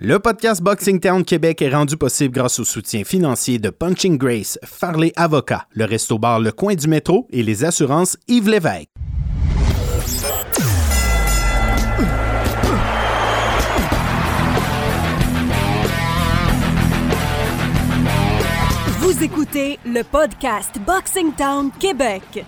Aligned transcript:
Le 0.00 0.20
podcast 0.20 0.62
Boxing 0.62 1.00
Town 1.00 1.24
Québec 1.24 1.60
est 1.60 1.74
rendu 1.74 1.96
possible 1.96 2.32
grâce 2.32 2.60
au 2.60 2.64
soutien 2.64 3.02
financier 3.02 3.58
de 3.58 3.68
Punching 3.68 4.16
Grace, 4.16 4.56
Farley 4.62 5.12
Avocat, 5.16 5.66
le 5.72 5.86
Resto 5.86 6.20
Bar 6.20 6.38
Le 6.38 6.52
Coin 6.52 6.76
du 6.76 6.86
Métro 6.86 7.26
et 7.30 7.42
les 7.42 7.64
assurances 7.64 8.16
Yves 8.28 8.48
Lévesque. 8.48 8.90
Vous 19.00 19.24
écoutez 19.24 19.80
le 19.84 20.04
podcast 20.04 20.78
Boxing 20.86 21.32
Town 21.32 21.72
Québec. 21.76 22.44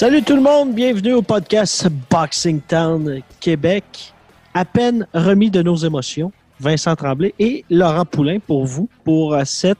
Salut 0.00 0.22
tout 0.22 0.34
le 0.34 0.40
monde, 0.40 0.74
bienvenue 0.74 1.12
au 1.12 1.20
podcast 1.20 1.86
Boxing 2.10 2.62
Town 2.62 3.20
Québec. 3.38 4.14
À 4.54 4.64
peine 4.64 5.06
remis 5.12 5.50
de 5.50 5.60
nos 5.60 5.76
émotions, 5.76 6.32
Vincent 6.58 6.96
Tremblay 6.96 7.34
et 7.38 7.66
Laurent 7.68 8.06
Poulain 8.06 8.38
pour 8.38 8.64
vous 8.64 8.88
pour 9.04 9.36
cette 9.44 9.76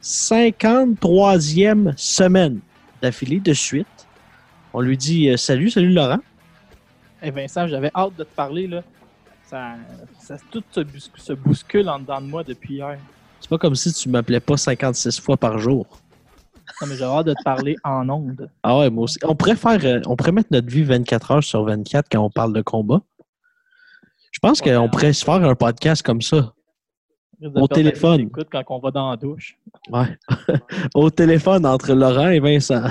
53e 0.00 1.94
semaine 1.96 2.60
d'affilée 3.02 3.40
de 3.40 3.52
suite. 3.52 3.88
On 4.72 4.80
lui 4.82 4.96
dit 4.96 5.30
euh, 5.30 5.36
salut, 5.36 5.68
salut 5.68 5.92
Laurent. 5.92 6.20
Hey 7.20 7.32
Vincent, 7.32 7.66
j'avais 7.66 7.90
hâte 7.92 8.14
de 8.16 8.22
te 8.22 8.36
parler. 8.36 8.68
Là. 8.68 8.84
Ça, 9.50 9.74
ça- 10.20 10.36
tout 10.48 10.62
se, 10.70 10.78
bus- 10.78 11.10
se 11.16 11.32
bouscule 11.32 11.88
en 11.88 11.98
dedans 11.98 12.20
de 12.20 12.26
moi 12.26 12.44
depuis 12.44 12.74
hier. 12.74 12.98
C'est 13.40 13.50
pas 13.50 13.58
comme 13.58 13.74
si 13.74 13.92
tu 13.92 14.08
m'appelais 14.10 14.38
pas 14.38 14.56
56 14.56 15.18
fois 15.18 15.36
par 15.36 15.58
jour. 15.58 15.88
Non, 16.80 16.88
mais 16.88 16.96
j'avais 16.96 17.12
hâte 17.14 17.26
de 17.26 17.32
te 17.34 17.42
parler 17.42 17.76
en 17.84 18.08
ondes. 18.08 18.50
Ah 18.62 18.78
ouais, 18.78 18.90
moi 18.90 19.04
aussi. 19.04 19.18
On 19.24 19.34
pourrait 19.34 19.56
faire, 19.56 19.82
euh, 19.84 20.00
on 20.06 20.14
pourrait 20.16 20.32
mettre 20.32 20.48
notre 20.50 20.68
vie 20.68 20.82
24 20.82 21.30
heures 21.30 21.44
sur 21.44 21.64
24 21.64 22.06
quand 22.10 22.20
on 22.22 22.30
parle 22.30 22.52
de 22.52 22.60
combat. 22.62 23.00
Je 24.32 24.38
pense 24.40 24.60
Ouais, 24.60 24.74
qu'on 24.74 24.88
pourrait 24.90 25.14
se 25.14 25.24
faire 25.24 25.42
un 25.42 25.54
podcast 25.54 26.02
comme 26.02 26.20
ça. 26.20 26.52
Au 27.54 27.66
téléphone. 27.68 28.24
d'écoute 28.24 28.48
quand 28.50 28.62
on 28.68 28.78
va 28.78 28.90
dans 28.90 29.10
la 29.10 29.16
douche. 29.16 29.58
Ouais. 29.90 30.18
Au 30.94 31.10
téléphone 31.10 31.64
entre 31.66 31.92
Laurent 31.94 32.28
et 32.28 32.40
Vincent. 32.40 32.84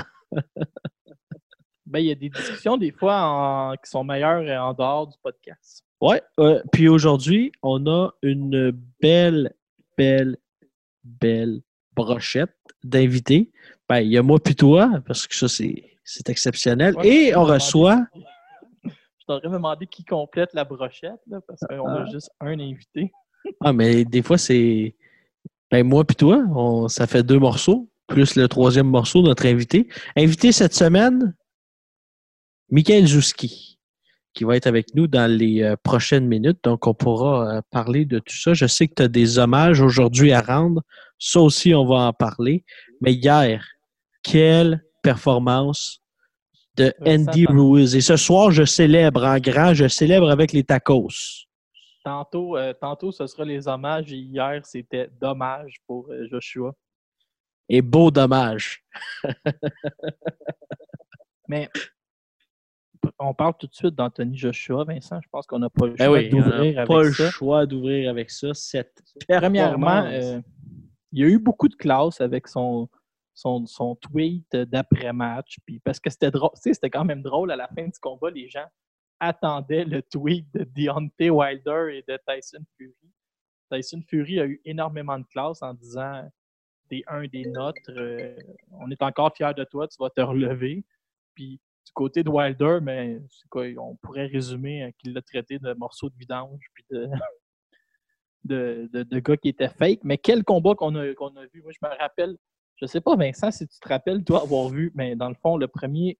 Ben, 1.86 2.00
il 2.00 2.06
y 2.06 2.10
a 2.10 2.16
des 2.16 2.28
discussions 2.30 2.76
des 2.76 2.90
fois 2.90 3.22
en- 3.22 3.74
qui 3.74 3.88
sont 3.88 4.02
meilleures 4.02 4.42
euh, 4.42 4.58
en 4.58 4.74
dehors 4.74 5.06
du 5.06 5.16
podcast. 5.22 5.84
Ouais. 6.00 6.20
euh, 6.40 6.60
puis 6.72 6.88
aujourd'hui, 6.88 7.52
on 7.62 7.86
a 7.86 8.10
une 8.22 8.72
belle, 9.00 9.52
belle, 9.96 10.36
belle 11.04 11.60
brochette 11.94 12.54
d'invités. 12.84 13.50
Ben, 13.88 14.00
il 14.00 14.10
y 14.10 14.18
a 14.18 14.22
moi 14.22 14.38
puis 14.42 14.56
toi, 14.56 14.90
parce 15.06 15.26
que 15.26 15.34
ça, 15.34 15.48
c'est, 15.48 15.84
c'est 16.04 16.28
exceptionnel. 16.28 16.96
Ouais, 16.96 17.06
Et 17.08 17.36
on 17.36 17.44
reçoit. 17.44 18.04
Je 18.84 19.24
t'aurais 19.26 19.48
demandé 19.48 19.86
qui 19.86 20.04
complète 20.04 20.50
la 20.54 20.64
brochette, 20.64 21.20
là, 21.28 21.40
parce 21.46 21.60
qu'on 21.68 21.86
a 21.88 22.04
Ah. 22.06 22.10
juste 22.10 22.30
un 22.40 22.58
invité. 22.58 23.12
Ah, 23.60 23.72
mais 23.72 24.04
des 24.04 24.22
fois, 24.22 24.38
c'est. 24.38 24.94
Ben, 25.70 25.84
moi 25.86 26.04
puis 26.04 26.16
toi, 26.16 26.44
on... 26.54 26.88
ça 26.88 27.06
fait 27.06 27.22
deux 27.22 27.38
morceaux, 27.38 27.88
plus 28.06 28.36
le 28.36 28.48
troisième 28.48 28.88
morceau, 28.88 29.22
notre 29.22 29.46
invité. 29.46 29.88
Invité 30.16 30.52
cette 30.52 30.74
semaine, 30.74 31.34
Michael 32.70 33.06
Zouski, 33.06 33.78
qui 34.32 34.44
va 34.44 34.56
être 34.56 34.66
avec 34.66 34.94
nous 34.94 35.06
dans 35.06 35.30
les 35.30 35.62
euh, 35.62 35.76
prochaines 35.82 36.26
minutes. 36.26 36.58
Donc, 36.64 36.86
on 36.86 36.94
pourra 36.94 37.56
euh, 37.56 37.60
parler 37.70 38.04
de 38.04 38.18
tout 38.18 38.36
ça. 38.36 38.54
Je 38.54 38.66
sais 38.66 38.86
que 38.88 38.94
tu 38.94 39.02
as 39.02 39.08
des 39.08 39.38
hommages 39.38 39.80
aujourd'hui 39.80 40.32
à 40.32 40.40
rendre. 40.40 40.82
Ça 41.18 41.40
aussi, 41.40 41.74
on 41.74 41.86
va 41.86 41.96
en 41.96 42.12
parler. 42.12 42.64
Mais 43.00 43.12
hier, 43.12 43.64
quelle 44.26 44.84
performance 45.02 46.02
de 46.76 46.92
Andy 47.06 47.46
Ruiz. 47.46 47.94
Et 47.94 48.00
ce 48.00 48.16
soir, 48.16 48.50
je 48.50 48.64
célèbre 48.64 49.24
en 49.24 49.38
grand, 49.38 49.72
je 49.72 49.88
célèbre 49.88 50.30
avec 50.30 50.52
les 50.52 50.64
tacos. 50.64 51.46
Tantôt, 52.04 52.56
euh, 52.56 52.72
tantôt, 52.72 53.12
ce 53.12 53.26
sera 53.26 53.44
les 53.44 53.66
hommages. 53.68 54.12
Et 54.12 54.16
hier, 54.16 54.60
c'était 54.64 55.08
dommage 55.20 55.76
pour 55.86 56.08
euh, 56.10 56.26
Joshua. 56.30 56.74
Et 57.68 57.82
beau 57.82 58.10
dommage. 58.10 58.84
Mais 61.48 61.68
on 63.18 63.32
parle 63.34 63.54
tout 63.58 63.66
de 63.66 63.74
suite 63.74 63.94
d'Anthony 63.94 64.36
Joshua, 64.36 64.84
Vincent. 64.84 65.20
Je 65.22 65.28
pense 65.30 65.46
qu'on 65.46 65.60
n'a 65.60 65.70
pas 65.70 65.86
le 65.86 65.94
Ben 65.94 66.06
choix 66.06 66.18
oui, 66.18 66.28
d'ouvrir 66.28 66.84
pas 66.84 66.94
avec 66.94 67.06
le 67.06 67.12
ça. 67.12 67.30
choix 67.30 67.66
d'ouvrir 67.66 68.10
avec 68.10 68.30
ça. 68.30 68.52
Cette 68.54 69.02
Premièrement, 69.28 70.04
euh, 70.06 70.40
il 71.12 71.20
y 71.20 71.24
a 71.24 71.28
eu 71.28 71.38
beaucoup 71.38 71.68
de 71.68 71.76
classe 71.76 72.20
avec 72.20 72.48
son, 72.48 72.88
son, 73.36 73.66
son 73.66 73.94
tweet 73.96 74.56
d'après-match. 74.56 75.58
Parce 75.84 76.00
que 76.00 76.10
c'était 76.10 76.30
drôle, 76.30 76.50
c'était 76.54 76.90
quand 76.90 77.04
même 77.04 77.22
drôle 77.22 77.52
à 77.52 77.56
la 77.56 77.68
fin 77.68 77.84
du 77.84 77.98
combat, 78.00 78.30
les 78.30 78.48
gens 78.48 78.66
attendaient 79.20 79.84
le 79.84 80.02
tweet 80.02 80.46
de 80.54 80.64
Deontay 80.64 81.30
Wilder 81.30 81.88
et 81.92 82.04
de 82.08 82.18
Tyson 82.26 82.64
Fury. 82.76 83.12
Tyson 83.70 84.02
Fury 84.08 84.40
a 84.40 84.46
eu 84.46 84.60
énormément 84.64 85.18
de 85.18 85.26
classe 85.26 85.62
en 85.62 85.74
disant 85.74 86.28
T'es 86.88 87.02
un 87.08 87.26
des 87.26 87.44
nôtres, 87.46 87.90
euh, 87.90 88.36
on 88.70 88.90
est 88.90 89.02
encore 89.02 89.34
fiers 89.36 89.54
de 89.56 89.64
toi, 89.64 89.88
tu 89.88 89.96
vas 89.98 90.10
te 90.10 90.20
relever. 90.20 90.84
Puis 91.34 91.60
du 91.84 91.92
côté 91.92 92.22
de 92.22 92.30
Wilder, 92.30 92.78
mais 92.80 93.20
c'est 93.28 93.48
quoi, 93.48 93.64
on 93.78 93.96
pourrait 93.96 94.26
résumer 94.26 94.84
euh, 94.84 94.90
qu'il 94.98 95.12
l'a 95.12 95.20
traité 95.20 95.58
de 95.58 95.72
morceau 95.74 96.08
de 96.08 96.14
vidange 96.16 96.64
puis 96.72 96.84
de, 96.90 97.08
de, 98.44 98.88
de, 99.02 99.18
gars 99.18 99.36
qui 99.36 99.48
étaient 99.48 99.68
fake. 99.68 100.00
Mais 100.04 100.16
quel 100.16 100.44
combat 100.44 100.74
qu'on 100.74 100.94
a, 100.94 101.02
a 101.02 101.46
vu. 101.52 101.62
Moi, 101.62 101.72
je 101.72 101.86
me 101.86 101.98
rappelle, 101.98 102.36
je 102.76 102.86
sais 102.86 103.00
pas, 103.00 103.16
Vincent, 103.16 103.50
si 103.50 103.66
tu 103.66 103.78
te 103.78 103.88
rappelles, 103.88 104.22
toi, 104.22 104.42
avoir 104.42 104.68
vu, 104.68 104.92
mais 104.94 105.16
dans 105.16 105.28
le 105.28 105.34
fond, 105.34 105.56
le 105.56 105.66
premier, 105.66 106.18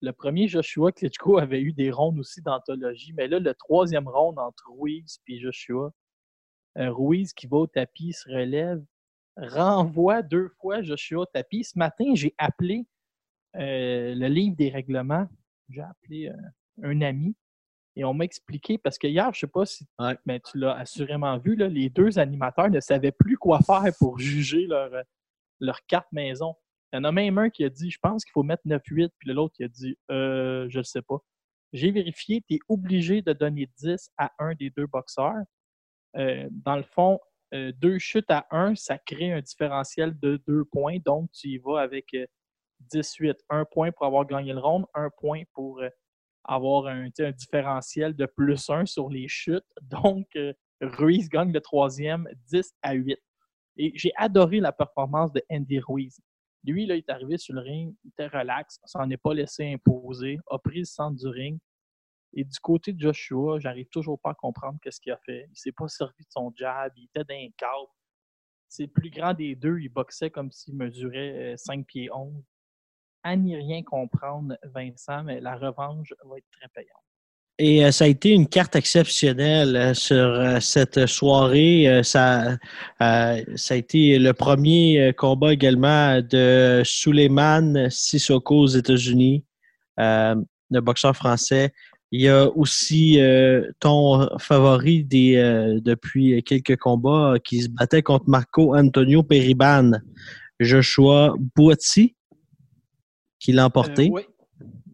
le 0.00 0.12
premier 0.12 0.48
Joshua 0.48 0.92
Klitschko 0.92 1.38
avait 1.38 1.60
eu 1.60 1.72
des 1.72 1.90
rondes 1.90 2.18
aussi 2.18 2.42
d'anthologie. 2.42 3.12
Mais 3.16 3.28
là, 3.28 3.38
le 3.38 3.54
troisième 3.54 4.08
round 4.08 4.38
entre 4.38 4.70
Ruiz 4.70 5.20
et 5.28 5.38
Joshua, 5.38 5.92
euh, 6.78 6.90
Ruiz 6.90 7.32
qui 7.32 7.46
va 7.46 7.58
au 7.58 7.66
tapis, 7.66 8.12
se 8.12 8.28
relève, 8.28 8.82
renvoie 9.36 10.22
deux 10.22 10.48
fois 10.60 10.82
Joshua 10.82 11.22
au 11.22 11.26
tapis. 11.26 11.64
Ce 11.64 11.78
matin, 11.78 12.06
j'ai 12.14 12.34
appelé 12.38 12.86
euh, 13.56 14.14
le 14.14 14.26
livre 14.26 14.56
des 14.56 14.70
règlements. 14.70 15.28
J'ai 15.68 15.82
appelé 15.82 16.28
euh, 16.28 16.34
un 16.82 17.00
ami 17.02 17.36
et 17.94 18.04
on 18.04 18.14
m'a 18.14 18.24
expliqué, 18.24 18.78
parce 18.78 18.96
que 18.96 19.08
hier, 19.08 19.32
je 19.34 19.40
sais 19.40 19.46
pas 19.48 19.66
si 19.66 19.84
Ouais. 19.98 20.16
mais 20.24 20.38
tu 20.40 20.58
l'as 20.58 20.74
assurément 20.76 21.36
vu, 21.38 21.56
là, 21.56 21.66
les 21.66 21.90
deux 21.90 22.18
animateurs 22.20 22.70
ne 22.70 22.78
savaient 22.78 23.10
plus 23.12 23.36
quoi 23.36 23.58
faire 23.60 23.92
pour 23.98 24.18
juger 24.18 24.66
leur, 24.68 24.92
euh, 25.62 25.66
leur 25.66 25.84
carte 25.86 26.10
maison. 26.12 26.54
Il 26.92 26.96
y 26.96 26.98
en 27.00 27.04
a 27.04 27.12
même 27.12 27.38
un 27.38 27.50
qui 27.50 27.64
a 27.64 27.70
dit 27.70 27.90
Je 27.90 27.98
pense 28.00 28.24
qu'il 28.24 28.32
faut 28.32 28.42
mettre 28.42 28.62
9-8, 28.66 29.10
puis 29.18 29.30
l'autre 29.30 29.54
qui 29.54 29.64
a 29.64 29.68
dit 29.68 29.96
euh, 30.10 30.66
Je 30.70 30.78
ne 30.78 30.84
sais 30.84 31.02
pas. 31.02 31.18
J'ai 31.72 31.90
vérifié, 31.90 32.42
tu 32.48 32.54
es 32.54 32.58
obligé 32.68 33.20
de 33.22 33.32
donner 33.32 33.68
10 33.78 34.10
à 34.16 34.32
un 34.38 34.54
des 34.54 34.70
deux 34.70 34.86
boxeurs. 34.86 35.44
Euh, 36.16 36.48
dans 36.50 36.76
le 36.76 36.82
fond, 36.82 37.20
euh, 37.54 37.72
deux 37.76 37.98
chutes 37.98 38.30
à 38.30 38.46
1, 38.50 38.74
ça 38.74 38.98
crée 38.98 39.32
un 39.32 39.40
différentiel 39.40 40.18
de 40.18 40.42
2 40.46 40.64
points. 40.66 40.98
Donc, 41.04 41.30
tu 41.32 41.48
y 41.48 41.58
vas 41.58 41.80
avec 41.80 42.14
euh, 42.14 42.26
18. 42.92 43.36
Un 43.50 43.64
point 43.64 43.92
pour 43.92 44.06
avoir 44.06 44.26
gagné 44.26 44.52
le 44.52 44.60
round, 44.60 44.86
un 44.94 45.10
point 45.18 45.42
pour 45.52 45.82
avoir 46.44 46.86
un, 46.86 47.08
un 47.18 47.30
différentiel 47.32 48.14
de 48.14 48.24
plus 48.24 48.70
1 48.70 48.86
sur 48.86 49.10
les 49.10 49.28
chutes. 49.28 49.64
Donc, 49.82 50.26
Ruiz 50.80 51.28
gagne 51.28 51.52
le 51.52 51.60
troisième, 51.60 52.28
10 52.46 52.72
à 52.82 52.94
8. 52.94 53.18
Et 53.78 53.92
j'ai 53.94 54.12
adoré 54.16 54.60
la 54.60 54.72
performance 54.72 55.32
de 55.32 55.42
Andy 55.50 55.78
Ruiz. 55.78 56.20
Lui, 56.64 56.84
là, 56.84 56.96
il 56.96 56.98
est 56.98 57.10
arrivé 57.10 57.38
sur 57.38 57.54
le 57.54 57.60
ring, 57.60 57.94
il 58.04 58.08
était 58.08 58.26
relax, 58.26 58.80
s'en 58.84 59.08
est 59.08 59.16
pas 59.16 59.32
laissé 59.32 59.72
imposer, 59.72 60.38
a 60.50 60.58
pris 60.58 60.80
le 60.80 60.84
centre 60.84 61.16
du 61.16 61.28
ring. 61.28 61.58
Et 62.34 62.44
du 62.44 62.58
côté 62.60 62.92
de 62.92 63.00
Joshua, 63.00 63.58
j'arrive 63.58 63.88
toujours 63.88 64.20
pas 64.20 64.30
à 64.30 64.34
comprendre 64.34 64.78
qu'est-ce 64.82 65.00
qu'il 65.00 65.12
a 65.12 65.18
fait. 65.24 65.46
Il 65.50 65.56
s'est 65.56 65.72
pas 65.72 65.88
servi 65.88 66.24
de 66.24 66.30
son 66.30 66.52
jab, 66.54 66.92
il 66.96 67.04
était 67.04 67.24
dans 67.24 67.34
un 67.34 67.48
cadre. 67.56 67.94
C'est 68.68 68.82
le 68.82 68.92
plus 68.92 69.10
grand 69.10 69.32
des 69.32 69.54
deux, 69.54 69.78
il 69.78 69.88
boxait 69.88 70.30
comme 70.30 70.50
s'il 70.50 70.76
mesurait 70.76 71.54
euh, 71.54 71.56
5 71.56 71.86
pieds 71.86 72.10
11. 72.12 72.44
À 73.22 73.36
n'y 73.36 73.56
rien 73.56 73.82
comprendre, 73.82 74.58
Vincent, 74.62 75.24
mais 75.24 75.40
la 75.40 75.56
revanche 75.56 76.12
va 76.24 76.36
être 76.36 76.50
très 76.50 76.68
payante. 76.68 77.07
Et 77.60 77.84
euh, 77.84 77.90
ça 77.90 78.04
a 78.04 78.08
été 78.08 78.30
une 78.30 78.46
carte 78.46 78.76
exceptionnelle 78.76 79.74
euh, 79.74 79.94
sur 79.94 80.16
euh, 80.16 80.60
cette 80.60 81.06
soirée. 81.06 81.88
Euh, 81.88 82.02
ça, 82.04 82.56
euh, 83.02 83.42
ça 83.56 83.74
a 83.74 83.76
été 83.76 84.18
le 84.18 84.32
premier 84.32 85.00
euh, 85.00 85.12
combat 85.12 85.52
également 85.52 86.20
de 86.22 86.82
Suleiman 86.84 87.90
Sissoko 87.90 88.60
aux 88.60 88.66
États-Unis, 88.68 89.44
euh, 89.98 90.36
le 90.70 90.80
boxeur 90.80 91.16
français. 91.16 91.72
Il 92.12 92.20
y 92.20 92.28
a 92.28 92.48
aussi 92.56 93.20
euh, 93.20 93.68
ton 93.80 94.38
favori 94.38 95.04
des, 95.04 95.36
euh, 95.36 95.80
depuis 95.80 96.42
quelques 96.44 96.76
combats 96.76 97.34
qui 97.44 97.62
se 97.62 97.68
battait 97.68 98.02
contre 98.02 98.30
Marco 98.30 98.76
Antonio 98.76 99.24
Periban, 99.24 99.90
Joshua 100.60 101.34
Boiti, 101.56 102.14
qui 103.40 103.52
l'a 103.52 103.66
emporté. 103.66 104.08
oui. 104.12 104.22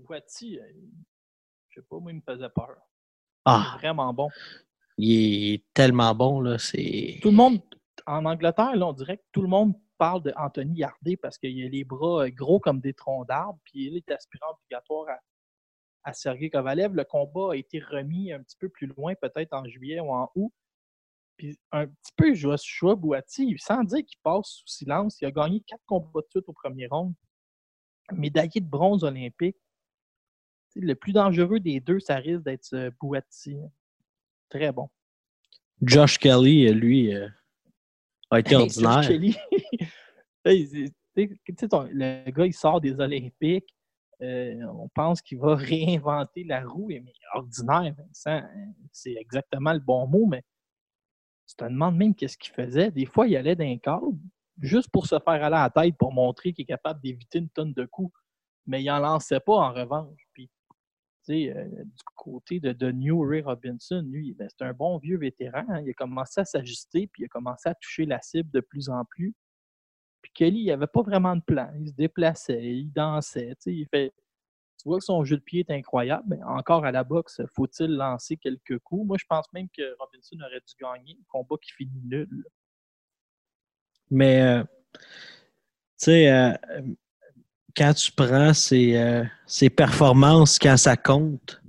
Boiti, 0.09 0.59
Je 1.75 1.81
sais 1.81 1.87
pas, 1.89 1.99
moi, 1.99 2.13
il 2.13 2.17
me 2.17 2.23
faisait 2.23 2.49
peur. 2.51 2.77
Ah, 3.45 3.77
Vraiment 3.79 4.13
bon. 4.15 4.29
il 4.97 5.55
est 5.55 5.65
tellement 5.75 6.15
bon, 6.15 6.41
là. 6.41 6.59
C'est. 6.59 7.19
Tout 7.21 7.31
le 7.31 7.37
monde, 7.37 7.61
en 8.07 8.25
Angleterre, 8.25 8.77
là, 8.77 8.87
on 8.87 8.93
dirait 8.93 9.19
que 9.19 9.25
tout 9.33 9.43
le 9.43 9.49
monde 9.49 9.75
parle 9.99 10.23
d'Anthony 10.23 10.79
Yardé 10.79 11.17
parce 11.17 11.37
qu'il 11.39 11.65
a 11.65 11.69
les 11.69 11.85
bras 11.85 12.25
euh, 12.25 12.31
gros 12.31 12.61
comme 12.61 12.81
des 12.81 12.95
troncs 12.95 13.27
d'arbres, 13.27 13.59
puis 13.65 13.87
il 13.87 13.97
est 13.97 14.11
aspirant 14.11 14.53
obligatoire 14.53 15.09
à, 15.09 16.11
à 16.11 16.13
Sergei 16.13 16.51
Kovalev. 16.51 16.95
Le 16.95 17.05
combat 17.05 17.53
a 17.53 17.57
été 17.57 17.81
remis 17.81 18.33
un 18.33 18.43
petit 18.43 18.57
peu 18.57 18.69
plus 18.69 18.87
loin, 18.87 19.15
peut-être 19.21 19.53
en 19.53 19.65
juillet 19.67 20.01
ou 20.01 20.11
en 20.11 20.31
août. 20.37 20.53
Puis 21.37 21.59
un 21.73 21.89
petit 21.89 22.13
peu 22.17 22.35
Joshua 22.35 22.95
Bouati, 22.95 23.57
sans 23.59 23.83
dire 23.83 24.05
qu'il 24.07 24.19
passe 24.23 24.47
sous 24.47 24.69
silence, 24.69 25.21
il 25.21 25.27
a 25.27 25.33
gagné 25.33 25.61
quatre 25.67 25.83
combats 25.87 26.21
de 26.21 26.27
suite 26.31 26.49
au 26.49 26.53
premier 26.53 26.87
round. 26.87 27.13
Médaillé 28.13 28.61
de 28.61 28.69
bronze 28.69 29.03
olympique. 29.03 29.57
Le 30.75 30.95
plus 30.95 31.13
dangereux 31.13 31.61
des 31.61 31.81
deux, 31.81 32.01
ça 32.01 32.17
risque 32.17 32.43
d'être 32.43 32.69
euh, 32.75 32.91
Bouati. 33.01 33.57
Très 34.49 34.73
bon. 34.73 34.89
Josh 35.83 36.19
Kelly, 36.19 36.69
lui, 36.73 37.15
euh, 37.15 37.29
a 38.31 38.41
été 38.41 38.55
Hey, 38.55 38.69
Josh 38.69 38.83
ordinaire. 38.85 39.09
Kelly. 39.09 39.37
Ton- 41.71 41.89
le 41.93 42.31
gars, 42.31 42.47
il 42.47 42.53
sort 42.53 42.81
des 42.81 42.99
Olympiques. 42.99 43.75
Euh, 44.23 44.63
on 44.67 44.89
pense 44.89 45.21
qu'il 45.23 45.39
va 45.39 45.55
réinventer 45.57 46.45
la 46.45 46.65
roue. 46.65 46.89
Mais 46.89 47.05
ordinaire, 47.35 47.95
Vincent, 47.97 48.43
c'est 48.93 49.15
exactement 49.15 49.73
le 49.73 49.81
bon 49.81 50.07
mot, 50.07 50.27
mais 50.27 50.43
tu 51.47 51.57
te 51.57 51.65
demandes 51.65 51.97
même 51.97 52.15
qu'est-ce 52.15 52.39
qu'il 52.39 52.53
faisait. 52.53 52.91
Des 52.91 53.07
fois, 53.07 53.27
il 53.27 53.37
allait 53.37 53.57
d'un 53.57 53.77
cadre 53.79 54.13
juste 54.61 54.89
pour 54.91 55.07
se 55.07 55.19
faire 55.19 55.35
aller 55.45 55.57
à 55.57 55.69
la 55.69 55.71
tête 55.71 55.97
pour 55.99 56.13
montrer 56.13 56.53
qu'il 56.53 56.63
est 56.63 56.67
capable 56.67 57.01
d'éviter 57.01 57.39
une 57.39 57.51
tonne 57.51 57.73
de 57.73 57.85
coups. 57.85 58.17
Mais 58.67 58.83
il 58.83 58.87
n'en 58.87 58.99
lançait 58.99 59.41
pas 59.41 59.53
en 59.55 59.73
revanche. 59.73 60.21
Puis, 60.33 60.49
euh, 61.31 61.65
du 61.65 62.03
côté 62.15 62.61
de, 62.61 62.73
de 62.73 62.93
New 62.93 63.21
Ray 63.23 63.43
Robinson, 63.43 64.03
lui, 64.07 64.35
ben, 64.35 64.49
c'est 64.49 64.65
un 64.65 64.73
bon 64.73 64.99
vieux 64.99 65.19
vétéran. 65.19 65.65
hein. 65.69 65.81
Il 65.83 65.91
a 65.91 65.95
commencé 65.95 66.41
à 66.41 66.45
s'ajuster, 66.45 67.07
puis 67.07 67.23
il 67.23 67.27
a 67.27 67.29
commencé 67.29 67.69
à 67.69 67.75
toucher 67.75 68.07
la 68.07 68.21
cible 68.21 68.51
de 68.51 68.61
plus 68.61 68.89
en 68.89 69.05
plus. 69.05 69.35
Puis 70.23 70.33
Kelly, 70.35 70.61
il 70.61 70.67
n'avait 70.67 70.87
pas 70.87 71.03
vraiment 71.03 71.37
de 71.37 71.43
plan. 71.43 71.73
Il 71.79 71.89
se 71.89 71.95
déplaçait, 71.95 72.65
il 72.65 72.93
dansait. 72.93 73.55
tu 73.63 73.87
vois 74.85 74.99
que 74.99 75.05
son 75.05 75.25
jeu 75.25 75.37
de 75.37 75.43
pied 75.43 75.61
est 75.61 75.71
incroyable. 75.71 76.25
Mais 76.29 76.43
encore 76.45 76.85
à 76.85 76.93
la 76.93 77.05
boxe, 77.05 77.43
faut-il 77.55 77.95
lancer 77.95 78.37
quelques 78.37 78.79
coups? 78.81 79.07
Moi, 79.07 79.17
je 79.19 79.25
pense 79.29 79.53
même 79.53 79.69
que 79.69 79.97
Robinson 79.99 80.37
aurait 80.41 80.61
dû 80.61 80.75
gagner 80.81 81.19
un 81.21 81.25
combat 81.29 81.57
qui 81.61 81.73
finit 81.73 82.03
nul. 82.05 82.45
Mais, 84.11 84.41
euh, 84.43 84.65
tu 84.95 85.01
sais, 85.97 86.31
euh, 86.31 86.53
quand 87.77 87.95
tu 87.95 88.13
prends 88.13 88.55
ses, 88.55 88.97
euh, 88.97 89.69
performances, 89.77 90.59
quand 90.59 90.77
ça 90.77 90.97
compte, 90.97 91.61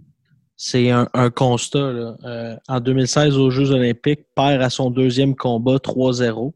c'est 0.58 0.90
un, 0.90 1.08
constat. 1.32 1.78
Euh, 2.24 2.56
en 2.68 2.80
2016, 2.80 3.38
aux 3.38 3.50
Jeux 3.50 3.72
olympiques, 3.72 4.26
perd 4.36 4.62
à 4.62 4.70
son 4.70 4.90
deuxième 4.90 5.36
combat 5.36 5.80
3-0 5.80 6.54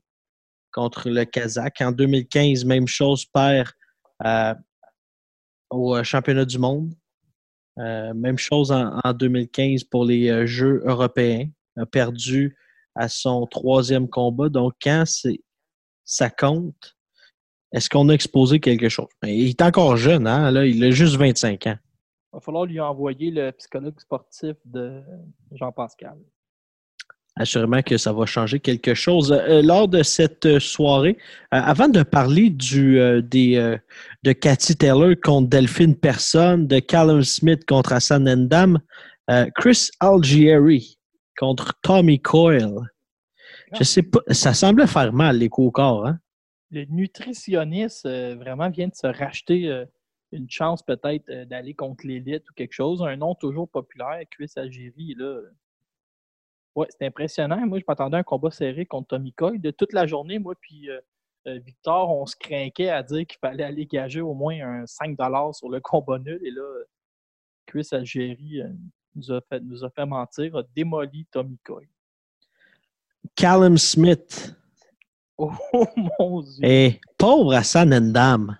contre 0.72 1.10
le 1.10 1.26
Kazakh. 1.26 1.82
En 1.82 1.92
2015, 1.92 2.64
même 2.66 2.88
chose, 2.88 3.26
perd 3.26 3.68
euh, 4.26 4.54
au 5.70 5.96
euh, 5.96 6.04
championnat 6.04 6.46
du 6.46 6.58
monde. 6.58 6.94
Même 7.78 8.38
chose 8.38 8.74
en, 8.74 9.00
en 9.06 9.14
2015 9.14 9.86
pour 9.86 10.04
les 10.04 10.46
Jeux 10.46 10.82
européens. 10.86 11.48
A 11.78 11.86
perdu 11.86 12.58
à 12.94 13.08
son 13.08 13.48
troisième 13.48 14.10
combat. 14.10 14.50
Donc, 14.50 14.74
quand 14.82 15.06
ça 16.04 16.30
compte, 16.30 16.98
est-ce 17.72 17.90
qu'on 17.90 18.10
a 18.10 18.14
exposé 18.14 18.60
quelque 18.60 18.90
chose? 18.90 19.08
Ben, 19.22 19.30
Il 19.30 19.50
est 19.50 19.62
encore 19.62 19.98
jeune, 19.98 20.28
hein? 20.28 20.52
Là, 20.52 20.66
il 20.66 20.84
a 20.84 20.92
juste 20.92 21.16
25 21.16 21.68
ans. 21.68 21.76
Il 22.32 22.36
va 22.36 22.40
falloir 22.40 22.66
lui 22.66 22.80
envoyer 22.80 23.32
le 23.32 23.52
psychologue 23.52 24.00
sportif 24.00 24.56
de 24.66 25.02
Jean-Pascal. 25.52 26.18
Assurément 27.36 27.82
que 27.82 27.98
ça 27.98 28.12
va 28.12 28.26
changer 28.26 28.60
quelque 28.60 28.94
chose. 28.94 29.32
Euh, 29.32 29.62
lors 29.62 29.88
de 29.88 30.04
cette 30.04 30.46
euh, 30.46 30.60
soirée, 30.60 31.18
euh, 31.54 31.58
avant 31.62 31.88
de 31.88 32.04
parler 32.04 32.50
du, 32.50 33.00
euh, 33.00 33.22
des, 33.22 33.56
euh, 33.56 33.78
de 34.24 34.34
Cathy 34.34 34.76
Taylor 34.76 35.14
contre 35.24 35.48
Delphine 35.48 35.96
Personne, 35.96 36.68
de 36.68 36.80
Callum 36.80 37.24
Smith 37.24 37.66
contre 37.66 37.94
Hassan 37.94 38.28
Endam, 38.28 38.80
euh, 39.30 39.46
Chris 39.56 39.90
Algieri 40.00 40.98
contre 41.38 41.74
Tommy 41.82 42.20
Coyle. 42.20 42.76
Je 43.78 43.84
sais 43.84 44.04
pas, 44.04 44.20
ça 44.32 44.54
semblait 44.54 44.88
faire 44.88 45.14
mal, 45.14 45.38
les 45.38 45.48
coups 45.50 45.68
au 45.68 45.72
corps. 45.72 46.08
Hein? 46.08 46.20
Le 46.72 46.86
nutritionniste 46.86 48.06
euh, 48.06 48.36
vraiment 48.36 48.70
vient 48.70 48.88
de 48.88 48.96
se 48.96 49.08
racheter 49.08 49.68
euh, 49.70 49.86
une 50.32 50.50
chance 50.50 50.84
peut-être 50.84 51.30
euh, 51.30 51.46
d'aller 51.46 51.74
contre 51.74 52.06
l'élite 52.06 52.50
ou 52.50 52.54
quelque 52.54 52.74
chose. 52.74 53.02
Un 53.02 53.16
nom 53.18 53.36
toujours 53.36 53.70
populaire, 53.70 54.22
Chris 54.30 54.52
Algérie, 54.56 55.16
là. 55.18 55.42
Ouais, 56.76 56.88
c'est 56.90 57.06
impressionnant. 57.06 57.66
Moi, 57.66 57.80
je 57.80 57.84
m'attendais 57.88 58.18
à 58.18 58.20
un 58.20 58.24
combat 58.24 58.52
serré 58.52 58.86
contre 58.86 59.08
Tommy 59.10 59.34
Coy. 59.34 59.60
De 59.60 59.72
toute 59.72 59.92
la 59.92 60.06
journée, 60.06 60.40
moi 60.40 60.54
puis 60.62 60.90
euh, 60.90 61.00
euh, 61.48 61.60
Victor, 61.60 62.10
on 62.10 62.26
se 62.26 62.36
craquait 62.36 62.90
à 62.90 63.02
dire 63.04 63.26
qu'il 63.26 63.40
fallait 63.40 63.64
aller 63.64 63.86
gager 63.86 64.22
au 64.22 64.34
moins 64.34 64.60
un 64.62 64.86
5 64.86 65.18
sur 65.54 65.70
le 65.70 65.80
combat 65.80 66.20
nul. 66.20 66.40
Et 66.44 66.52
là, 66.52 66.84
Chris 67.66 67.88
Algérie 67.92 68.62
euh, 68.62 68.70
nous, 69.16 69.32
a 69.32 69.42
fait, 69.42 69.60
nous 69.62 69.84
a 69.84 69.90
fait 69.90 70.06
mentir, 70.06 70.56
a 70.56 70.64
démoli 70.76 71.26
Tommy 71.32 71.58
Coy. 71.66 71.88
Callum 73.36 73.78
Smith. 73.78 74.56
Oh 75.74 75.86
mon 76.20 76.42
Dieu! 76.42 76.60
Et 76.64 77.02
pauvre 77.18 77.54
Hassan 77.54 77.94
Endam. 77.94 78.58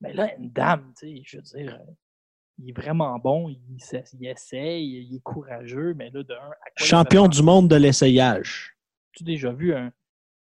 Mais 0.00 0.12
là, 0.12 0.34
une 0.36 0.50
dame, 0.50 0.92
tu 0.98 1.06
sais, 1.06 1.22
je 1.24 1.36
veux 1.36 1.42
dire, 1.42 1.74
euh, 1.74 1.92
il 2.58 2.70
est 2.70 2.72
vraiment 2.72 3.18
bon, 3.18 3.48
il, 3.48 3.60
il 4.12 4.26
essaye, 4.26 5.06
il 5.08 5.16
est 5.16 5.22
courageux, 5.22 5.94
mais 5.94 6.10
là, 6.10 6.22
de 6.22 6.34
un, 6.34 6.52
Champion 6.76 7.28
du 7.28 7.42
monde 7.42 7.68
de 7.68 7.76
l'essayage. 7.76 8.76
tu 9.12 9.24
déjà 9.24 9.52
vu 9.52 9.74
un. 9.74 9.92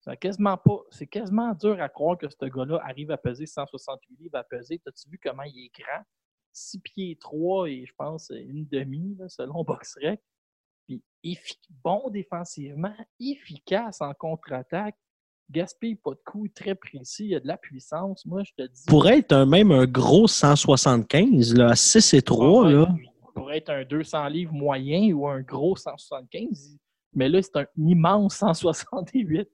C'est 0.02 0.18
quasiment 0.18 0.58
pas. 0.58 0.80
C'est 0.92 1.08
quasiment 1.08 1.54
dur 1.56 1.82
à 1.82 1.90
croire 1.90 2.18
que 2.18 2.28
ce 2.30 2.46
gars-là 2.46 2.80
arrive 2.84 3.10
à 3.10 3.18
peser 3.18 3.48
168 3.48 4.20
livres 4.20 4.38
à 4.38 4.44
peser. 4.44 4.80
T'as-tu 4.80 5.10
vu 5.10 5.20
comment 5.22 5.44
il 5.44 5.66
est 5.66 5.72
grand? 5.80 6.04
6 6.54 6.80
pieds 6.80 7.18
3 7.20 7.70
et 7.70 7.86
je 7.86 7.94
pense 7.98 8.30
une 8.30 8.68
demi, 8.68 9.16
là, 9.18 9.28
selon 9.30 9.64
BoxRec. 9.64 10.22
Puis 10.86 11.04
bon 11.84 12.10
défensivement, 12.12 12.96
efficace 13.20 14.02
en 14.02 14.14
contre-attaque, 14.14 14.96
gaspille 15.50 15.96
pas 15.96 16.12
de 16.12 16.22
coups, 16.26 16.54
très 16.54 16.76
précis, 16.76 17.28
il 17.28 17.36
a 17.36 17.40
de 17.40 17.48
la 17.48 17.58
puissance. 17.58 18.26
Moi, 18.26 18.44
je 18.44 18.52
te 18.58 18.68
dis. 18.68 18.84
Pour 18.88 19.08
être 19.08 19.32
un, 19.32 19.46
même 19.46 19.72
un 19.72 19.86
gros 19.86 20.28
175, 20.28 21.56
là, 21.56 21.70
à 21.70 21.76
6 21.76 22.14
et 22.14 22.22
3, 22.22 22.68
Ah, 22.68 22.72
là. 22.72 22.96
Pour 23.34 23.52
être 23.52 23.70
un 23.70 23.84
200 23.84 24.28
livres 24.30 24.54
moyen 24.54 25.14
ou 25.14 25.28
un 25.28 25.42
gros 25.42 25.76
175. 25.76 26.78
Mais 27.14 27.30
là, 27.30 27.42
c'est 27.42 27.58
un 27.58 27.66
immense 27.78 28.38
168. 28.38 29.50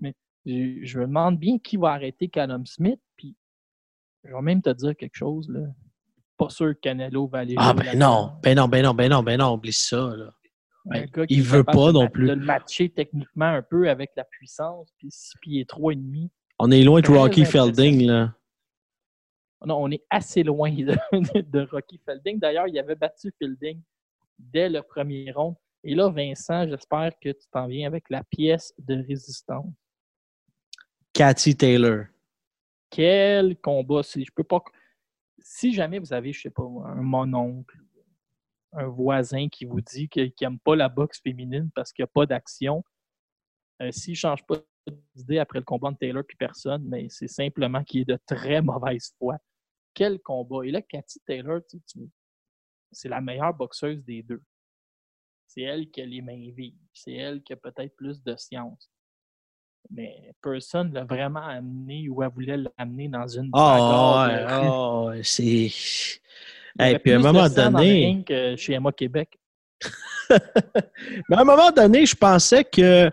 Mais 0.00 0.14
je, 0.44 0.80
je 0.82 0.98
me 0.98 1.06
demande 1.06 1.38
bien 1.38 1.58
qui 1.58 1.76
va 1.76 1.92
arrêter 1.92 2.28
Callum 2.28 2.66
Smith. 2.66 3.00
Puis 3.16 3.34
je 4.24 4.34
vais 4.34 4.42
même 4.42 4.62
te 4.62 4.70
dire 4.70 4.94
quelque 4.96 5.16
chose. 5.16 5.48
Là. 5.48 5.60
Pas 6.36 6.50
sûr 6.50 6.74
que 6.74 6.80
Canelo 6.80 7.26
va 7.26 7.38
aller 7.38 7.54
Ah, 7.56 7.72
ben 7.72 7.98
non, 7.98 8.32
ben 8.42 8.54
non, 8.54 8.68
ben 8.68 8.82
non, 8.82 8.94
ben 8.94 9.10
non, 9.10 9.22
ben 9.22 9.38
non, 9.38 9.54
oublie 9.54 9.72
ça, 9.72 10.14
là. 10.14 10.30
Un 10.90 11.04
gars 11.06 11.26
qui 11.26 11.34
il 11.34 11.42
veut 11.42 11.64
pas 11.64 11.88
de 11.88 11.92
non 11.92 12.08
plus. 12.08 12.26
De 12.26 12.34
le 12.34 12.44
matcher 12.44 12.88
techniquement 12.90 13.46
un 13.46 13.62
peu 13.62 13.88
avec 13.88 14.10
la 14.16 14.24
puissance. 14.24 14.88
Puis 14.98 15.08
6 15.10 15.32
pieds 15.40 15.64
3 15.66 15.92
et 15.92 15.96
demi. 15.96 16.30
On 16.58 16.70
est 16.70 16.82
loin 16.82 17.00
de 17.00 17.08
Rocky. 17.08 17.44
Felding, 17.44 18.06
là. 18.06 18.34
Non, 19.64 19.82
on 19.82 19.90
est 19.90 20.04
assez 20.10 20.42
loin 20.42 20.70
de, 20.72 20.96
de 21.40 21.68
Rocky 21.70 22.00
Felding. 22.04 22.38
D'ailleurs, 22.38 22.68
il 22.68 22.78
avait 22.78 22.94
battu 22.94 23.32
Fielding 23.38 23.80
dès 24.38 24.68
le 24.68 24.82
premier 24.82 25.32
round. 25.32 25.56
Et 25.82 25.94
là, 25.94 26.08
Vincent, 26.08 26.66
j'espère 26.68 27.12
que 27.20 27.30
tu 27.30 27.46
t'en 27.50 27.66
viens 27.66 27.86
avec 27.86 28.10
la 28.10 28.22
pièce 28.24 28.74
de 28.78 29.02
résistance. 29.06 29.72
Cathy 31.12 31.56
Taylor. 31.56 32.06
Quel 32.90 33.56
combat! 33.58 34.02
Si 34.02 34.24
je 34.24 34.32
peux 34.32 34.44
pas. 34.44 34.62
Si 35.38 35.72
jamais 35.72 35.98
vous 35.98 36.12
avez, 36.12 36.32
je 36.32 36.42
sais 36.42 36.50
pas, 36.50 36.62
un 36.62 37.02
mononcle, 37.02 37.78
un 38.76 38.86
voisin 38.88 39.48
qui 39.48 39.64
vous 39.64 39.80
dit 39.80 40.08
qu'il 40.08 40.32
n'aime 40.40 40.58
pas 40.58 40.76
la 40.76 40.88
boxe 40.88 41.20
féminine 41.20 41.70
parce 41.74 41.92
qu'il 41.92 42.02
n'y 42.02 42.08
a 42.08 42.12
pas 42.12 42.26
d'action, 42.26 42.84
euh, 43.82 43.90
s'il 43.90 44.12
ne 44.12 44.16
change 44.16 44.44
pas 44.46 44.56
d'idée 45.14 45.38
après 45.38 45.58
le 45.58 45.64
combat 45.64 45.90
de 45.90 45.96
Taylor 45.96 46.22
puis 46.26 46.36
personne, 46.36 46.84
mais 46.86 47.08
c'est 47.08 47.28
simplement 47.28 47.82
qu'il 47.82 48.02
est 48.02 48.04
de 48.04 48.18
très 48.26 48.62
mauvaise 48.62 49.12
foi. 49.18 49.36
Quel 49.94 50.20
combat! 50.20 50.64
Et 50.64 50.70
là, 50.70 50.82
Cathy 50.82 51.20
Taylor, 51.26 51.60
tu 51.68 51.80
tu- 51.82 52.10
c'est 52.92 53.08
la 53.08 53.20
meilleure 53.20 53.52
boxeuse 53.54 54.02
des 54.04 54.22
deux. 54.22 54.42
C'est 55.48 55.62
elle 55.62 55.90
qui 55.90 56.02
a 56.02 56.06
les 56.06 56.20
mains 56.22 56.50
vives. 56.54 56.74
C'est 56.92 57.14
elle 57.14 57.42
qui 57.42 57.52
a 57.52 57.56
peut-être 57.56 57.96
plus 57.96 58.22
de 58.22 58.36
science. 58.36 58.90
Mais 59.90 60.32
personne 60.42 60.92
l'a 60.92 61.04
vraiment 61.04 61.40
amené 61.46 62.08
ou 62.08 62.22
elle 62.22 62.30
voulait 62.30 62.56
l'amener 62.78 63.08
dans 63.08 63.26
une 63.28 63.50
de- 63.50 63.50
ah, 64.48 65.06
ouais, 65.06 65.22
c'est. 65.22 66.20
Et 66.80 66.98
puis 66.98 67.12
à 67.12 67.16
un 67.16 67.18
moment 67.20 67.48
donné, 67.48 68.24
que 68.26 68.56
chez 68.56 68.74
Emma 68.74 68.92
Québec. 68.92 69.38
mais 70.30 71.36
à 71.36 71.40
un 71.40 71.44
moment 71.44 71.70
donné, 71.70 72.06
je 72.06 72.16
pensais 72.16 72.64
que 72.64 73.10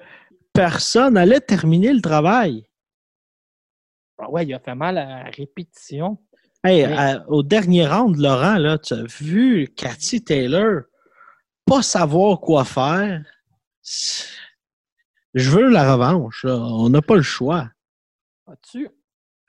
personne 0.53 1.17
allait 1.17 1.39
terminer 1.41 1.93
le 1.93 2.01
travail. 2.01 2.65
Ah 4.17 4.29
ouais, 4.29 4.45
il 4.45 4.53
a 4.53 4.59
fait 4.59 4.75
mal 4.75 4.97
à 4.97 5.05
la 5.05 5.23
répétition. 5.31 6.17
Hey, 6.63 6.85
Mais- 6.87 6.93
à- 6.97 7.25
au 7.29 7.43
dernier 7.43 7.87
round, 7.87 8.15
Laurent, 8.17 8.57
là, 8.57 8.77
tu 8.77 8.93
as 8.93 9.03
vu 9.19 9.67
Cathy 9.75 10.23
Taylor 10.23 10.83
pas 11.65 11.81
savoir 11.81 12.39
quoi 12.39 12.63
faire? 12.65 13.23
Je 15.33 15.49
veux 15.49 15.69
la 15.69 15.93
revanche. 15.93 16.43
là. 16.43 16.55
On 16.57 16.89
n'a 16.89 17.01
pas 17.01 17.15
le 17.15 17.21
choix. 17.21 17.69
As-tu 18.47 18.87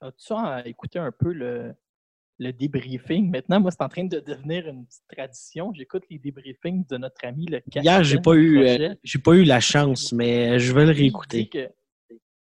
as-tu 0.00 0.32
euh, 0.32 0.62
écouté 0.64 0.98
un 0.98 1.12
peu 1.12 1.32
le, 1.32 1.74
le 2.38 2.52
débriefing? 2.52 3.30
Maintenant, 3.30 3.60
moi, 3.60 3.70
c'est 3.70 3.82
en 3.82 3.88
train 3.88 4.04
de 4.04 4.20
devenir 4.20 4.66
une 4.68 4.86
petite 4.86 5.04
tradition. 5.08 5.72
J'écoute 5.74 6.04
les 6.10 6.18
débriefings 6.18 6.86
de 6.86 6.96
notre 6.96 7.24
ami 7.24 7.46
le 7.46 7.60
Hier, 7.74 8.02
j'ai 8.02 8.16
capitaine 8.16 8.22
pas 8.22 8.34
eu, 8.34 8.64
euh, 8.64 8.94
j'ai 9.02 9.18
pas 9.18 9.32
eu 9.32 9.44
la 9.44 9.60
chance, 9.60 10.12
mais 10.12 10.58
je 10.58 10.72
vais 10.72 10.84
le 10.84 10.92
Il 10.92 10.94
dit 10.94 11.02
réécouter. 11.02 11.48
que, 11.48 11.70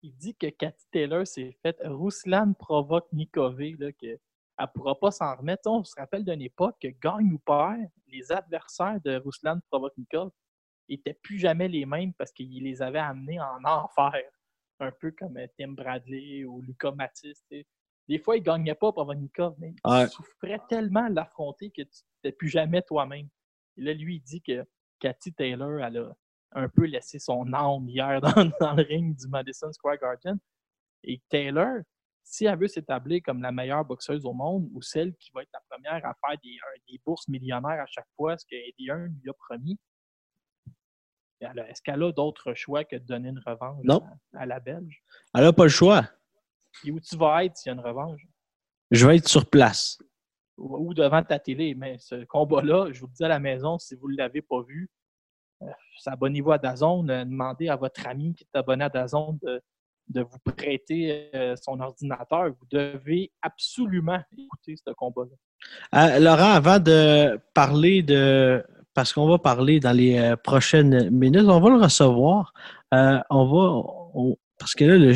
il 0.01 0.15
dit 0.15 0.35
que 0.35 0.47
Cathy 0.47 0.85
Taylor 0.91 1.25
s'est 1.25 1.57
fait 1.61 1.77
Ruslan 1.83 2.53
provoque 2.53 3.07
Nikové, 3.13 3.75
là, 3.79 3.91
que 3.91 4.19
elle 4.59 4.67
pourra 4.73 4.99
pas 4.99 5.11
s'en 5.11 5.35
remettre. 5.35 5.63
On 5.65 5.83
se 5.83 5.95
rappelle 5.97 6.23
d'une 6.23 6.41
époque 6.41 6.75
que 6.81 6.87
gagne 6.87 7.33
ou 7.33 7.39
perd, 7.39 7.89
les 8.07 8.31
adversaires 8.31 8.99
de 9.03 9.15
Ruslan 9.17 9.59
Provodnikov 9.69 10.31
n'étaient 10.89 11.17
plus 11.21 11.39
jamais 11.39 11.67
les 11.67 11.85
mêmes 11.85 12.13
parce 12.13 12.31
qu'il 12.31 12.63
les 12.63 12.81
avait 12.81 12.99
amenés 12.99 13.39
en 13.39 13.63
enfer. 13.63 14.13
Un 14.79 14.91
peu 14.91 15.11
comme 15.11 15.39
Tim 15.57 15.71
Bradley 15.71 16.43
ou 16.43 16.61
Lucas 16.61 16.91
Matisse. 16.91 17.43
tu 17.49 17.59
sais. 17.59 17.67
Des 18.09 18.19
fois, 18.19 18.35
il 18.35 18.41
ne 18.41 18.45
gagnait 18.45 18.75
pas 18.75 18.91
Provodnikov, 18.91 19.55
mais 19.59 19.73
il 19.85 19.89
Ouais. 19.91 20.07
souffrait 20.07 20.59
tellement 20.67 21.09
de 21.09 21.15
l'affronter 21.15 21.69
que 21.71 21.81
tu 21.83 22.01
n'étais 22.23 22.35
plus 22.35 22.49
jamais 22.49 22.81
toi-même. 22.81 23.27
Et 23.77 23.81
là, 23.81 23.93
lui, 23.93 24.17
il 24.17 24.21
dit 24.21 24.41
que 24.41 24.65
Cathy 24.99 25.33
Taylor, 25.33 25.79
elle 25.79 25.97
a 25.97 26.13
un 26.51 26.69
peu 26.69 26.85
laissé 26.85 27.17
son 27.19 27.51
âme 27.53 27.87
hier 27.89 28.21
dans, 28.45 28.51
dans 28.59 28.73
le 28.73 28.83
ring 28.83 29.15
du 29.15 29.27
Madison 29.27 29.71
Square 29.71 29.97
Garden. 29.97 30.37
Et 31.03 31.21
Taylor, 31.29 31.77
si 32.23 32.45
elle 32.45 32.57
veut 32.59 32.67
s'établir 32.67 33.21
comme 33.23 33.41
la 33.41 33.51
meilleure 33.51 33.83
boxeuse 33.83 34.25
au 34.25 34.33
monde 34.33 34.69
ou 34.73 34.81
celle 34.81 35.15
qui 35.15 35.31
va 35.33 35.41
être 35.41 35.49
la 35.53 35.61
première 35.69 36.05
à 36.05 36.13
faire 36.13 36.37
des, 36.41 36.99
bourses 37.05 37.27
millionnaires 37.27 37.81
à 37.81 37.85
chaque 37.87 38.07
fois, 38.15 38.37
ce 38.37 38.45
que 38.45 38.55
Eddie 38.55 38.87
Hearn 38.87 39.13
lui 39.21 39.29
a 39.29 39.33
promis, 39.33 39.77
est-ce 41.41 41.81
qu'elle 41.81 42.01
a 42.03 42.11
d'autres 42.13 42.53
choix 42.53 42.85
que 42.85 42.95
de 42.95 43.03
donner 43.05 43.29
une 43.29 43.41
revanche 43.45 43.83
Non. 43.83 44.01
à, 44.33 44.41
à 44.41 44.45
la 44.45 44.59
Belge? 44.61 45.03
Elle 45.35 45.43
n'a 45.43 45.51
pas 45.53 45.63
le 45.63 45.69
choix. 45.69 46.03
Et 46.85 46.91
où 46.91 46.99
tu 46.99 47.15
vas 47.17 47.45
être 47.45 47.57
s'il 47.57 47.71
y 47.71 47.75
a 47.75 47.75
une 47.75 47.85
revanche? 47.85 48.21
Je 48.91 49.07
vais 49.07 49.17
être 49.17 49.27
sur 49.27 49.49
place. 49.49 49.97
Ou, 50.57 50.89
ou 50.89 50.93
devant 50.93 51.23
ta 51.23 51.39
télé. 51.39 51.75
Mais 51.75 51.97
ce 51.99 52.23
combat-là, 52.25 52.91
je 52.91 52.99
vous 53.01 53.07
le 53.07 53.13
dis 53.13 53.23
à 53.23 53.27
la 53.27 53.39
maison, 53.39 53.77
si 53.79 53.95
vous 53.95 54.11
ne 54.11 54.17
l'avez 54.17 54.41
pas 54.41 54.61
vu, 54.61 54.89
euh, 55.61 55.67
abonnez-vous 56.05 56.51
à 56.51 56.57
Dazone, 56.57 57.09
euh, 57.09 57.25
demandez 57.25 57.69
à 57.69 57.75
votre 57.75 58.05
ami 58.07 58.33
qui 58.35 58.43
est 58.43 58.57
abonné 58.57 58.83
à 58.85 58.89
Dazone 58.89 59.37
de, 59.41 59.61
de 60.09 60.21
vous 60.21 60.37
prêter 60.55 61.29
euh, 61.33 61.55
son 61.55 61.79
ordinateur. 61.79 62.49
Vous 62.49 62.67
devez 62.69 63.31
absolument 63.41 64.19
écouter 64.37 64.75
ce 64.75 64.91
combat-là. 64.93 65.35
Euh, 65.95 66.19
Laurent, 66.19 66.51
avant 66.51 66.79
de 66.79 67.39
parler 67.53 68.03
de. 68.03 68.63
Parce 68.93 69.11
qu'on 69.11 69.27
va 69.27 69.39
parler 69.39 69.79
dans 69.79 69.91
les 69.95 70.19
euh, 70.19 70.35
prochaines 70.35 71.09
minutes, 71.09 71.47
on 71.47 71.59
va 71.59 71.69
le 71.69 71.81
recevoir. 71.81 72.53
Euh, 72.93 73.19
on 73.29 73.45
va. 73.45 73.89
on- 74.13 74.37
parce 74.59 74.75
que 74.75 74.85
là, 74.85 74.97
le, 74.97 75.13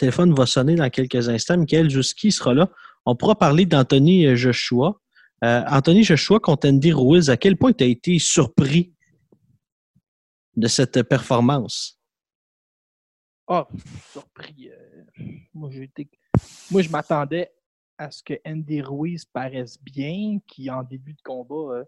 téléphone 0.00 0.34
va 0.34 0.46
sonner 0.46 0.74
dans 0.74 0.90
quelques 0.90 1.28
instants. 1.28 1.56
Michael 1.58 1.88
Juski 1.90 2.32
sera 2.32 2.54
là. 2.54 2.68
On 3.06 3.14
pourra 3.16 3.36
parler 3.36 3.66
d'Anthony 3.66 4.26
euh, 4.26 4.36
Joshua. 4.36 5.00
Euh, 5.44 5.62
Anthony 5.68 6.02
Joshua 6.04 6.38
contre 6.40 6.68
Andy 6.68 6.92
Ruiz, 6.92 7.30
à 7.30 7.36
quel 7.36 7.56
point 7.56 7.72
tu 7.72 7.84
as 7.84 7.86
été 7.86 8.18
surpris 8.18 8.92
de 10.56 10.66
cette 10.68 11.02
performance? 11.04 11.98
Ah, 13.48 13.66
surpris. 14.12 14.70
euh, 14.70 15.04
moi, 15.54 15.70
je 16.82 16.88
m'attendais 16.90 17.50
à 17.98 18.10
ce 18.10 18.22
que 18.22 18.34
Andy 18.46 18.82
Ruiz 18.82 19.24
paraisse 19.24 19.80
bien, 19.82 20.38
qui 20.46 20.70
en 20.70 20.82
début 20.82 21.14
de 21.14 21.22
combat, 21.22 21.78
euh, 21.78 21.84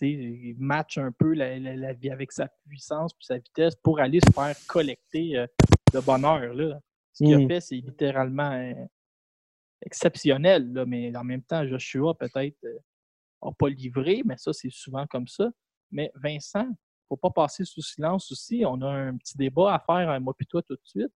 il 0.00 0.56
match 0.58 0.98
un 0.98 1.12
peu 1.12 1.34
la, 1.34 1.58
la- 1.58 1.76
la 1.76 1.92
vie 1.92 2.10
avec 2.10 2.32
sa 2.32 2.48
puissance 2.68 3.12
puis 3.12 3.26
sa 3.26 3.38
vitesse 3.38 3.74
pour 3.82 4.00
aller 4.00 4.20
se 4.20 4.32
faire 4.32 4.56
collecter 4.66 5.44
de 5.92 6.00
bonheur. 6.00 6.54
Là. 6.54 6.80
Ce 7.12 7.24
qu'il 7.24 7.36
Mm. 7.38 7.44
a 7.44 7.48
fait, 7.48 7.60
c'est 7.60 7.76
littéralement 7.76 8.52
euh, 8.52 8.72
exceptionnel, 9.84 10.72
là, 10.72 10.86
mais 10.86 11.14
en 11.16 11.24
même 11.24 11.42
temps, 11.42 11.66
Joshua 11.66 12.14
peut-être 12.14 12.56
n'a 13.42 13.52
pas 13.52 13.68
livré, 13.68 14.22
mais 14.24 14.36
ça, 14.36 14.52
c'est 14.52 14.70
souvent 14.70 15.06
comme 15.06 15.26
ça. 15.28 15.50
Mais 15.90 16.10
Vincent, 16.14 16.68
faut 17.08 17.16
pas 17.16 17.30
passer 17.30 17.64
sous 17.64 17.82
silence 17.82 18.32
aussi. 18.32 18.64
On 18.66 18.80
a 18.80 18.88
un 18.88 19.16
petit 19.16 19.36
débat 19.36 19.74
à 19.74 19.78
faire, 19.78 20.10
euh, 20.10 20.20
moi 20.20 20.34
puis 20.36 20.46
toi, 20.46 20.62
tout 20.62 20.74
de 20.74 20.80
suite. 20.84 21.12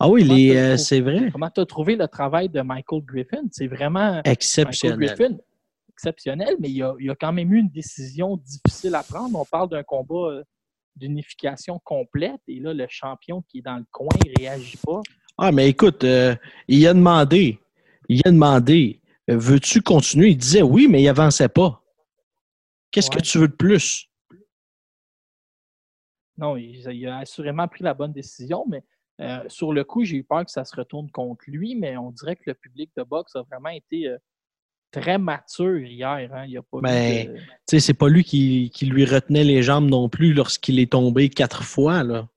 Ah 0.00 0.08
oui, 0.08 0.56
euh, 0.56 0.76
c'est 0.76 1.00
vrai. 1.00 1.30
Comment 1.30 1.50
tu 1.50 1.60
as 1.60 1.66
trouvé 1.66 1.94
le 1.94 2.08
travail 2.08 2.48
de 2.48 2.60
Michael 2.60 3.02
Griffin? 3.02 3.42
C'est 3.52 3.68
vraiment 3.68 4.14
Michael 4.16 4.32
Exceptionnel. 4.32 4.98
Griffin, 4.98 5.38
exceptionnel, 5.92 6.56
mais 6.58 6.68
il 6.68 6.76
y, 6.76 6.82
a, 6.82 6.94
il 6.98 7.14
quand 7.20 7.32
même 7.32 7.52
eu 7.52 7.58
une 7.58 7.68
décision 7.68 8.36
difficile 8.36 8.96
à 8.96 9.04
prendre. 9.04 9.38
On 9.38 9.44
parle 9.44 9.68
d'un 9.68 9.84
combat 9.84 10.32
euh, 10.32 10.44
d'unification 10.98 11.78
complète, 11.84 12.40
et 12.48 12.60
là, 12.60 12.74
le 12.74 12.86
champion 12.88 13.42
qui 13.42 13.58
est 13.58 13.62
dans 13.62 13.76
le 13.76 13.86
coin, 13.90 14.08
il 14.26 14.32
réagit 14.38 14.76
pas. 14.78 15.00
Ah, 15.38 15.52
mais 15.52 15.68
écoute, 15.68 16.04
euh, 16.04 16.34
il 16.66 16.86
a 16.86 16.94
demandé, 16.94 17.60
il 18.08 18.20
a 18.24 18.30
demandé, 18.30 19.00
euh, 19.30 19.36
veux-tu 19.36 19.82
continuer? 19.82 20.30
Il 20.30 20.36
disait 20.36 20.62
oui, 20.62 20.88
mais 20.88 21.00
il 21.00 21.08
avançait 21.08 21.48
pas. 21.48 21.82
Qu'est-ce 22.90 23.10
Ouais. 23.10 23.16
que 23.16 23.22
tu 23.22 23.38
veux 23.38 23.48
de 23.48 23.54
plus? 23.54 24.08
Non, 26.36 26.56
il, 26.56 26.76
il 26.92 27.06
a 27.06 27.18
assurément 27.18 27.68
pris 27.68 27.84
la 27.84 27.94
bonne 27.94 28.12
décision, 28.12 28.64
mais 28.68 28.82
euh, 29.20 29.44
sur 29.48 29.72
le 29.72 29.84
coup, 29.84 30.04
j'ai 30.04 30.16
eu 30.18 30.24
peur 30.24 30.44
que 30.44 30.50
ça 30.50 30.64
se 30.64 30.74
retourne 30.76 31.10
contre 31.10 31.44
lui, 31.48 31.74
mais 31.74 31.96
on 31.96 32.12
dirait 32.12 32.36
que 32.36 32.44
le 32.46 32.54
public 32.54 32.90
de 32.96 33.02
boxe 33.02 33.34
a 33.34 33.42
vraiment 33.42 33.70
été 33.70 34.06
euh, 34.06 34.18
très 34.90 35.18
mature 35.18 35.78
hier. 35.78 36.30
hein. 36.32 36.44
Il 36.46 36.56
a 36.58 36.62
pas 36.62 36.80
Ben, 36.80 37.26
de- 37.28 37.36
Tu 37.68 37.80
c'est 37.80 37.94
pas 37.94 38.08
lui 38.08 38.24
qui, 38.24 38.70
qui 38.74 38.86
lui 38.86 39.04
retenait 39.04 39.44
les 39.44 39.62
jambes 39.62 39.88
non 39.88 40.08
plus 40.08 40.32
lorsqu'il 40.34 40.78
est 40.80 40.90
tombé 40.92 41.28
quatre 41.28 41.62
fois, 41.64 42.02
là. 42.02 42.28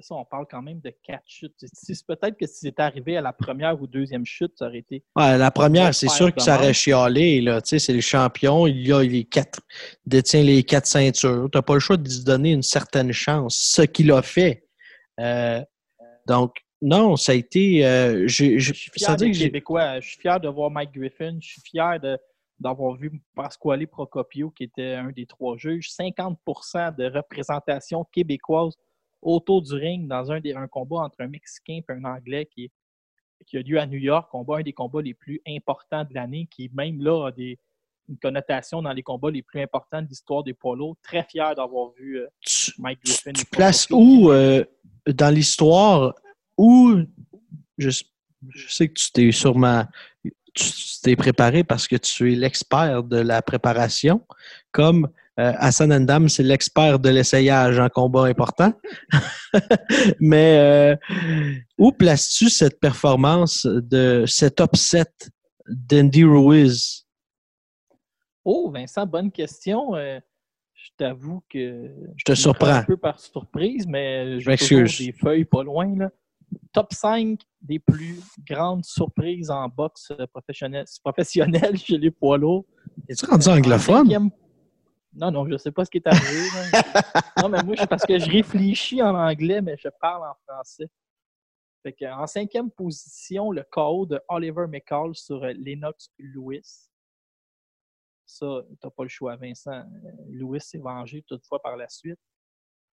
Ça, 0.00 0.14
on 0.14 0.24
parle 0.24 0.46
quand 0.50 0.62
même 0.62 0.80
de 0.80 0.90
quatre 1.04 1.22
chutes. 1.26 1.54
Peut-être 2.08 2.36
que 2.38 2.46
si 2.46 2.60
c'était 2.60 2.82
arrivé 2.82 3.18
à 3.18 3.20
la 3.20 3.32
première 3.34 3.80
ou 3.80 3.86
deuxième 3.86 4.24
chute, 4.24 4.52
ça 4.58 4.66
aurait 4.66 4.78
été. 4.78 5.04
Ouais, 5.14 5.36
la 5.36 5.50
première, 5.50 5.94
c'est 5.94 6.08
sûr 6.08 6.34
que 6.34 6.40
ça 6.40 6.56
aurait 6.56 6.72
chialé, 6.72 7.42
là. 7.42 7.60
Tu 7.60 7.68
sais, 7.68 7.78
c'est 7.78 7.92
le 7.92 8.00
champion, 8.00 8.66
il 8.66 8.90
a 8.92 9.02
les 9.02 9.24
quatre, 9.24 9.60
détient 10.06 10.42
les 10.42 10.62
quatre 10.64 10.86
ceintures. 10.86 11.48
T'as 11.52 11.60
pas 11.60 11.74
le 11.74 11.80
choix 11.80 11.98
de 11.98 12.08
lui 12.08 12.24
donner 12.24 12.52
une 12.52 12.62
certaine 12.62 13.12
chance. 13.12 13.54
Ce 13.56 13.82
qu'il 13.82 14.10
a 14.12 14.22
fait. 14.22 14.66
Euh, 15.20 15.60
donc, 16.26 16.54
non, 16.82 17.16
ça 17.16 17.32
a 17.32 17.34
été. 17.36 17.86
euh, 17.86 18.26
Je 18.26 18.58
j'ai- 18.58 18.74
suis 18.74 18.90
fier 18.90 19.16
des 19.16 19.30
Québécois. 19.32 20.00
Je 20.00 20.08
suis 20.10 20.18
fier 20.20 20.38
de 20.40 20.48
voir 20.48 20.70
Mike 20.70 20.92
Griffin. 20.92 21.38
Je 21.40 21.48
suis 21.52 21.60
fier 21.62 21.98
d'avoir 22.58 22.94
vu 22.96 23.10
Pasquale 23.34 23.86
Procopio, 23.86 24.50
qui 24.50 24.64
était 24.64 24.94
un 24.94 25.10
des 25.10 25.26
trois 25.26 25.56
juges. 25.56 25.90
50 25.90 26.38
de 26.98 27.10
représentation 27.10 28.04
québécoise 28.12 28.74
autour 29.20 29.62
du 29.62 29.74
ring 29.74 30.08
dans 30.08 30.30
un, 30.32 30.40
des, 30.40 30.52
un 30.54 30.66
combat 30.66 30.96
entre 30.98 31.20
un 31.20 31.28
Mexicain 31.28 31.80
et 31.88 31.92
un 31.92 32.04
Anglais 32.04 32.46
qui, 32.52 32.70
qui 33.46 33.56
a 33.56 33.62
lieu 33.62 33.78
à 33.78 33.86
New 33.86 33.98
York. 33.98 34.28
Combat, 34.30 34.58
un 34.58 34.62
des 34.62 34.72
combats 34.72 35.02
les 35.02 35.14
plus 35.14 35.40
importants 35.46 36.04
de 36.04 36.12
l'année, 36.14 36.48
qui 36.50 36.68
même 36.74 37.00
là 37.00 37.26
a 37.28 37.30
des, 37.32 37.58
une 38.08 38.18
connotation 38.18 38.82
dans 38.82 38.92
les 38.92 39.02
combats 39.04 39.30
les 39.30 39.42
plus 39.42 39.60
importants 39.60 40.02
de 40.02 40.08
l'histoire 40.08 40.42
des 40.42 40.54
polos. 40.54 40.96
Très 41.02 41.22
fier 41.22 41.54
d'avoir 41.54 41.90
vu 41.92 42.18
euh, 42.18 42.26
tu- 42.40 42.72
Mike 42.78 42.98
Griffin. 43.04 43.32
tu 43.32 43.42
et 43.42 43.44
places 43.50 43.86
où 43.90 44.30
euh, 44.30 44.64
dans 45.06 45.32
l'histoire 45.32 46.14
où 46.56 46.96
je, 47.78 47.90
je 47.90 48.68
sais 48.68 48.88
que 48.88 48.94
tu 48.94 49.12
t'es 49.12 49.32
sûrement 49.32 49.84
tu 50.54 50.70
t'es 51.02 51.16
préparé 51.16 51.64
parce 51.64 51.88
que 51.88 51.96
tu 51.96 52.32
es 52.32 52.36
l'expert 52.36 53.02
de 53.02 53.16
la 53.16 53.42
préparation, 53.42 54.26
comme 54.70 55.08
euh, 55.40 55.52
Hassan 55.56 55.92
Endam, 55.92 56.28
c'est 56.28 56.42
l'expert 56.42 56.98
de 56.98 57.08
l'essayage 57.08 57.78
en 57.78 57.88
combat 57.88 58.24
important. 58.24 58.72
Mais 60.20 60.58
euh, 60.58 60.96
où 61.78 61.90
places-tu 61.92 62.50
cette 62.50 62.78
performance 62.80 63.64
de 63.66 64.24
cet 64.26 64.60
upset 64.60 65.06
d'Andy 65.66 66.24
Ruiz? 66.24 67.06
Oh, 68.44 68.70
Vincent, 68.70 69.06
bonne 69.06 69.30
question. 69.30 69.94
Euh, 69.94 70.20
je 70.74 70.90
t'avoue 70.98 71.42
que. 71.48 71.88
Je 72.16 72.24
te 72.24 72.32
prends 72.32 72.34
surprends. 72.34 72.66
Un 72.66 72.82
peu 72.82 72.96
par 72.98 73.18
surprise, 73.18 73.86
mais 73.86 74.38
j'ai 74.40 74.50
m'excuse. 74.50 74.90
toujours 74.90 75.06
des 75.06 75.12
feuilles 75.12 75.44
pas 75.44 75.62
loin. 75.62 75.96
Là. 75.96 76.10
Top 76.72 76.92
5 76.92 77.40
des 77.60 77.78
plus 77.78 78.20
grandes 78.46 78.84
surprises 78.84 79.50
en 79.50 79.68
boxe 79.68 80.12
professionnelle, 80.32 80.86
professionnelle 81.02 81.76
chez 81.76 81.98
les 81.98 82.10
poids 82.10 82.38
lourds. 82.38 82.64
Es-tu 83.08 83.26
rendu 83.26 83.48
En 83.48 83.56
anglophone? 83.58 84.04
cinquième- 84.04 84.30
Non, 85.14 85.30
non, 85.30 85.44
je 85.46 85.52
ne 85.52 85.56
sais 85.58 85.70
pas 85.72 85.84
ce 85.84 85.90
qui 85.90 85.98
est 85.98 86.06
arrivé. 86.06 86.22
non, 87.42 87.48
mais 87.48 87.62
moi, 87.62 87.74
c'est 87.78 87.86
parce 87.86 88.04
que 88.04 88.18
je 88.18 88.30
réfléchis 88.30 89.02
en 89.02 89.14
anglais, 89.14 89.60
mais 89.60 89.76
je 89.78 89.88
parle 90.00 90.22
en 90.28 90.34
français. 90.46 90.88
Fait 91.82 91.92
que, 91.92 92.04
en 92.06 92.26
cinquième 92.26 92.70
position, 92.70 93.50
le 93.50 93.64
KO 93.70 94.06
de 94.06 94.20
Oliver 94.28 94.66
McCall 94.68 95.14
sur 95.14 95.42
euh, 95.42 95.52
Lennox 95.52 96.10
Lewis. 96.18 96.88
Ça, 98.24 98.46
tu 98.68 98.76
n'as 98.82 98.90
pas 98.90 99.02
le 99.02 99.08
choix, 99.08 99.36
Vincent. 99.36 99.72
Euh, 99.72 99.84
Lewis 100.30 100.60
s'est 100.60 100.78
vengé 100.78 101.22
toutefois 101.26 101.60
par 101.60 101.76
la 101.76 101.88
suite. 101.88 102.18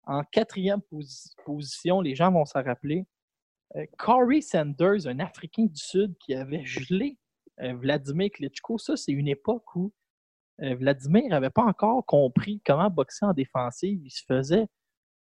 En 0.05 0.23
quatrième 0.25 0.81
posi- 0.91 1.35
position, 1.45 2.01
les 2.01 2.15
gens 2.15 2.33
vont 2.33 2.45
s'en 2.47 2.63
rappeler, 2.63 3.05
Corey 3.99 4.41
Sanders, 4.41 5.07
un 5.07 5.19
Africain 5.21 5.65
du 5.65 5.81
Sud 5.81 6.17
qui 6.19 6.35
avait 6.35 6.65
gelé 6.65 7.19
Euh, 7.61 7.75
Vladimir 7.75 8.31
Klitschko, 8.31 8.79
ça, 8.79 8.97
c'est 8.97 9.13
une 9.13 9.29
époque 9.29 9.75
où 9.75 9.93
euh, 10.63 10.75
Vladimir 10.77 11.29
n'avait 11.29 11.51
pas 11.51 11.65
encore 11.65 12.05
compris 12.07 12.61
comment 12.65 12.91
boxer 12.91 13.27
en 13.27 13.33
défensive. 13.33 14.01
Il 14.05 14.11
se 14.11 14.25
faisait 14.25 14.69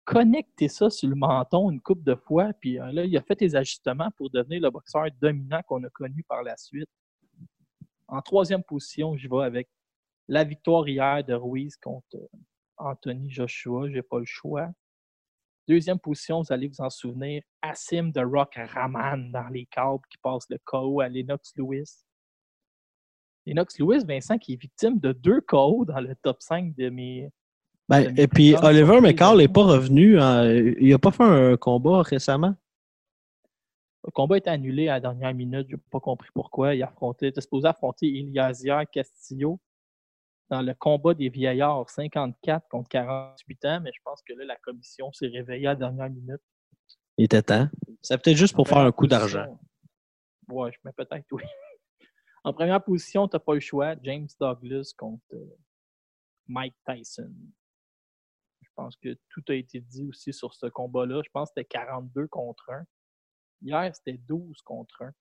connecter 0.06 0.68
ça 0.68 0.90
sur 0.90 1.10
le 1.10 1.16
menton 1.16 1.72
une 1.72 1.82
coupe 1.82 2.04
de 2.04 2.16
fois, 2.16 2.52
puis 2.60 2.80
euh, 2.80 2.92
là, 2.92 3.06
il 3.06 3.16
a 3.18 3.22
fait 3.22 3.36
des 3.36 3.56
ajustements 3.56 4.10
pour 4.18 4.30
devenir 4.30 4.62
le 4.62 4.70
boxeur 4.70 5.06
dominant 5.22 5.62
qu'on 5.68 5.84
a 5.84 5.90
connu 5.90 6.24
par 6.24 6.44
la 6.44 6.58
suite. 6.58 6.90
En 8.08 8.22
troisième 8.22 8.64
position, 8.64 9.16
je 9.16 9.28
vais 9.30 9.44
avec 9.44 9.70
la 10.28 10.44
victoire 10.44 10.88
hier 10.88 11.24
de 11.24 11.34
Ruiz 11.34 11.78
contre 11.78 12.18
Anthony 12.78 13.30
Joshua. 13.30 13.88
Je 13.88 13.94
n'ai 13.94 14.02
pas 14.02 14.20
le 14.20 14.26
choix. 14.26 14.70
Deuxième 15.68 15.98
position, 15.98 16.42
vous 16.42 16.52
allez 16.52 16.68
vous 16.68 16.82
en 16.82 16.90
souvenir, 16.90 17.42
Assim 17.62 18.10
de 18.10 18.20
Rock 18.20 18.56
Raman 18.56 19.32
dans 19.32 19.48
les 19.48 19.66
câbles 19.66 20.04
qui 20.10 20.18
passe 20.18 20.46
le 20.50 20.58
KO 20.66 21.00
à 21.00 21.08
Lennox 21.08 21.54
Lewis. 21.56 22.04
Lennox 23.46 23.80
Lewis, 23.80 24.04
Vincent, 24.06 24.38
qui 24.38 24.54
est 24.54 24.62
victime 24.62 25.00
de 25.00 25.14
deux 25.14 25.40
KO 25.42 25.86
dans 25.86 26.02
le 26.02 26.16
top 26.16 26.42
5 26.42 26.76
de 26.76 26.90
mes. 26.90 27.30
Ben, 27.88 28.04
de 28.04 28.10
mes 28.10 28.22
et 28.22 28.28
puis, 28.28 28.56
Oliver. 28.62 29.00
McCall 29.00 29.38
n'est 29.38 29.48
pas 29.48 29.64
revenu. 29.64 30.20
hein, 30.20 30.50
il 30.52 30.90
n'a 30.90 31.00
pas 31.00 31.12
fait 31.12 31.24
un 31.24 31.56
combat 31.56 32.02
récemment. 32.02 32.56
Le 34.06 34.12
combat 34.12 34.36
est 34.36 34.48
annulé 34.48 34.90
à 34.90 34.96
la 34.96 35.00
dernière 35.00 35.34
minute. 35.34 35.68
Je 35.70 35.76
n'ai 35.76 35.82
pas 35.90 36.02
compris 36.02 36.30
pourquoi. 36.34 36.76
Il 36.76 36.84
affrontait, 36.84 37.30
était 37.30 37.40
supposé 37.40 37.68
affronter 37.70 38.08
Iliasia 38.08 38.86
Castillo 38.86 39.60
dans 40.50 40.62
le 40.62 40.74
combat 40.74 41.14
des 41.14 41.30
vieillards, 41.30 41.90
54 41.90 42.68
contre 42.70 42.90
48 42.90 43.66
ans, 43.66 43.82
mais 43.82 43.92
je 43.94 44.02
pense 44.04 44.22
que 44.22 44.34
là, 44.34 44.46
la 44.46 44.58
commission 44.58 45.12
s'est 45.14 45.28
réveillée 45.28 45.68
à 45.68 45.72
la 45.72 45.76
dernière 45.76 46.10
minute. 46.10 46.42
Il 47.18 47.26
était 47.26 47.42
temps. 47.42 47.68
C'est 48.02 48.22
peut-être 48.22 48.38
juste 48.38 48.56
pour 48.56 48.68
faire 48.68 48.80
un 48.80 48.92
coup 48.92 49.08
d'argent. 49.08 49.60
Ouais, 50.50 50.72
je 50.72 50.78
mets 50.84 50.92
peut-être 50.94 51.26
oui. 51.32 51.44
En 52.46 52.54
première 52.54 52.84
position, 52.84 53.28
tu 53.30 53.36
n'as 53.36 53.40
pas 53.40 53.54
le 53.54 53.62
choix. 53.62 53.96
James 54.04 54.28
Douglas 54.40 54.92
contre 54.98 55.24
euh, 55.34 55.58
Mike 56.48 56.76
Tyson. 56.86 57.32
Je 58.62 58.70
pense 58.76 58.98
que 58.98 59.18
tout 59.30 59.44
a 59.48 59.54
été 59.54 59.80
dit 59.80 60.04
aussi 60.10 60.34
sur 60.34 60.54
ce 60.54 60.66
combat-là. 60.66 61.22
Je 61.24 61.30
pense 61.32 61.50
que 61.50 61.54
c'était 61.62 61.70
42 61.70 62.28
contre 62.28 62.70
1. 62.70 62.84
Hier, 63.62 63.96
c'était 63.96 64.18
12 64.18 64.62
contre 64.64 65.04
1. 65.04 65.12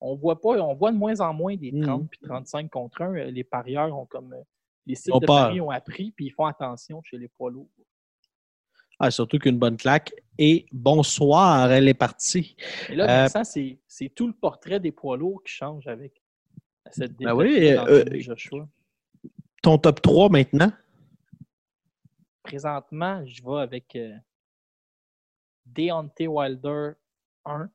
On 0.00 0.14
voit 0.16 0.40
pas, 0.40 0.50
on 0.62 0.74
voit 0.74 0.90
de 0.92 0.96
moins 0.96 1.20
en 1.20 1.34
moins 1.34 1.54
des 1.56 1.72
Mhm. 1.72 1.82
30 1.82 2.08
puis 2.08 2.20
35 2.22 2.70
contre 2.70 3.02
1. 3.02 3.24
Les 3.24 3.44
parieurs 3.44 3.94
ont 3.94 4.06
comme 4.06 4.32
euh, 4.32 4.42
les 4.90 5.12
ont 5.12 5.18
de 5.18 5.26
peur. 5.26 5.36
paris 5.46 5.60
ont 5.60 5.70
appris 5.70 6.10
puis 6.12 6.26
ils 6.26 6.32
font 6.32 6.46
attention 6.46 7.02
chez 7.02 7.18
les 7.18 7.28
poids 7.28 7.50
lourds. 7.50 7.68
Ah, 9.02 9.10
surtout 9.10 9.38
qu'une 9.38 9.58
bonne 9.58 9.78
claque. 9.78 10.12
Et 10.36 10.66
bonsoir, 10.72 11.72
elle 11.72 11.88
est 11.88 11.94
partie. 11.94 12.54
Et 12.90 12.94
là, 12.94 13.04
Euh, 13.04 13.22
Vincent, 13.22 13.44
c'est 13.44 13.78
c'est 13.88 14.10
tout 14.10 14.26
le 14.26 14.34
portrait 14.34 14.78
des 14.78 14.92
poids 14.92 15.16
lourds 15.16 15.42
qui 15.42 15.52
change 15.52 15.86
avec 15.86 16.22
cette 16.90 17.16
Ben 17.16 17.34
défaite 17.34 17.36
oui, 17.36 17.74
d'Anthony 17.74 18.18
euh, 18.18 18.20
Joshua. 18.20 18.68
Ton 19.62 19.78
top 19.78 20.02
3 20.02 20.28
maintenant? 20.28 20.72
Présentement, 22.42 23.24
je 23.26 23.42
vais 23.42 23.60
avec 23.60 23.96
euh, 23.96 24.14
Deontay 25.66 26.26
Wilder 26.26 26.92
1, 27.44 27.70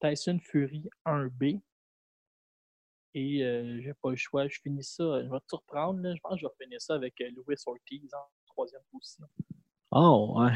Tyson 0.00 0.38
Fury 0.42 0.88
1B. 1.04 1.60
Et 3.18 3.42
euh, 3.42 3.80
j'ai 3.80 3.94
pas 3.94 4.10
le 4.10 4.16
choix. 4.16 4.46
Je 4.46 4.58
finis 4.62 4.84
ça. 4.84 5.22
Je 5.24 5.30
vais 5.30 5.40
te 5.40 5.46
surprendre. 5.48 6.00
là. 6.02 6.14
Je 6.14 6.20
pense 6.20 6.34
que 6.34 6.40
je 6.40 6.46
vais 6.46 6.52
finir 6.62 6.78
ça 6.82 6.94
avec 6.96 7.18
euh, 7.22 7.30
Louis 7.34 7.56
Ortiz 7.64 8.12
en 8.12 8.28
troisième 8.46 8.82
position. 8.92 9.24
Oh, 9.90 10.34
ouais. 10.36 10.52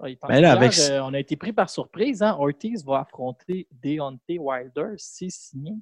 Ah, 0.00 0.08
il 0.08 0.18
Ben 0.26 0.40
là, 0.40 0.52
avec- 0.54 0.76
euh, 0.78 1.00
on 1.02 1.14
a 1.14 1.20
été 1.20 1.36
pris 1.36 1.52
par 1.52 1.70
surprise. 1.70 2.22
Hein? 2.22 2.36
Ortiz 2.36 2.84
va 2.84 2.98
affronter 3.02 3.68
Deontay 3.70 4.38
Wilder. 4.40 4.94
C'est 4.96 5.30
signé. 5.30 5.74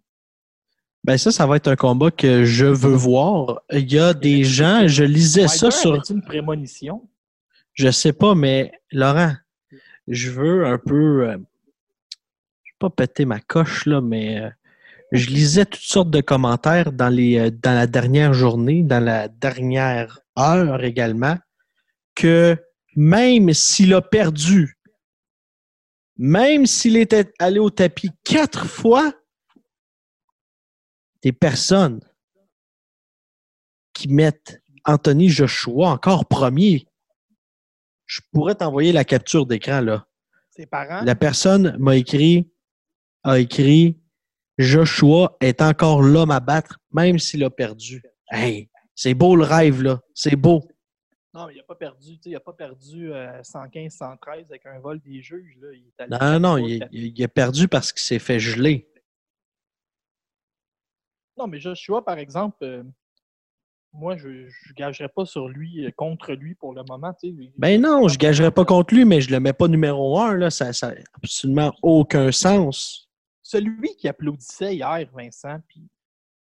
Ben 1.03 1.17
ça, 1.17 1.33
ça 1.33 1.47
va 1.47 1.57
être 1.57 1.69
un 1.69 1.77
combat 1.77 2.11
que 2.11 2.45
je 2.45 2.67
veux 2.67 2.95
voir. 2.97 3.63
Il 3.73 3.91
y 3.91 3.99
a 3.99 4.13
des 4.13 4.45
gens, 4.45 4.87
je 4.87 5.05
lisais 5.05 5.49
ça 5.49 5.71
sur... 5.71 5.95
avait 5.95 6.03
une 6.11 6.23
prémonition? 6.23 7.09
Je 7.73 7.91
sais 7.91 8.13
pas, 8.13 8.35
mais 8.35 8.73
Laurent, 8.93 9.33
je 10.07 10.31
veux 10.31 10.67
un 10.67 10.77
peu... 10.79 11.31
euh, 11.31 11.39
je 12.65 12.73
vais 12.73 12.79
pas 12.79 12.91
péter 12.91 13.25
ma 13.25 13.41
coche, 13.41 13.87
là, 13.87 14.03
mais 14.03 14.41
euh, 14.41 14.51
je 15.13 15.27
lisais 15.29 15.65
toutes 15.65 15.81
sortes 15.81 16.11
de 16.11 16.21
commentaires 16.21 16.93
dans, 16.93 17.09
les, 17.09 17.39
euh, 17.39 17.51
dans 17.51 17.75
la 17.75 17.87
dernière 17.87 18.35
journée, 18.35 18.83
dans 18.83 19.03
la 19.03 19.29
dernière 19.29 20.21
heure 20.39 20.83
également, 20.83 21.37
que 22.15 22.57
même 22.95 23.53
s'il 23.53 23.95
a 23.95 24.03
perdu, 24.03 24.79
même 26.17 26.67
s'il 26.67 26.97
était 26.97 27.33
allé 27.39 27.59
au 27.59 27.71
tapis 27.71 28.11
quatre 28.25 28.67
fois, 28.67 29.13
des 31.23 31.33
personnes 31.33 32.01
qui 33.93 34.09
mettent 34.09 34.61
Anthony 34.85 35.29
Joshua 35.29 35.89
encore 35.89 36.27
premier. 36.27 36.87
Je 38.05 38.21
pourrais 38.33 38.55
t'envoyer 38.55 38.93
la 38.93 39.05
capture 39.05 39.47
d'écran, 39.47 39.81
là. 39.81 40.07
Ses 40.51 40.67
parents? 40.67 41.03
La 41.03 41.17
personne 41.17 41.77
m'a 41.79 41.97
écrit, 41.97 42.51
a 43.25 43.41
écrit 43.41 44.01
Joshua 44.59 45.37
est 45.41 45.61
encore 45.61 46.03
l'homme 46.03 46.31
à 46.31 46.41
battre, 46.41 46.79
même 46.93 47.19
s'il 47.19 47.45
a 47.45 47.51
perdu. 47.51 48.03
Hey, 48.31 48.71
c'est 48.95 49.15
beau 49.15 49.37
le 49.37 49.45
rêve, 49.45 49.83
là. 49.83 50.01
C'est 50.15 50.37
beau. 50.37 50.63
Non, 51.35 51.47
mais 51.47 51.55
il 51.55 51.59
n'a 51.59 51.65
pas 51.65 51.75
perdu. 51.75 52.19
Il 52.25 52.33
n'a 52.33 52.41
pas 52.41 52.55
perdu 52.55 53.11
115-113 53.11 54.47
avec 54.49 54.65
un 54.65 54.79
vol 54.79 55.01
des 55.01 55.21
juges. 55.21 55.59
Là. 55.61 55.69
Il 55.75 55.87
est 55.89 56.03
allé 56.03 56.41
Non, 56.41 56.41
non, 56.41 56.57
il, 56.57 57.23
a 57.23 57.29
perdu 57.29 57.69
parce 57.69 57.93
qu'il 57.93 58.03
s'est 58.03 58.19
fait 58.19 58.41
geler. 58.41 58.89
Non, 61.37 61.47
mais 61.47 61.61
Joshua, 61.61 62.03
par 62.03 62.17
exemple, 62.17 62.57
euh, 62.63 62.83
moi, 63.93 64.17
je 64.17 64.29
ne 64.29 64.75
gagerais 64.75 65.11
pas 65.11 65.27
sur 65.27 65.49
lui, 65.49 65.85
euh, 65.85 65.91
contre 65.95 66.33
lui 66.33 66.55
pour 66.55 66.73
le 66.73 66.83
moment. 66.89 67.15
Ben 67.59 67.79
non, 67.79 68.09
je 68.09 68.17
gagerais 68.19 68.51
pas 68.51 68.65
contre 68.65 68.95
lui, 68.95 69.05
mais 69.05 69.21
je 69.21 69.31
le 69.31 69.39
mets 69.39 69.53
pas 69.53 69.69
numéro 69.69 70.19
un, 70.19 70.35
là. 70.35 70.49
Ça 70.49 70.71
n'a 70.71 70.95
absolument 71.13 71.75
aucun 71.83 72.33
sens. 72.33 73.06
Celui 73.49 73.95
qui 73.95 74.09
applaudissait 74.09 74.75
hier, 74.75 75.09
Vincent, 75.13 75.61
puis 75.69 75.89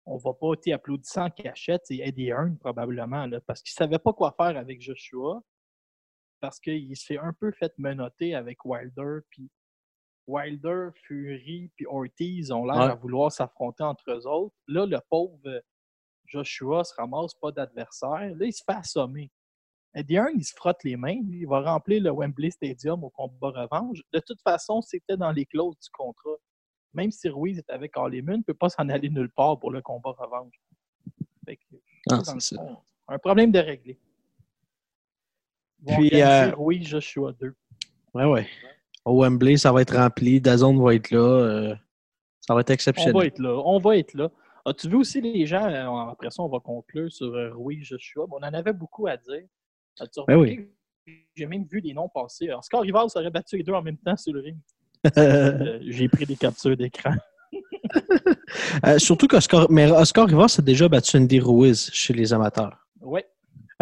on 0.04 0.18
va 0.18 0.34
pas 0.34 0.52
applaudissant 0.74 1.24
en 1.24 1.30
cachette, 1.30 1.80
c'est 1.86 1.96
Eddie 1.96 2.26
Hearn, 2.26 2.58
probablement, 2.58 3.24
là, 3.24 3.40
parce 3.40 3.62
qu'il 3.62 3.72
ne 3.72 3.86
savait 3.86 3.98
pas 3.98 4.12
quoi 4.12 4.32
faire 4.36 4.54
avec 4.58 4.82
Joshua, 4.82 5.40
parce 6.40 6.60
qu'il 6.60 6.94
s'est 6.98 7.16
un 7.16 7.32
peu 7.32 7.52
fait 7.52 7.72
menotter 7.78 8.34
avec 8.34 8.66
Wilder, 8.66 9.20
puis 9.30 9.50
Wilder, 10.26 10.90
Fury, 11.06 11.70
puis 11.74 11.86
Ortiz 11.86 12.52
ont 12.52 12.66
l'air 12.66 12.76
Ouais. 12.76 12.90
à 12.90 12.94
vouloir 12.96 13.32
s'affronter 13.32 13.82
entre 13.82 14.10
eux 14.10 14.26
autres. 14.26 14.54
Là, 14.68 14.84
le 14.84 14.98
pauvre 15.08 15.40
Joshua 16.26 16.84
se 16.84 16.92
ramasse 16.96 17.32
pas 17.32 17.50
d'adversaire. 17.50 18.34
Là, 18.36 18.44
il 18.44 18.52
se 18.52 18.62
fait 18.62 18.76
assommer. 18.76 19.30
Eddie 19.94 20.16
Hearn, 20.16 20.34
il 20.36 20.44
se 20.44 20.54
frotte 20.54 20.84
les 20.84 20.96
mains. 20.96 21.18
il 21.30 21.46
va 21.46 21.62
remplir 21.62 22.02
le 22.02 22.10
Wembley 22.10 22.50
Stadium 22.50 23.02
au 23.04 23.08
combat 23.08 23.48
revanche. 23.62 24.02
De 24.12 24.20
toute 24.20 24.42
façon, 24.42 24.82
c'était 24.82 25.16
dans 25.16 25.32
les 25.32 25.46
clauses 25.46 25.78
du 25.78 25.88
contrat. 25.94 26.36
Même 26.94 27.10
si 27.10 27.28
Ruiz 27.28 27.58
est 27.58 27.70
avec 27.70 27.92
Harleman, 27.96 28.36
il 28.36 28.38
ne 28.38 28.42
peut 28.42 28.54
pas 28.54 28.68
s'en 28.68 28.88
aller 28.88 29.10
nulle 29.10 29.30
part 29.30 29.58
pour 29.58 29.70
le 29.70 29.80
combat 29.80 30.10
revanche. 30.10 30.54
Fait 31.44 31.56
que, 31.56 31.62
Ah, 32.10 32.20
c'est 32.38 32.56
fond, 32.56 32.76
un 33.08 33.18
problème 33.18 33.52
de 33.52 33.58
régler. 33.58 33.98
Ils 35.86 35.94
Puis, 35.96 36.22
euh, 36.22 36.50
Ruiz 36.54 36.86
Joshua 36.86 37.32
2. 37.32 37.54
Ouais, 38.14 38.24
ouais. 38.24 38.46
Au 39.04 39.22
Wembley, 39.22 39.56
ça 39.56 39.72
va 39.72 39.82
être 39.82 39.96
rempli. 39.96 40.40
Dazone 40.40 40.82
va 40.82 40.94
être 40.94 41.10
là. 41.10 41.18
euh, 41.18 41.74
ça 42.40 42.54
va 42.54 42.60
être 42.60 42.70
On 42.70 42.74
exceptionnel. 42.74 43.14
va 43.14 43.26
être 43.26 43.38
là. 43.38 43.62
On 43.64 43.78
va 43.78 43.96
être 43.96 44.14
là. 44.14 44.30
As-tu 44.66 44.88
vu 44.90 44.96
aussi 44.96 45.20
les 45.22 45.46
gens, 45.46 45.64
euh, 45.64 46.10
après 46.10 46.30
ça, 46.30 46.42
on 46.42 46.48
va 46.48 46.58
conclure 46.60 47.10
sur 47.10 47.26
euh, 47.34 47.50
Ruiz 47.54 47.82
Joshua. 47.84 48.26
Bon, 48.26 48.36
on 48.40 48.44
en 48.44 48.52
avait 48.52 48.72
beaucoup 48.74 49.06
à 49.06 49.16
dire. 49.16 49.42
Ben 49.98 50.08
remarqué? 50.36 50.70
J'ai 51.34 51.46
même 51.46 51.64
vu 51.64 51.80
des 51.80 51.94
noms 51.94 52.08
passer. 52.08 52.50
Oscar 52.52 52.82
Rivas 52.82 53.12
aurait 53.14 53.30
battu 53.30 53.56
les 53.56 53.62
deux 53.62 53.72
en 53.72 53.82
même 53.82 53.96
temps 53.96 54.16
sur 54.16 54.32
le 54.32 54.40
ring. 54.40 54.58
Euh, 55.16 55.78
J'ai 55.88 56.08
pris 56.08 56.26
des 56.26 56.36
captures 56.36 56.76
d'écran. 56.76 57.14
Euh, 58.86 58.98
surtout 58.98 59.26
qu'Oscar 59.26 59.70
mais 59.70 59.90
Oscar 59.90 60.26
Rivas 60.26 60.56
a 60.58 60.62
déjà 60.62 60.88
battu 60.88 61.16
Andy 61.16 61.40
Ruiz 61.40 61.90
chez 61.92 62.12
les 62.12 62.32
amateurs. 62.32 62.76
Oui. 63.00 63.20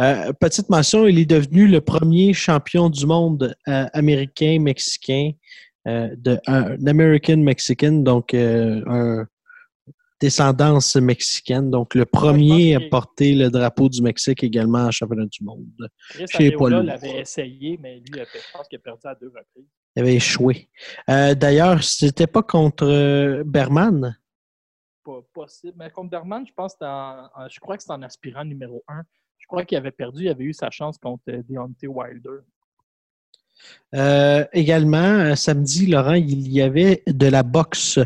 Euh, 0.00 0.32
petite 0.32 0.68
mention, 0.68 1.06
il 1.06 1.18
est 1.18 1.26
devenu 1.26 1.66
le 1.66 1.80
premier 1.80 2.32
champion 2.32 2.88
du 2.88 3.04
monde 3.04 3.54
euh, 3.66 3.86
américain-mexicain 3.92 5.32
euh, 5.88 6.08
de 6.16 6.38
un 6.46 6.86
American 6.86 7.38
Mexican, 7.38 7.92
donc 7.92 8.32
un 8.32 9.26
descendance 10.20 10.96
mexicaine, 10.96 11.70
donc 11.70 11.94
le 11.94 12.04
premier 12.04 12.74
à 12.76 12.80
porter 12.80 13.34
le 13.34 13.50
drapeau 13.50 13.88
du 13.88 14.02
Mexique 14.02 14.42
également 14.44 14.84
en 14.84 14.90
championnat 14.90 15.26
du 15.26 15.44
monde. 15.44 15.88
Chris 16.10 16.26
Chez 16.28 16.50
l'avait 16.50 17.20
essayé, 17.20 17.78
mais 17.80 17.96
lui, 17.96 18.06
je 18.12 18.52
pense 18.52 18.68
qu'il 18.68 18.78
a 18.78 18.82
perdu 18.82 19.00
à 19.04 19.14
deux 19.14 19.28
reprises. 19.28 19.68
Il 19.98 20.02
avait 20.02 20.14
échoué. 20.14 20.68
Euh, 21.10 21.34
D'ailleurs, 21.34 21.82
c'était 21.82 22.28
pas 22.28 22.44
contre 22.44 22.84
euh, 22.86 23.42
Berman? 23.44 24.16
Pas 25.04 25.20
possible. 25.34 25.72
Mais 25.76 25.90
contre 25.90 26.10
Berman, 26.10 26.46
je 26.46 26.52
pense 26.54 26.76
en- 26.80 27.24
en- 27.34 27.48
je 27.50 27.58
crois 27.58 27.76
que 27.76 27.82
c'est 27.82 27.90
en 27.90 28.02
aspirant 28.02 28.44
numéro 28.44 28.84
un. 28.86 29.02
Je 29.38 29.46
crois 29.48 29.64
qu'il 29.64 29.76
avait 29.76 29.90
perdu, 29.90 30.22
il 30.26 30.28
avait 30.28 30.44
eu 30.44 30.52
sa 30.52 30.70
chance 30.70 30.98
contre 30.98 31.24
euh, 31.30 31.42
Deontay 31.48 31.88
Wilder. 31.88 32.38
Euh, 33.96 34.44
également, 34.52 35.34
samedi, 35.34 35.86
Laurent, 35.86 36.14
il 36.14 36.46
y 36.48 36.62
avait 36.62 37.02
de 37.08 37.26
la 37.26 37.42
boxe 37.42 37.98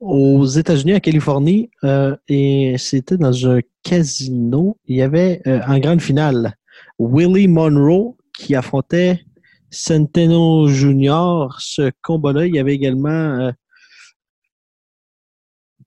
aux 0.00 0.44
États-Unis, 0.44 0.96
en 0.96 1.00
Californie, 1.00 1.70
euh, 1.84 2.16
et 2.26 2.74
c'était 2.78 3.16
dans 3.16 3.46
un 3.48 3.60
casino. 3.84 4.76
Il 4.86 4.96
y 4.96 5.02
avait 5.02 5.40
en 5.68 5.78
grande 5.78 6.00
finale 6.00 6.54
Willie 6.98 7.46
Monroe 7.46 8.16
qui 8.36 8.56
affrontait 8.56 9.20
Centeno 9.70 10.68
Junior. 10.68 11.60
Ce 11.60 11.90
combat-là, 12.02 12.46
il 12.46 12.54
y 12.54 12.58
avait 12.58 12.74
également 12.74 13.52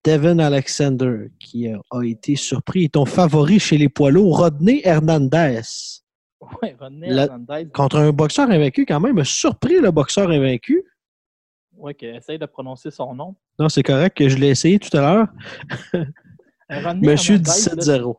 Devin 0.03 0.39
Alexander 0.39 1.31
qui 1.39 1.67
a 1.67 1.79
été 2.03 2.35
surpris. 2.35 2.85
Et 2.85 2.89
ton 2.89 3.05
favori 3.05 3.59
chez 3.59 3.77
les 3.77 3.89
poids 3.89 4.11
lourds, 4.11 4.37
Rodney 4.39 4.81
Hernandez. 4.83 5.61
Oui, 6.41 6.73
Rodney 6.79 7.09
Hernandez. 7.09 7.67
Contre 7.73 7.97
un 7.97 8.11
boxeur 8.11 8.49
invaincu, 8.49 8.85
quand 8.85 8.99
même, 8.99 9.23
surpris 9.23 9.79
le 9.79 9.91
boxeur 9.91 10.29
invaincu. 10.29 10.83
Oui, 11.77 11.93
qui 11.95 12.05
essaye 12.05 12.37
de 12.37 12.45
prononcer 12.45 12.91
son 12.91 13.13
nom. 13.15 13.35
Non, 13.57 13.69
c'est 13.69 13.83
correct 13.83 14.17
que 14.17 14.27
je 14.27 14.37
l'ai 14.37 14.49
essayé 14.49 14.77
tout 14.79 14.95
à 14.95 15.01
l'heure. 15.01 15.27
Monsieur 17.01 17.37
17-0. 17.37 18.15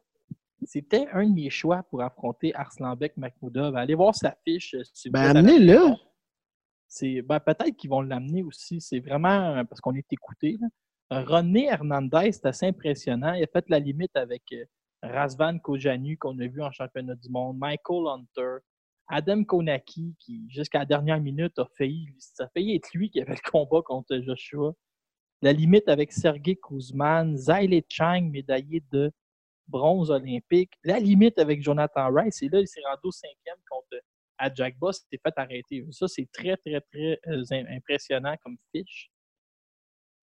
C'était 0.67 1.07
un 1.13 1.27
de 1.27 1.35
mes 1.35 1.51
choix 1.51 1.83
pour 1.85 2.03
affronter 2.03 2.55
Arslanbek 2.55 3.17
Makhmoudov. 3.17 3.77
Allez 3.77 3.95
voir 3.95 4.15
sa 4.15 4.37
fiche. 4.45 4.75
Euh, 4.75 5.11
ben, 5.11 5.37
amenez-le. 5.37 5.95
Ben, 7.23 7.41
peut-être 7.41 7.77
qu'ils 7.77 7.91
vont 7.91 8.03
l'amener 8.03 8.43
aussi. 8.43 8.81
C'est 8.81 9.01
vraiment 9.01 9.57
euh, 9.57 9.65
parce 9.65 9.81
qu'on 9.81 9.95
est 9.95 10.13
écouté. 10.13 10.59
René 11.11 11.67
Hernandez, 11.67 12.33
c'est 12.33 12.47
assez 12.47 12.67
impressionnant. 12.67 13.35
Il 13.35 13.45
a 13.45 13.47
fait 13.47 13.69
la 13.69 13.79
limite 13.79 14.17
avec 14.17 14.43
euh, 14.53 14.65
Razvan 15.03 15.59
Kojanu, 15.59 16.17
qu'on 16.17 16.39
a 16.39 16.47
vu 16.47 16.63
en 16.63 16.71
championnat 16.71 17.15
du 17.15 17.29
monde, 17.29 17.59
Michael 17.59 18.07
Hunter, 18.07 18.65
Adam 19.09 19.45
Konaki, 19.45 20.15
qui, 20.19 20.47
jusqu'à 20.49 20.81
la 20.81 20.87
dernière 20.87 21.21
minute, 21.21 21.59
a 21.59 21.67
failli, 21.77 22.07
ça 22.19 22.45
a 22.45 22.49
failli 22.49 22.77
être 22.77 22.89
lui 22.95 23.11
qui 23.11 23.21
avait 23.21 23.35
le 23.35 23.51
combat 23.51 23.83
contre 23.83 24.19
Joshua. 24.21 24.73
La 25.43 25.53
limite 25.53 25.89
avec 25.89 26.13
Sergei 26.13 26.57
Kuzman, 26.57 27.37
Zaylet 27.37 27.85
Chang, 27.89 28.31
médaillé 28.31 28.83
de 28.93 29.13
bronze 29.73 30.11
olympique. 30.11 30.73
La 30.85 31.01
limite 31.01 31.39
avec 31.39 31.63
Jonathan 31.63 32.13
Rice. 32.13 32.43
Et 32.43 32.49
là, 32.49 32.61
il 32.61 32.69
s'est 32.69 32.83
rendu 32.85 33.11
cinquième 33.11 33.59
contre 33.69 33.97
Jack 34.55 34.79
Boss. 34.79 34.99
Il 35.11 35.17
s'est 35.17 35.21
fait 35.25 35.35
arrêter. 35.37 35.85
Ça, 35.91 36.07
c'est 36.07 36.29
très, 36.33 36.57
très, 36.57 36.81
très 36.81 37.19
euh, 37.29 37.45
impressionnant 37.71 38.37
comme 38.43 38.57
fiche. 38.73 39.11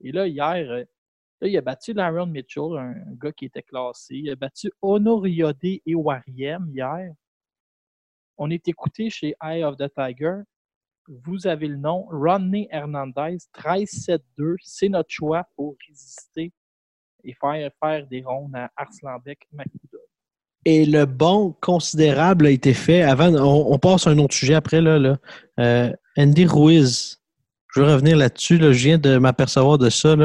Et 0.01 0.12
là, 0.12 0.27
hier, 0.27 0.69
euh, 0.71 0.83
il 1.41 1.57
a 1.57 1.62
battu 1.62 1.93
Laron 1.93 2.27
Mitchell, 2.27 2.77
un, 2.77 2.93
gars 3.15 3.31
qui 3.31 3.45
était 3.45 3.63
classé. 3.63 4.15
Il 4.15 4.29
a 4.29 4.35
battu 4.35 4.71
Honoriode 4.81 5.57
et 5.63 5.95
Wariem 5.95 6.69
hier. 6.73 7.12
On 8.38 8.49
est 8.49 8.67
écouté 8.67 9.09
chez 9.09 9.35
Eye 9.41 9.63
of 9.63 9.77
the 9.77 9.91
Tiger. 9.93 10.41
Vous 11.07 11.47
avez 11.47 11.67
le 11.67 11.77
nom, 11.77 12.05
Rodney 12.09 12.67
Hernandez, 12.71 13.38
13-7-2. 13.53 14.55
C'est 14.62 14.89
notre 14.89 15.09
choix 15.09 15.43
pour 15.55 15.75
résister 15.88 16.53
et 17.23 17.34
faire, 17.34 17.71
faire 17.84 18.08
des 18.08 18.23
rondes 18.23 18.55
à 18.55 18.69
Arslanbek 18.75 19.47
Makuda. 19.51 19.97
Et 20.65 20.86
le 20.86 21.05
bon 21.05 21.55
considérable 21.62 22.47
a 22.47 22.49
été 22.49 22.73
fait 22.73 23.01
avant. 23.01 23.34
On, 23.34 23.79
passe 23.79 24.08
à 24.08 24.12
un 24.12 24.17
autre 24.17 24.36
sujet 24.36 24.55
après. 24.55 24.82
Là, 24.82 24.99
là. 24.99 25.17
Euh, 25.60 25.91
Andy 26.17 26.45
Ruiz 26.45 27.19
je 27.73 27.82
veux 27.82 27.88
revenir 27.88 28.17
là-dessus. 28.17 28.58
Je 28.60 28.67
viens 28.69 28.97
de 28.97 29.17
m'apercevoir 29.17 29.77
de 29.77 29.89
ça. 29.89 30.15
Je 30.15 30.23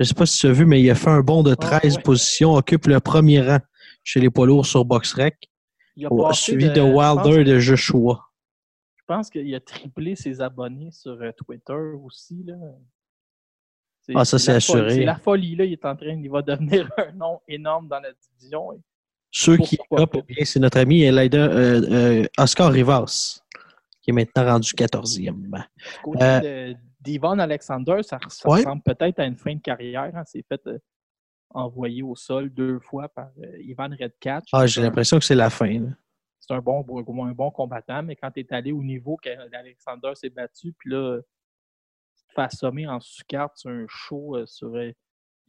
ne 0.00 0.04
sais 0.04 0.14
pas 0.14 0.26
si 0.26 0.38
tu 0.38 0.46
as 0.46 0.52
vu, 0.52 0.64
mais 0.64 0.80
il 0.80 0.90
a 0.90 0.94
fait 0.94 1.10
un 1.10 1.20
bond 1.20 1.42
de 1.42 1.54
13 1.54 1.96
ah, 1.98 2.00
positions, 2.00 2.54
occupe 2.54 2.86
le 2.86 3.00
premier 3.00 3.40
rang 3.40 3.58
chez 4.04 4.20
les 4.20 4.30
poids 4.30 4.46
lourds 4.46 4.66
sur 4.66 4.84
BoxRec, 4.84 5.36
suivi 6.32 6.70
de, 6.70 6.80
Wilder 6.80 7.42
et 7.42 7.44
de 7.44 7.58
Joshua. 7.58 8.20
Je 8.96 9.02
pense 9.06 9.28
qu'il 9.28 9.54
a 9.54 9.60
triplé 9.60 10.16
ses 10.16 10.40
abonnés 10.40 10.90
sur 10.90 11.12
euh, 11.12 11.30
Twitter 11.32 11.78
aussi. 12.02 12.42
Là. 12.46 12.54
Ah, 14.14 14.24
ça, 14.24 14.38
c'est 14.38 14.52
assuré. 14.52 14.94
C'est 14.94 15.04
la 15.04 15.16
folie. 15.16 15.56
Là. 15.56 15.64
Il 15.64 15.72
est 15.72 15.84
en 15.84 15.96
train, 15.96 16.18
il 16.20 16.30
va 16.30 16.42
devenir 16.42 16.88
un 16.96 17.12
nom 17.12 17.40
énorme 17.46 17.88
dans 17.88 18.00
la 18.00 18.10
division. 18.12 18.70
Ceux 19.30 19.58
qui 19.58 19.78
c'est 20.44 20.58
notre 20.60 20.78
ami 20.78 21.04
euh, 21.06 21.28
euh, 21.42 22.26
Oscar 22.38 22.72
Rivas 22.72 23.42
qui 24.08 24.10
est 24.10 24.14
maintenant 24.14 24.52
rendu 24.52 24.70
14e. 24.70 25.64
Côté 26.02 26.18
euh, 26.22 26.74
d'Ivan 26.98 27.38
Alexander, 27.38 28.00
ça, 28.02 28.18
ressemble 28.42 28.82
peut-être 28.82 29.18
à 29.18 29.26
une 29.26 29.36
fin 29.36 29.54
de 29.54 29.60
carrière. 29.60 30.10
Hein. 30.14 30.22
C'est 30.24 30.42
fait 30.48 30.66
euh, 30.66 30.78
envoyer 31.50 32.02
au 32.02 32.16
sol 32.16 32.48
deux 32.48 32.78
fois 32.78 33.10
par 33.10 33.28
euh, 33.38 33.58
Ivan 33.60 33.90
Redcatch. 33.90 34.48
Ah, 34.54 34.66
j'ai 34.66 34.80
l'impression 34.80 35.18
que 35.18 35.26
c'est 35.26 35.34
la 35.34 35.50
fin. 35.50 35.90
C'est 36.40 36.54
un 36.54 36.60
bon, 36.60 36.82
un 36.88 37.32
bon 37.32 37.50
combattant, 37.50 38.02
mais 38.02 38.16
quand 38.16 38.30
tu 38.30 38.40
es 38.40 38.46
allé 38.50 38.72
au 38.72 38.82
niveau 38.82 39.18
qu'Alexander 39.18 40.12
s'est 40.14 40.30
battu, 40.30 40.72
puis 40.78 40.90
là, 40.90 41.20
fais 42.40 42.46
assommer 42.46 42.86
en 42.86 43.00
sous-carte 43.00 43.56
sur 43.56 43.70
un 43.70 43.86
show 43.88 44.36
sur 44.46 44.74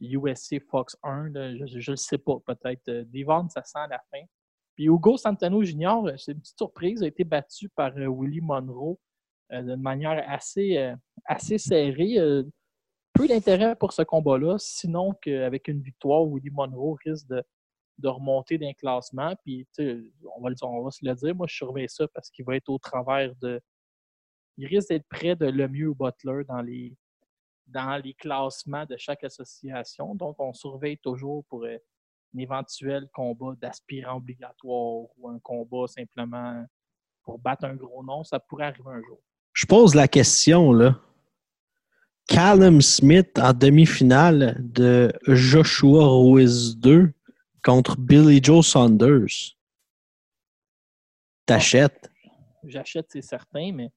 USC 0.00 0.60
Fox 0.70 0.96
1, 1.02 1.32
je 1.66 1.90
ne 1.90 1.96
sais 1.96 2.18
pas, 2.18 2.36
peut-être. 2.46 2.90
Divan, 3.10 3.48
ça 3.48 3.62
sent 3.62 3.86
la 3.88 4.00
fin. 4.10 4.24
Puis 4.74 4.86
Hugo 4.86 5.18
Santano 5.18 5.62
Jr., 5.62 6.06
euh, 6.06 6.16
c'est 6.16 6.32
une 6.32 6.40
petite 6.40 6.56
surprise, 6.56 7.02
a 7.02 7.06
été 7.06 7.22
battu 7.22 7.68
par 7.68 7.94
euh, 7.98 8.06
Willie 8.06 8.40
Monroe 8.40 8.98
euh, 9.52 9.62
d'une 9.62 9.82
manière 9.82 10.24
assez, 10.26 10.94
assez 11.26 11.58
serrée. 11.58 12.16
peu 13.12 13.28
d'intérêt 13.28 13.76
pour 13.76 13.92
ce 13.92 14.00
combat-là, 14.00 14.56
sinon 14.58 15.12
qu'avec 15.20 15.68
une 15.68 15.82
victoire, 15.82 16.24
Willie 16.26 16.50
Monroe 16.50 16.96
risque 17.04 17.28
de, 17.28 17.44
remonter 18.02 18.56
d'un 18.56 18.72
classement. 18.72 19.34
Puis, 19.44 19.66
on 19.78 20.40
va, 20.40 20.50
on 20.62 20.82
va 20.82 20.90
se 20.90 21.04
le 21.04 21.14
dire, 21.14 21.34
moi, 21.34 21.46
je 21.46 21.56
surveille 21.56 21.88
ça 21.90 22.08
parce 22.14 22.30
qu'il 22.30 22.46
va 22.46 22.56
être 22.56 22.70
au 22.70 22.78
travers 22.78 23.34
de. 23.42 23.60
Il 24.56 24.66
risque 24.66 24.88
d'être 24.88 25.08
près 25.08 25.36
de 25.36 25.46
Lemieux 25.46 25.88
ou 25.88 25.94
Butler 25.94 26.44
dans 26.48 26.60
les, 26.60 26.96
dans 27.66 28.02
les 28.02 28.14
classements 28.14 28.84
de 28.84 28.96
chaque 28.96 29.24
association. 29.24 30.14
Donc, 30.14 30.36
on 30.38 30.52
surveille 30.52 30.98
toujours 30.98 31.44
pour 31.46 31.64
un 31.64 31.78
éventuel 32.38 33.08
combat 33.12 33.54
d'aspirant 33.60 34.16
obligatoire 34.16 35.06
ou 35.16 35.28
un 35.28 35.38
combat 35.38 35.86
simplement 35.86 36.64
pour 37.22 37.38
battre 37.38 37.64
un 37.64 37.74
gros 37.74 38.02
nom, 38.02 38.24
ça 38.24 38.40
pourrait 38.40 38.66
arriver 38.66 38.90
un 38.90 39.02
jour. 39.02 39.20
Je 39.52 39.66
pose 39.66 39.94
la 39.94 40.08
question, 40.08 40.72
là. 40.72 40.98
Callum 42.26 42.80
Smith 42.80 43.38
en 43.38 43.52
demi-finale 43.52 44.56
de 44.60 45.12
Joshua 45.26 46.06
Ruiz 46.06 46.76
2 46.78 47.12
contre 47.62 47.96
Billy 47.96 48.40
Joe 48.42 48.66
Saunders. 48.66 49.56
T'achètes? 51.44 52.10
J'achète, 52.64 53.06
c'est 53.10 53.22
certain, 53.22 53.72
mais 53.72 53.90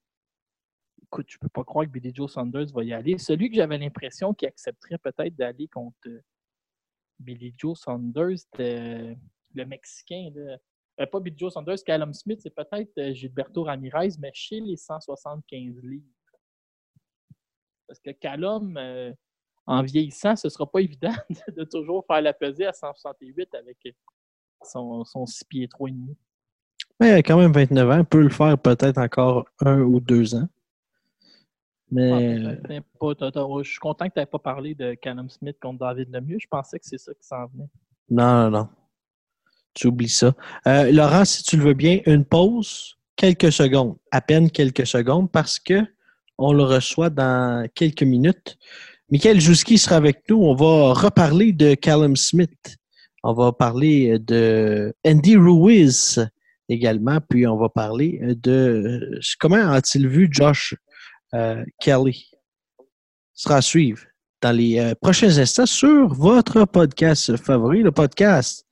écoute, 1.13 1.28
je 1.30 1.38
peux 1.38 1.49
pas 1.49 1.63
croire 1.63 1.86
que 1.86 1.91
Billy 1.91 2.12
Joe 2.13 2.32
Saunders 2.32 2.71
va 2.73 2.84
y 2.84 2.91
aller. 2.91 3.19
Celui 3.19 3.49
que 3.49 3.56
j'avais 3.56 3.78
l'impression 3.78 4.34
qu'il 4.34 4.47
accepterait 4.47 4.97
peut-être 4.97 5.36
d'aller 5.36 5.67
contre 5.67 6.10
Billy 7.19 7.54
Joe 7.56 7.80
Saunders, 7.80 8.39
c'était 8.39 9.15
le 9.54 9.65
Mexicain. 9.65 10.32
Euh, 10.36 11.06
pas 11.06 11.19
Billy 11.19 11.38
Joe 11.38 11.54
Saunders, 11.54 11.84
Callum 11.86 12.13
Smith, 12.13 12.39
c'est 12.41 12.49
peut-être 12.49 12.97
euh, 12.97 13.13
Gilberto 13.13 13.63
Ramirez, 13.63 14.13
mais 14.17 14.32
chez 14.34 14.60
les 14.60 14.76
175 14.76 15.84
livres. 15.84 16.04
Parce 17.88 17.99
que 17.99 18.10
Callum, 18.10 18.76
euh, 18.78 19.13
en 19.67 19.84
vieillissant, 19.84 20.36
ce 20.36 20.47
ne 20.47 20.49
sera 20.49 20.69
pas 20.69 20.80
évident 20.80 21.13
de, 21.56 21.63
toujours 21.63 22.04
faire 22.08 22.21
la 22.21 22.34
pesée 22.34 22.65
à 22.65 22.73
168 22.73 23.54
avec 23.54 23.78
son, 24.63 25.06
son 25.06 25.28
6 25.28 25.43
pieds 25.45 25.67
3,5. 25.67 26.15
Mais 26.99 27.21
quand 27.21 27.38
même 27.38 27.52
29 27.52 27.91
ans, 27.91 28.04
peut 28.04 28.21
le 28.21 28.30
faire 28.30 28.58
peut-être 28.58 28.97
encore 28.97 29.45
un 29.60 29.82
ou 29.82 29.99
deux 29.99 30.34
ans. 30.34 30.47
Mais... 31.93 32.39
je 32.69 33.69
suis 33.69 33.79
content 33.79 34.08
que 34.08 34.13
tu 34.13 34.19
n'aies 34.19 34.25
pas 34.25 34.39
parlé 34.39 34.73
de 34.73 34.95
Callum 34.95 35.29
Smith 35.29 35.58
contre 35.62 35.79
David 35.79 36.10
Lemieux. 36.12 36.38
Je 36.39 36.47
pensais 36.49 36.79
que 36.79 36.86
c'est 36.86 36.97
ça 36.97 37.13
qui 37.13 37.25
s'en 37.25 37.45
venait. 37.47 37.69
Non, 38.10 38.49
non, 38.49 38.49
non. 38.49 38.69
Tu 39.73 39.88
oublies 39.88 40.10
ça. 40.10 40.34
Euh, 40.67 40.91
Laurent, 40.91 41.25
si 41.25 41.43
tu 41.43 41.58
le 41.58 41.63
veux 41.63 41.73
bien, 41.73 41.99
une 42.06 42.25
pause, 42.25 42.97
quelques 43.15 43.51
secondes, 43.51 43.95
à 44.12 44.21
peine 44.21 44.49
quelques 44.49 44.88
secondes, 44.88 45.32
parce 45.32 45.60
que 45.60 45.82
on 46.38 46.51
le 46.51 46.63
reçoit 46.63 47.10
dans 47.10 47.67
quelques 47.75 48.03
minutes. 48.03 48.58
Michael 49.10 49.39
Jouski 49.39 49.77
sera 49.77 49.95
avec 49.95 50.27
nous. 50.29 50.38
On 50.38 50.56
va 50.56 50.93
reparler 50.93 51.53
de 51.53 51.75
Callum 51.75 52.15
Smith. 52.15 52.77
On 53.23 53.34
va 53.34 53.51
parler 53.51 54.17
de 54.19 54.93
Andy 55.06 55.38
Ruiz 55.38 56.27
également. 56.69 57.19
Puis 57.29 57.45
on 57.45 57.56
va 57.56 57.69
parler 57.69 58.19
de 58.36 59.21
comment 59.39 59.71
a-t-il 59.71 60.08
vu 60.08 60.27
Josh 60.32 60.75
euh, 61.33 61.63
Kelly 61.79 62.29
sera 63.33 63.57
à 63.57 63.61
suivre 63.61 64.01
dans 64.41 64.51
les 64.51 64.79
euh, 64.79 64.93
prochains 65.01 65.37
instants 65.37 65.65
sur 65.65 66.13
votre 66.13 66.65
podcast 66.65 67.37
favori, 67.37 67.81
le 67.81 67.91
podcast 67.91 68.65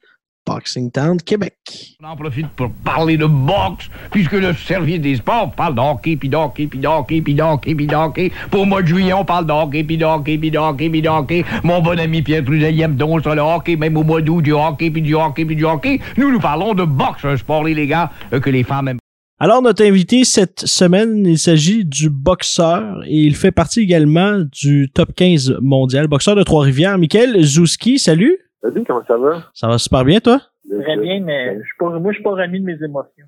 Boxing 0.46 0.92
Town 0.92 1.18
Québec. 1.22 1.56
On 2.02 2.08
en 2.08 2.16
profite 2.16 2.48
pour 2.50 2.72
parler 2.84 3.16
de 3.16 3.26
boxe, 3.26 3.90
puisque 4.12 4.34
le 4.34 4.54
service 4.54 5.00
des 5.00 5.18
sports 5.18 5.52
parle 5.52 5.76
d'hockey, 5.76 6.16
puis 6.16 6.30
d'hockey, 6.30 6.68
puis 6.68 6.80
d'hockey, 6.80 7.22
puis 7.22 7.34
d'hockey, 7.34 7.76
puis 7.76 7.88
d'hockey. 7.88 8.32
Pour 8.50 8.66
mois 8.66 8.82
de 8.82 8.88
juillet, 8.88 9.14
on 9.14 9.24
parle 9.24 9.46
d'hockey, 9.46 9.84
puis 9.84 9.98
d'hockey, 9.98 10.38
puis 10.38 10.52
d'hockey, 10.52 10.90
puis 10.90 11.02
d'hockey. 11.02 11.46
Mon 11.64 11.82
bon 11.82 12.00
ami 12.00 12.22
Pierre 12.22 12.44
Trudel 12.44 12.80
aime 12.82 12.96
donc 12.96 13.22
sur 13.22 13.36
le 13.36 13.42
hockey, 13.42 13.76
même 13.76 13.96
au 13.98 14.04
mois 14.04 14.22
d'août, 14.22 14.42
du 14.42 14.54
hockey, 14.54 14.90
puis 14.90 15.02
du 15.02 15.16
hockey, 15.16 15.46
puis 15.46 15.56
du 15.56 15.66
hockey. 15.66 16.00
Nous, 16.18 16.32
nous 16.32 16.40
parlons 16.40 16.74
de 16.74 16.84
boxe, 16.84 17.24
un 17.24 17.38
sport, 17.38 17.64
les 17.64 17.88
gars, 17.88 18.12
euh, 18.34 18.40
que 18.40 18.50
les 18.50 18.64
femmes 18.64 18.88
aiment. 18.88 19.01
Alors, 19.44 19.64
notre 19.64 19.84
invité 19.84 20.24
cette 20.24 20.60
semaine, 20.60 21.26
il 21.26 21.40
s'agit 21.40 21.84
du 21.84 22.12
boxeur 22.12 23.02
et 23.08 23.22
il 23.22 23.36
fait 23.36 23.50
partie 23.50 23.80
également 23.80 24.38
du 24.38 24.92
top 24.94 25.16
15 25.16 25.58
mondial, 25.62 26.06
boxeur 26.06 26.36
de 26.36 26.44
Trois-Rivières. 26.44 27.00
Michael 27.00 27.42
Zouski, 27.42 27.98
salut. 27.98 28.38
Salut, 28.62 28.84
comment 28.86 29.04
ça 29.04 29.18
va? 29.18 29.46
Ça 29.56 29.68
va 29.68 29.80
super 29.80 30.06
bien, 30.06 30.20
toi? 30.20 30.44
Très 30.70 30.96
bien, 30.96 31.22
mais 31.22 31.58
je 31.58 31.64
suis 31.64 31.78
pas, 31.80 31.90
moi, 31.98 32.12
je 32.12 32.18
suis 32.18 32.24
pas 32.24 32.36
remis 32.36 32.60
de 32.60 32.66
mes 32.66 32.84
émotions. 32.84 33.26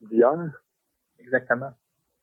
D'hier? 0.00 0.30
Exactement. 1.18 1.70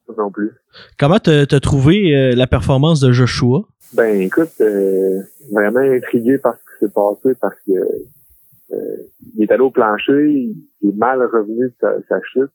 Pas 0.08 0.14
non 0.18 0.32
plus. 0.32 0.52
Comment 0.98 1.20
t'as 1.20 1.42
as 1.42 1.60
trouvé 1.60 2.16
euh, 2.16 2.36
la 2.38 2.48
performance 2.48 3.02
de 3.02 3.12
Joshua? 3.12 3.66
Ben, 3.96 4.22
écoute, 4.22 4.54
euh, 4.62 5.20
vraiment 5.52 5.82
intrigué 5.82 6.38
par 6.38 6.54
ce 6.54 6.60
qui 6.60 6.86
s'est 6.86 6.94
passé 6.94 7.38
parce 7.42 7.60
que 7.68 7.74
euh, 7.74 8.98
il 9.36 9.44
est 9.44 9.52
allé 9.52 9.64
au 9.64 9.72
plancher, 9.72 10.56
il 10.82 10.90
est 10.90 10.96
mal 10.96 11.22
revenu 11.22 11.66
de 11.68 11.74
sa, 11.82 12.02
sa 12.08 12.22
chute. 12.32 12.50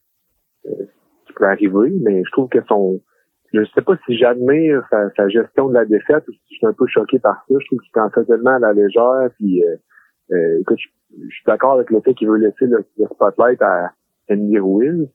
Euh, 0.69 0.85
qui 1.27 1.33
peut 1.35 1.45
arriver, 1.45 1.93
mais 2.01 2.23
je 2.25 2.31
trouve 2.31 2.49
que 2.49 2.63
son 2.69 3.01
je 3.53 3.65
sais 3.75 3.83
pas 3.83 3.97
si 4.05 4.17
j'admire 4.17 4.87
sa, 4.91 5.11
sa, 5.15 5.29
gestion 5.29 5.69
de 5.69 5.75
la 5.75 5.85
défaite 5.85 6.27
ou 6.29 6.33
si 6.33 6.41
je 6.51 6.57
suis 6.57 6.67
un 6.67 6.73
peu 6.73 6.87
choqué 6.87 7.19
par 7.19 7.45
ça. 7.49 7.55
Je 7.59 7.67
trouve 7.67 7.79
qu'il 7.81 7.93
prend 7.93 8.11
ça 8.11 8.25
tellement 8.25 8.57
à 8.57 8.59
la 8.59 8.73
légère. 8.73 9.31
Puis, 9.37 9.65
euh, 9.65 9.77
euh, 10.33 10.61
écoute, 10.61 10.79
je, 10.79 11.35
suis 11.35 11.45
d'accord 11.47 11.73
avec 11.73 11.91
le 11.91 12.01
fait 12.03 12.15
qu'il 12.15 12.29
veut 12.29 12.37
laisser 12.37 12.67
le, 12.67 12.85
le 12.99 13.07
spotlight 13.07 13.63
à 13.63 13.93
Andy 14.31 14.59
Ruiz, 14.59 15.09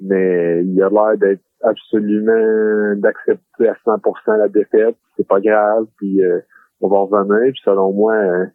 mais 0.00 0.64
il 0.64 0.82
a 0.82 0.88
l'air 0.88 1.18
d'être 1.18 1.42
absolument 1.62 2.96
d'accepter 2.96 3.68
à 3.68 3.74
100% 3.86 4.38
la 4.38 4.48
défaite. 4.48 4.96
C'est 5.16 5.28
pas 5.28 5.40
grave. 5.40 5.86
Puis, 5.98 6.22
euh, 6.24 6.40
on 6.80 6.88
va 6.88 6.98
revenir. 6.98 7.52
Puis, 7.52 7.62
selon 7.64 7.92
moi, 7.92 8.14
euh, 8.14 8.46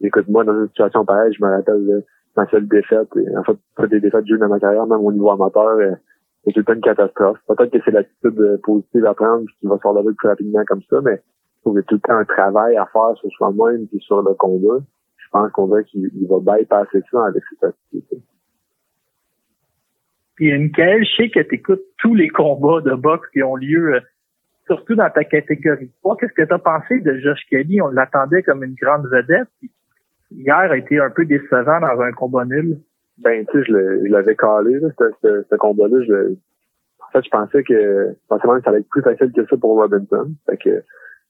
écoute, 0.00 0.28
moi, 0.28 0.44
dans 0.44 0.58
une 0.58 0.68
situation 0.68 1.04
pareille, 1.04 1.34
je 1.34 1.44
me 1.44 1.50
rappelle 1.50 2.04
ma 2.36 2.46
seule 2.46 2.68
défaite. 2.68 3.08
En 3.36 3.44
fait, 3.44 3.58
pas 3.74 3.86
des 3.86 4.00
défaites 4.00 4.24
de 4.24 4.36
dans 4.36 4.48
ma 4.48 4.60
carrière, 4.60 4.86
même 4.86 5.00
au 5.00 5.12
niveau 5.12 5.30
amateur. 5.30 5.78
Euh, 5.78 5.94
c'est 6.44 6.52
tout 6.52 6.60
le 6.60 6.64
temps 6.64 6.74
une 6.74 6.80
catastrophe. 6.80 7.38
Peut-être 7.48 7.72
que 7.72 7.78
c'est 7.84 7.90
l'attitude 7.90 8.40
euh, 8.40 8.58
positive 8.62 9.04
à 9.06 9.14
prendre 9.14 9.46
qui 9.58 9.66
va 9.66 9.78
se 9.78 9.86
relever 9.86 10.14
plus 10.16 10.28
rapidement 10.28 10.64
comme 10.64 10.82
ça, 10.88 11.00
mais 11.02 11.16
je 11.56 11.60
trouve 11.62 11.78
a 11.78 11.82
tout 11.82 11.96
le 11.96 12.00
temps 12.00 12.16
un 12.16 12.24
travail 12.24 12.76
à 12.76 12.86
faire 12.86 13.16
sur 13.16 13.30
soi-même 13.32 13.88
et 13.92 13.98
sur 13.98 14.22
le 14.22 14.34
combat. 14.34 14.78
Je 15.16 15.26
pense 15.32 15.50
qu'on 15.52 15.66
dirait 15.66 15.84
qu'il 15.84 16.10
va 16.28 16.38
bypasser 16.38 17.02
ça 17.10 17.26
avec 17.26 17.42
cette 17.50 17.64
attitude. 17.64 18.22
Puis, 20.36 20.56
Michael, 20.56 21.04
je 21.04 21.16
sais 21.16 21.30
que 21.30 21.40
tu 21.40 21.54
écoutes 21.56 21.82
tous 21.98 22.14
les 22.14 22.28
combats 22.28 22.80
de 22.82 22.94
boxe 22.94 23.28
qui 23.32 23.42
ont 23.42 23.56
lieu, 23.56 23.94
euh, 23.94 24.00
surtout 24.66 24.94
dans 24.94 25.10
ta 25.10 25.24
catégorie 25.24 25.90
3. 26.02 26.16
Qu'est-ce 26.18 26.32
que 26.34 26.42
tu 26.42 26.52
as 26.52 26.58
pensé 26.58 27.00
de 27.00 27.18
Josh 27.18 27.40
Kelly? 27.50 27.80
On 27.80 27.88
l'attendait 27.88 28.42
comme 28.42 28.62
une 28.62 28.74
grande 28.74 29.06
vedette. 29.10 29.48
Hier 30.30 30.56
a 30.56 30.76
été 30.76 30.98
un 31.00 31.10
peu 31.10 31.24
décevant 31.24 31.80
dans 31.80 32.00
un 32.00 32.12
combat 32.12 32.44
nul. 32.44 32.78
Ben, 33.18 33.46
tu 33.46 33.58
sais, 33.58 33.64
je 33.68 34.08
l'avais 34.10 34.36
calé, 34.36 34.78
là, 34.78 34.88
ce, 34.98 35.56
combat-là. 35.56 35.98
En 37.00 37.10
fait, 37.12 37.24
je 37.24 37.30
pensais 37.30 37.62
que, 37.62 38.14
je 38.30 38.36
ça 38.36 38.70
allait 38.70 38.80
être 38.80 38.88
plus 38.88 39.02
facile 39.02 39.32
que 39.32 39.46
ça 39.46 39.56
pour 39.56 39.76
Robinson. 39.80 40.32
Fait 40.44 40.58
que, 40.58 40.82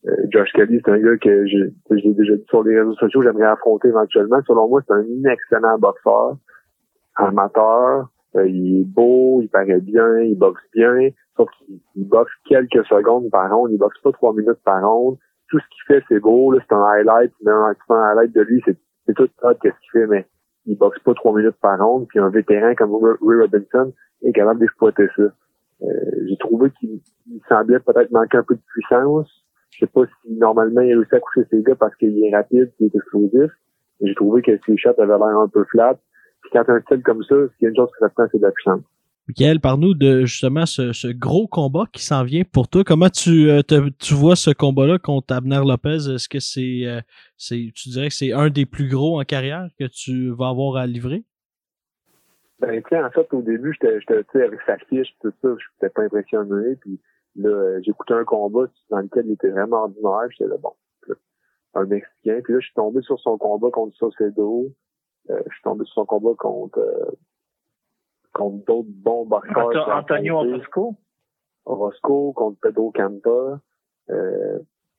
euh, 0.08 0.16
Josh 0.30 0.52
Kelly, 0.52 0.80
c'est 0.84 0.90
un 0.90 0.98
gars 0.98 1.16
que 1.16 1.46
j'ai, 1.46 1.72
déjà 1.90 2.36
dit 2.36 2.44
sur 2.48 2.62
les 2.64 2.78
réseaux 2.78 2.94
sociaux, 2.94 3.22
j'aimerais 3.22 3.46
affronter 3.46 3.88
éventuellement. 3.88 4.40
Selon 4.46 4.68
moi, 4.68 4.82
c'est 4.86 4.94
un 4.94 5.04
excellent 5.30 5.78
boxeur, 5.78 6.36
amateur. 7.16 8.08
Euh, 8.36 8.48
il 8.48 8.80
est 8.80 8.84
beau, 8.84 9.40
il 9.42 9.48
paraît 9.48 9.80
bien, 9.80 10.18
il 10.20 10.36
boxe 10.36 10.62
bien. 10.74 11.10
Sauf 11.36 11.48
qu'il 11.58 12.08
boxe 12.08 12.32
quelques 12.48 12.84
secondes 12.86 13.30
par 13.30 13.50
ronde. 13.52 13.70
Il 13.72 13.78
boxe 13.78 14.00
pas 14.02 14.12
trois 14.12 14.32
minutes 14.32 14.60
par 14.64 14.86
ronde. 14.86 15.16
Tout 15.48 15.58
ce 15.58 15.64
qu'il 15.68 15.94
fait, 15.94 16.04
c'est 16.08 16.20
beau. 16.20 16.52
Là, 16.52 16.60
c'est 16.66 16.74
un 16.74 16.82
highlight. 16.82 17.32
Un, 17.46 17.74
un 17.90 18.10
highlight 18.10 18.32
de 18.32 18.42
lui, 18.42 18.62
c'est, 18.64 18.76
c'est 19.06 19.14
tout 19.14 19.28
hot 19.42 19.54
qu'est-ce 19.62 19.78
qu'il 19.80 19.90
fait, 19.92 20.06
mais 20.06 20.26
il 20.66 20.76
boxe 20.76 20.98
pas 21.00 21.14
trois 21.14 21.34
minutes 21.34 21.56
par 21.60 21.78
ronde, 21.78 22.06
puis 22.08 22.18
un 22.18 22.28
vétéran 22.28 22.74
comme 22.74 22.94
Ray 22.94 23.40
Robinson 23.40 23.92
est 24.22 24.32
capable 24.32 24.60
d'exploiter 24.60 25.06
ça. 25.16 25.22
Euh, 25.22 25.86
j'ai 26.28 26.36
trouvé 26.38 26.70
qu'il 26.78 27.00
semblait 27.48 27.78
peut-être 27.80 28.10
manquer 28.10 28.38
un 28.38 28.42
peu 28.42 28.54
de 28.54 28.62
puissance. 28.72 29.28
Je 29.70 29.80
sais 29.80 29.86
pas 29.86 30.02
si 30.06 30.32
normalement 30.32 30.80
il 30.80 30.92
a 30.92 30.96
réussi 30.96 31.14
à 31.14 31.20
coucher 31.20 31.46
ses 31.50 31.62
gars 31.62 31.74
parce 31.74 31.94
qu'il 31.96 32.24
est 32.24 32.34
rapide, 32.34 32.72
qu'il 32.76 32.86
est 32.86 32.94
explosif. 32.94 33.50
J'ai 34.00 34.14
trouvé 34.14 34.42
que 34.42 34.52
ses 34.64 34.76
shots 34.76 34.98
avaient 34.98 35.06
l'air 35.06 35.38
un 35.38 35.48
peu 35.48 35.64
flat. 35.64 35.98
Puis 36.42 36.50
quand 36.52 36.68
un 36.68 36.80
style 36.80 37.02
comme 37.02 37.22
ça, 37.24 37.34
s'il 37.34 37.64
y 37.64 37.66
a 37.66 37.68
une 37.70 37.76
chose 37.76 37.90
qui 37.96 38.04
reste, 38.04 38.32
c'est 38.32 38.38
de 38.38 38.42
la 38.42 38.52
puissance. 38.52 38.82
Michael, 39.28 39.60
parle-nous 39.60 39.94
de 39.94 40.20
justement 40.24 40.66
ce, 40.66 40.92
ce, 40.92 41.08
gros 41.08 41.48
combat 41.48 41.84
qui 41.92 42.04
s'en 42.04 42.22
vient 42.22 42.44
pour 42.44 42.68
toi. 42.68 42.84
Comment 42.84 43.08
tu, 43.08 43.50
euh, 43.50 43.60
tu 43.98 44.14
vois 44.14 44.36
ce 44.36 44.50
combat-là 44.50 44.98
contre 44.98 45.34
Abner 45.34 45.60
Lopez? 45.66 46.08
Est-ce 46.14 46.28
que 46.28 46.38
c'est, 46.38 46.86
euh, 46.86 47.00
c'est, 47.36 47.72
tu 47.74 47.88
dirais 47.88 48.08
que 48.08 48.14
c'est 48.14 48.32
un 48.32 48.50
des 48.50 48.66
plus 48.66 48.88
gros 48.88 49.20
en 49.20 49.24
carrière 49.24 49.68
que 49.80 49.86
tu 49.86 50.30
vas 50.30 50.48
avoir 50.48 50.76
à 50.76 50.86
livrer? 50.86 51.24
Ben, 52.60 52.80
sais, 52.88 53.02
en 53.02 53.10
fait, 53.10 53.26
au 53.34 53.42
début, 53.42 53.72
j'étais, 53.74 53.98
j'étais 54.00 54.42
avec 54.42 54.60
sa 54.64 54.78
fiche, 54.78 55.08
tout 55.20 55.32
ça, 55.42 55.48
je 55.48 55.64
n'étais 55.82 55.92
pas 55.92 56.02
impressionné. 56.02 56.76
Puis 56.76 57.00
là, 57.34 57.80
j'écoutais 57.82 58.14
un 58.14 58.24
combat 58.24 58.66
dans 58.90 59.00
lequel 59.00 59.26
il 59.26 59.32
était 59.32 59.50
vraiment 59.50 59.82
ordinaire. 59.82 60.30
J'étais 60.30 60.48
là, 60.48 60.56
bon, 60.62 60.72
un 61.74 61.84
Mexicain. 61.84 62.40
Puis 62.44 62.52
là, 62.54 62.60
je 62.60 62.66
suis 62.66 62.74
tombé 62.74 63.02
sur 63.02 63.18
son 63.20 63.38
combat 63.38 63.70
contre 63.72 63.96
Saucedo. 63.96 64.72
Euh, 65.30 65.40
je 65.46 65.52
suis 65.52 65.62
tombé 65.64 65.84
sur 65.84 65.94
son 65.94 66.06
combat 66.06 66.34
contre 66.38 66.78
euh, 66.78 67.10
contre 68.36 68.64
d'autres 68.66 68.88
bons 68.90 69.24
boxeurs. 69.26 69.88
Antonio 69.88 70.36
Orozco? 70.36 70.94
Orozco 71.64 72.32
contre 72.34 72.60
Pedro 72.60 72.92
Campa. 72.92 73.60
Euh, 74.10 74.58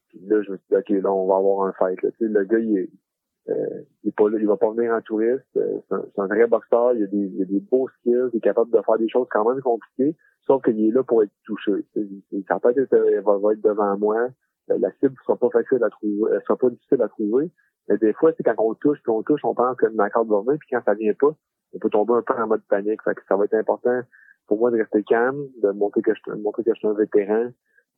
puis 0.09 0.19
là, 0.27 0.41
je 0.41 0.51
me 0.51 0.57
suis 0.57 0.65
dit, 0.69 0.75
OK, 0.75 0.89
là, 0.89 1.13
on 1.13 1.27
va 1.27 1.37
avoir 1.37 1.67
un 1.67 1.73
fight. 1.73 2.01
Là. 2.01 2.11
Tu 2.11 2.17
sais, 2.17 2.31
le 2.31 2.43
gars, 2.43 2.59
il 2.59 2.77
est, 2.77 2.89
euh, 3.49 3.81
il 4.03 4.09
est 4.09 4.15
pas 4.15 4.29
là, 4.29 4.37
il 4.39 4.47
va 4.47 4.57
pas 4.57 4.71
venir 4.71 4.91
en 4.91 5.01
touriste. 5.01 5.45
Euh, 5.55 5.79
c'est, 5.87 5.95
un, 5.95 6.23
un, 6.23 6.27
vrai 6.27 6.47
boxeur. 6.47 6.93
Il 6.93 7.03
a, 7.03 7.07
des, 7.07 7.17
il 7.17 7.41
a 7.41 7.45
des 7.45 7.59
beaux 7.59 7.87
skills. 7.99 8.29
Il 8.33 8.37
est 8.37 8.41
capable 8.41 8.71
de 8.71 8.81
faire 8.81 8.97
des 8.97 9.09
choses 9.09 9.27
quand 9.29 9.47
même 9.47 9.61
compliquées. 9.61 10.15
Sauf 10.45 10.63
qu'il 10.63 10.83
est 10.85 10.91
là 10.91 11.03
pour 11.03 11.23
être 11.23 11.31
touché. 11.43 11.85
Sa 12.47 12.59
tête 12.59 12.93
va, 12.93 13.37
va 13.37 13.53
être 13.53 13.61
devant 13.61 13.97
moi. 13.97 14.29
Euh, 14.71 14.77
la 14.79 14.91
cible 14.99 15.15
sera 15.25 15.37
pas 15.37 15.49
facile 15.49 15.83
à 15.83 15.89
trouver, 15.89 16.31
elle 16.33 16.41
sera 16.41 16.57
pas 16.57 16.69
difficile 16.69 17.01
à 17.01 17.07
trouver. 17.07 17.51
Mais 17.87 17.97
des 17.97 18.13
fois, 18.13 18.31
c'est 18.35 18.43
quand 18.43 18.55
on 18.57 18.73
touche, 18.75 18.99
puis 19.01 19.11
on 19.11 19.23
touche, 19.23 19.41
on 19.43 19.55
pense 19.55 19.77
que 19.77 19.87
ma 19.87 20.09
carte 20.09 20.27
va 20.27 20.41
venir, 20.41 20.57
puis 20.59 20.69
quand 20.71 20.81
ça 20.83 20.93
vient 20.93 21.13
pas, 21.13 21.35
on 21.73 21.79
peut 21.79 21.89
tomber 21.89 22.13
un 22.13 22.21
peu 22.21 22.33
en 22.33 22.47
mode 22.47 22.63
panique. 22.69 23.03
Fait 23.03 23.15
que 23.15 23.21
ça 23.27 23.35
va 23.35 23.45
être 23.45 23.53
important 23.53 24.01
pour 24.47 24.59
moi 24.59 24.71
de 24.71 24.77
rester 24.77 25.03
calme, 25.03 25.47
de 25.61 25.71
montrer 25.71 26.01
que 26.01 26.13
je, 26.13 26.31
montrer 26.33 26.63
que 26.63 26.71
je 26.73 26.79
suis 26.79 26.87
un 26.87 26.93
vétéran, 26.93 27.49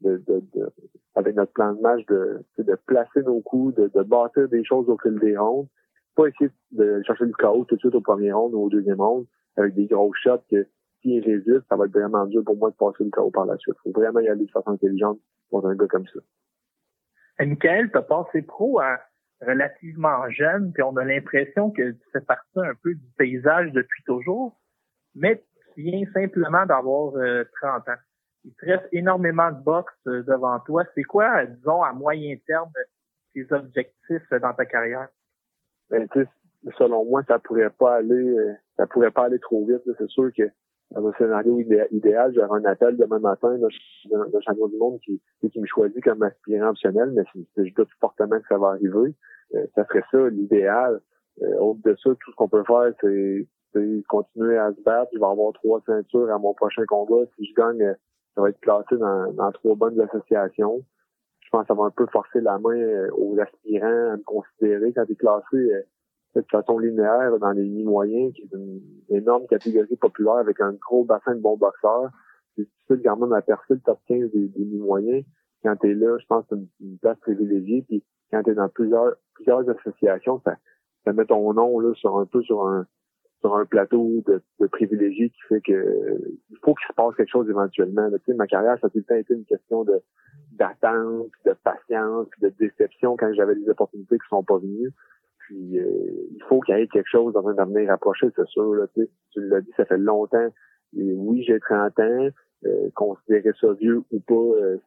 de, 0.02 0.18
de, 0.28 0.44
de, 0.54 0.70
avec 1.16 1.36
notre 1.36 1.52
plan 1.52 1.74
de 1.74 1.82
match, 1.82 2.06
de, 2.08 2.44
de 2.58 2.76
placer 2.88 3.22
nos 3.24 3.42
coups, 3.42 3.76
de, 3.76 3.92
de 3.94 4.02
bâtir 4.04 4.48
des 4.50 4.64
choses 4.64 4.90
au 4.90 4.98
fil 4.98 5.20
des 5.20 5.38
rondes. 5.38 5.68
Pas 6.16 6.28
essayer 6.28 6.50
de 6.72 7.02
chercher 7.06 7.26
le 7.26 7.34
chaos 7.34 7.66
tout 7.66 7.76
de 7.76 7.80
suite 7.80 7.96
au 7.96 8.02
premier 8.02 8.32
round 8.32 8.54
ou 8.54 8.64
au 8.64 8.70
deuxième 8.70 9.02
round 9.02 9.26
avec 9.58 9.76
des 9.76 9.86
gros 9.86 10.12
shots 10.14 10.44
que 10.50 10.68
s'ils 11.02 11.24
résistent, 11.24 11.68
ça 11.70 11.76
va 11.76 11.86
être 11.86 11.92
vraiment 11.92 12.26
dur 12.26 12.44
pour 12.44 12.58
moi 12.58 12.70
de 12.72 12.76
passer 12.76 13.04
le 13.04 13.10
chaos 13.10 13.32
par 13.32 13.46
la 13.46 13.58
suite. 13.58 13.76
Faut 13.84 13.92
vraiment 13.92 14.20
y 14.20 14.28
aller 14.28 14.46
de 14.46 14.52
façon 14.52 14.72
intelligente 14.72 15.20
pour 15.50 15.66
un 15.68 15.76
gars 15.76 15.88
comme 15.88 16.08
ça. 16.08 16.20
Michael, 17.40 17.90
t'as 17.92 18.02
passé 18.02 18.42
pro 18.42 18.80
à 18.80 19.00
relativement 19.42 20.30
jeune, 20.30 20.72
puis 20.74 20.84
on 20.84 20.96
a 20.98 21.06
l'impression 21.06 21.72
que 21.72 21.92
tu 21.92 22.10
fais 22.12 22.22
partie 22.22 22.60
un 22.60 22.74
peu 22.84 22.94
du 22.94 23.10
paysage 23.18 23.72
depuis 23.72 24.04
toujours, 24.04 24.60
mais 25.16 25.44
tu 25.74 25.82
viens 25.84 26.06
simplement 26.14 26.66
d'avoir 26.66 27.16
euh, 27.16 27.44
30 27.62 27.88
ans. 27.90 28.00
Il 28.46 28.54
te 28.54 28.66
reste 28.66 28.88
énormément 28.92 29.52
de 29.52 29.62
boxe 29.62 29.94
euh, 30.08 30.24
devant 30.24 30.60
toi. 30.62 30.84
C'est 30.96 31.04
quoi, 31.04 31.46
disons, 31.46 31.84
à 31.84 31.94
moyen 31.94 32.36
terme, 32.48 32.70
tes 33.34 33.46
objectifs 33.52 34.30
dans 34.42 34.54
ta 34.54 34.66
carrière? 34.66 35.08
Ben, 35.90 36.08
selon 36.78 37.06
moi, 37.06 37.24
ça 37.28 37.40
pourrait 37.40 37.70
pas 37.70 37.96
aller, 37.96 38.14
euh, 38.14 38.54
ça 38.78 38.88
pourrait 38.88 39.12
pas 39.12 39.26
aller 39.26 39.40
trop 39.40 39.66
vite. 39.66 39.82
C'est 39.98 40.10
sûr 40.10 40.32
que 40.36 40.44
un 40.96 41.12
scénario 41.18 41.60
idéal, 41.92 42.34
j'aurais 42.34 42.60
un 42.60 42.66
appel 42.66 42.98
demain 42.98 43.20
matin 43.20 43.58
d'un 43.58 44.42
champion 44.42 44.68
du 44.68 44.78
monde 44.78 45.00
qui, 45.06 45.22
qui 45.40 45.60
me 45.60 45.66
choisit 45.68 46.04
comme 46.04 46.24
aspirant 46.24 46.70
optionnel, 46.70 47.12
mais 47.12 47.24
je 47.58 47.74
doute 47.74 47.90
fortement 48.00 48.40
que 48.40 48.48
ça 48.48 48.58
va 48.58 48.70
arriver. 48.70 49.14
Euh, 49.56 49.66
ça 49.76 49.86
serait 49.86 50.04
ça 50.12 50.30
l'idéal. 50.30 51.02
Euh, 51.42 51.58
autre 51.60 51.80
de 51.86 51.96
ça, 51.96 52.10
tout 52.10 52.32
ce 52.32 52.36
qu'on 52.36 52.50
peut 52.50 52.64
faire, 52.64 52.92
c'est 53.02 53.48
continuer 54.08 54.58
à 54.58 54.74
se 54.74 54.82
battre. 54.82 55.12
Je 55.14 55.20
vais 55.20 55.26
avoir 55.26 55.54
trois 55.54 55.80
ceintures 55.86 56.32
à 56.32 56.40
mon 56.40 56.54
prochain 56.54 56.84
combat. 56.88 57.26
Si 57.38 57.46
je 57.46 57.54
gagne, 57.54 57.82
euh, 57.82 57.94
ça 58.36 58.42
va 58.42 58.50
être 58.50 58.60
classé 58.60 58.98
dans, 58.98 59.32
dans 59.34 59.52
trois 59.52 59.76
bonnes 59.76 60.00
associations. 60.02 60.84
Je 61.42 61.50
pense 61.52 61.62
que 61.62 61.68
ça 61.68 61.74
va 61.76 61.86
un 61.86 61.92
peu 61.92 62.08
forcer 62.08 62.42
la 62.42 62.58
main 62.58 62.76
euh, 62.76 63.10
aux 63.16 63.40
aspirants 63.40 64.14
à 64.14 64.18
me 64.18 64.24
considérer 64.24 64.92
quand 64.94 65.06
tu 65.06 65.14
es 65.14 65.16
classé 65.16 65.86
de 66.36 66.46
façon 66.52 66.78
linéaire 66.78 67.38
dans 67.40 67.52
les 67.52 67.68
mi-moyens, 67.68 68.34
qui 68.34 68.44
est 68.44 68.56
une 68.56 68.82
énorme 69.10 69.48
catégorie 69.48 69.96
populaire 69.96 70.38
avec 70.38 70.60
un 70.62 70.74
gros 70.74 71.04
bassin 71.04 71.36
de 71.36 71.42
bons 71.42 71.58
boxeurs. 71.58 72.12
C'est 72.56 72.64
difficile 72.64 73.02
quand 73.04 73.18
même 73.18 73.34
à 73.34 73.44
le 73.70 73.80
top 73.80 74.00
15 74.08 74.32
des, 74.32 74.48
des 74.48 74.66
mi-moyens. 74.66 75.26
Quand 75.64 75.76
tu 75.78 75.92
es 75.92 75.94
là, 75.94 76.18
je 76.20 76.26
pense 76.28 76.46
que 76.48 76.56
c'est 76.56 76.86
une, 76.86 76.98
place 77.00 77.20
privilégiée. 77.20 77.84
Puis 77.88 78.04
quand 78.32 78.44
tu 78.44 78.52
es 78.52 78.54
dans 78.54 78.70
plusieurs 78.70 79.16
plusieurs 79.34 79.68
associations, 79.70 80.42
ça, 80.46 80.56
ça 81.04 81.14
met 81.14 81.26
ton 81.26 81.54
nom 81.54 81.80
là 81.80 81.94
sur 81.96 82.18
un 82.18 82.26
peu 82.26 82.42
sur 82.44 82.66
un 82.68 82.86
sur 83.42 83.56
un 83.56 83.66
plateau 83.66 84.22
de, 84.28 84.42
de 84.60 84.68
privilégiés 84.68 85.30
qui 85.30 85.42
fait 85.48 85.62
que 85.62 86.18
il 86.50 86.58
faut 86.64 86.76
qu'il 86.76 86.88
se 86.88 86.94
passe 86.94 87.16
quelque 87.16 87.32
chose 87.32 87.50
éventuellement. 87.50 88.10
Tu 88.26 88.34
ma 88.34 88.48
carrière, 88.48 88.78
ça 88.80 88.88
a 88.88 88.90
tout 88.90 88.98
le 88.98 89.04
temps 89.04 89.16
été 89.16 89.34
une 89.34 89.46
question 89.46 89.84
de 89.84 90.02
d'attente, 90.52 91.32
de 91.46 91.54
patience, 91.64 92.28
de 92.42 92.50
déception 92.60 93.16
quand 93.18 93.34
j'avais 93.34 93.56
des 93.56 93.70
opportunités 93.70 94.18
qui 94.18 94.28
sont 94.30 94.44
pas 94.44 94.58
venues. 94.58 94.92
Puis 95.50 95.80
euh, 95.80 96.28
il 96.32 96.44
faut 96.48 96.60
qu'il 96.62 96.78
y 96.78 96.80
ait 96.80 96.88
quelque 96.88 97.10
chose 97.10 97.34
dans 97.34 97.48
un 97.48 97.58
avenir 97.58 97.90
rapproché, 97.90 98.28
c'est 98.36 98.48
sûr. 98.50 98.76
Là, 98.76 98.86
tu, 98.94 99.08
l'as 99.36 99.62
dit, 99.62 99.72
ça 99.76 99.86
fait 99.86 99.98
longtemps 99.98 100.50
oui, 100.94 101.44
j'ai 101.44 101.60
30 101.60 102.00
ans, 102.00 102.28
euh, 102.66 102.90
considérer 102.96 103.52
ça 103.60 103.74
vieux 103.74 104.04
ou 104.12 104.20
pas, 104.20 104.34
euh, 104.34 104.78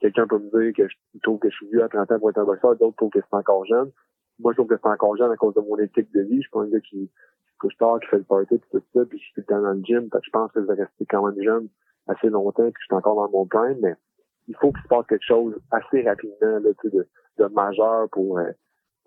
quelqu'un 0.00 0.26
peut 0.26 0.38
me 0.38 0.50
dire 0.50 0.72
que 0.76 0.88
je 0.88 1.20
trouve 1.20 1.38
que 1.38 1.50
je 1.50 1.56
suis 1.56 1.68
vieux 1.68 1.82
à 1.82 1.88
30 1.88 2.12
ans 2.12 2.18
pour 2.18 2.30
être 2.30 2.38
un 2.38 2.44
boxeur, 2.44 2.76
d'autres 2.76 2.96
trouvent 2.96 3.10
que 3.10 3.20
c'est 3.20 3.36
encore 3.36 3.64
jeune. 3.66 3.90
Moi, 4.38 4.52
je 4.52 4.56
trouve 4.58 4.68
que 4.68 4.80
c'est 4.80 4.88
encore 4.88 5.16
jeune 5.16 5.30
à 5.30 5.36
cause 5.36 5.54
de 5.54 5.60
mon 5.60 5.76
éthique 5.78 6.12
de 6.12 6.22
vie. 6.22 6.36
Je 6.36 6.42
suis 6.42 6.50
pas 6.50 6.62
un 6.62 6.68
gars 6.68 6.80
qui 6.80 7.10
couche 7.58 7.76
tard, 7.76 8.00
qui 8.00 8.06
fait 8.08 8.18
le 8.18 8.24
party, 8.24 8.60
tout 8.70 8.82
ça, 8.94 9.04
puis 9.04 9.18
je 9.18 9.24
suis 9.24 9.34
tout 9.34 9.40
le 9.40 9.54
temps 9.54 9.62
dans 9.62 9.72
le 9.72 9.82
gym. 9.82 10.08
je 10.22 10.30
pense 10.30 10.50
que 10.52 10.62
je 10.62 10.66
vais 10.66 10.74
rester 10.74 11.06
quand 11.06 11.26
même 11.26 11.42
jeune 11.42 11.68
assez 12.06 12.28
longtemps, 12.28 12.64
puis 12.64 12.80
je 12.80 12.84
suis 12.84 12.94
encore 12.94 13.16
dans 13.16 13.30
mon 13.30 13.46
prime, 13.46 13.78
mais 13.82 13.94
il 14.48 14.56
faut 14.56 14.72
qu'il 14.72 14.82
se 14.82 14.88
passe 14.88 15.06
quelque 15.06 15.26
chose 15.26 15.54
assez 15.70 16.02
rapidement 16.02 16.58
là, 16.58 16.70
de, 16.84 17.06
de 17.38 17.44
majeur 17.46 18.08
pour, 18.10 18.38
euh, 18.38 18.50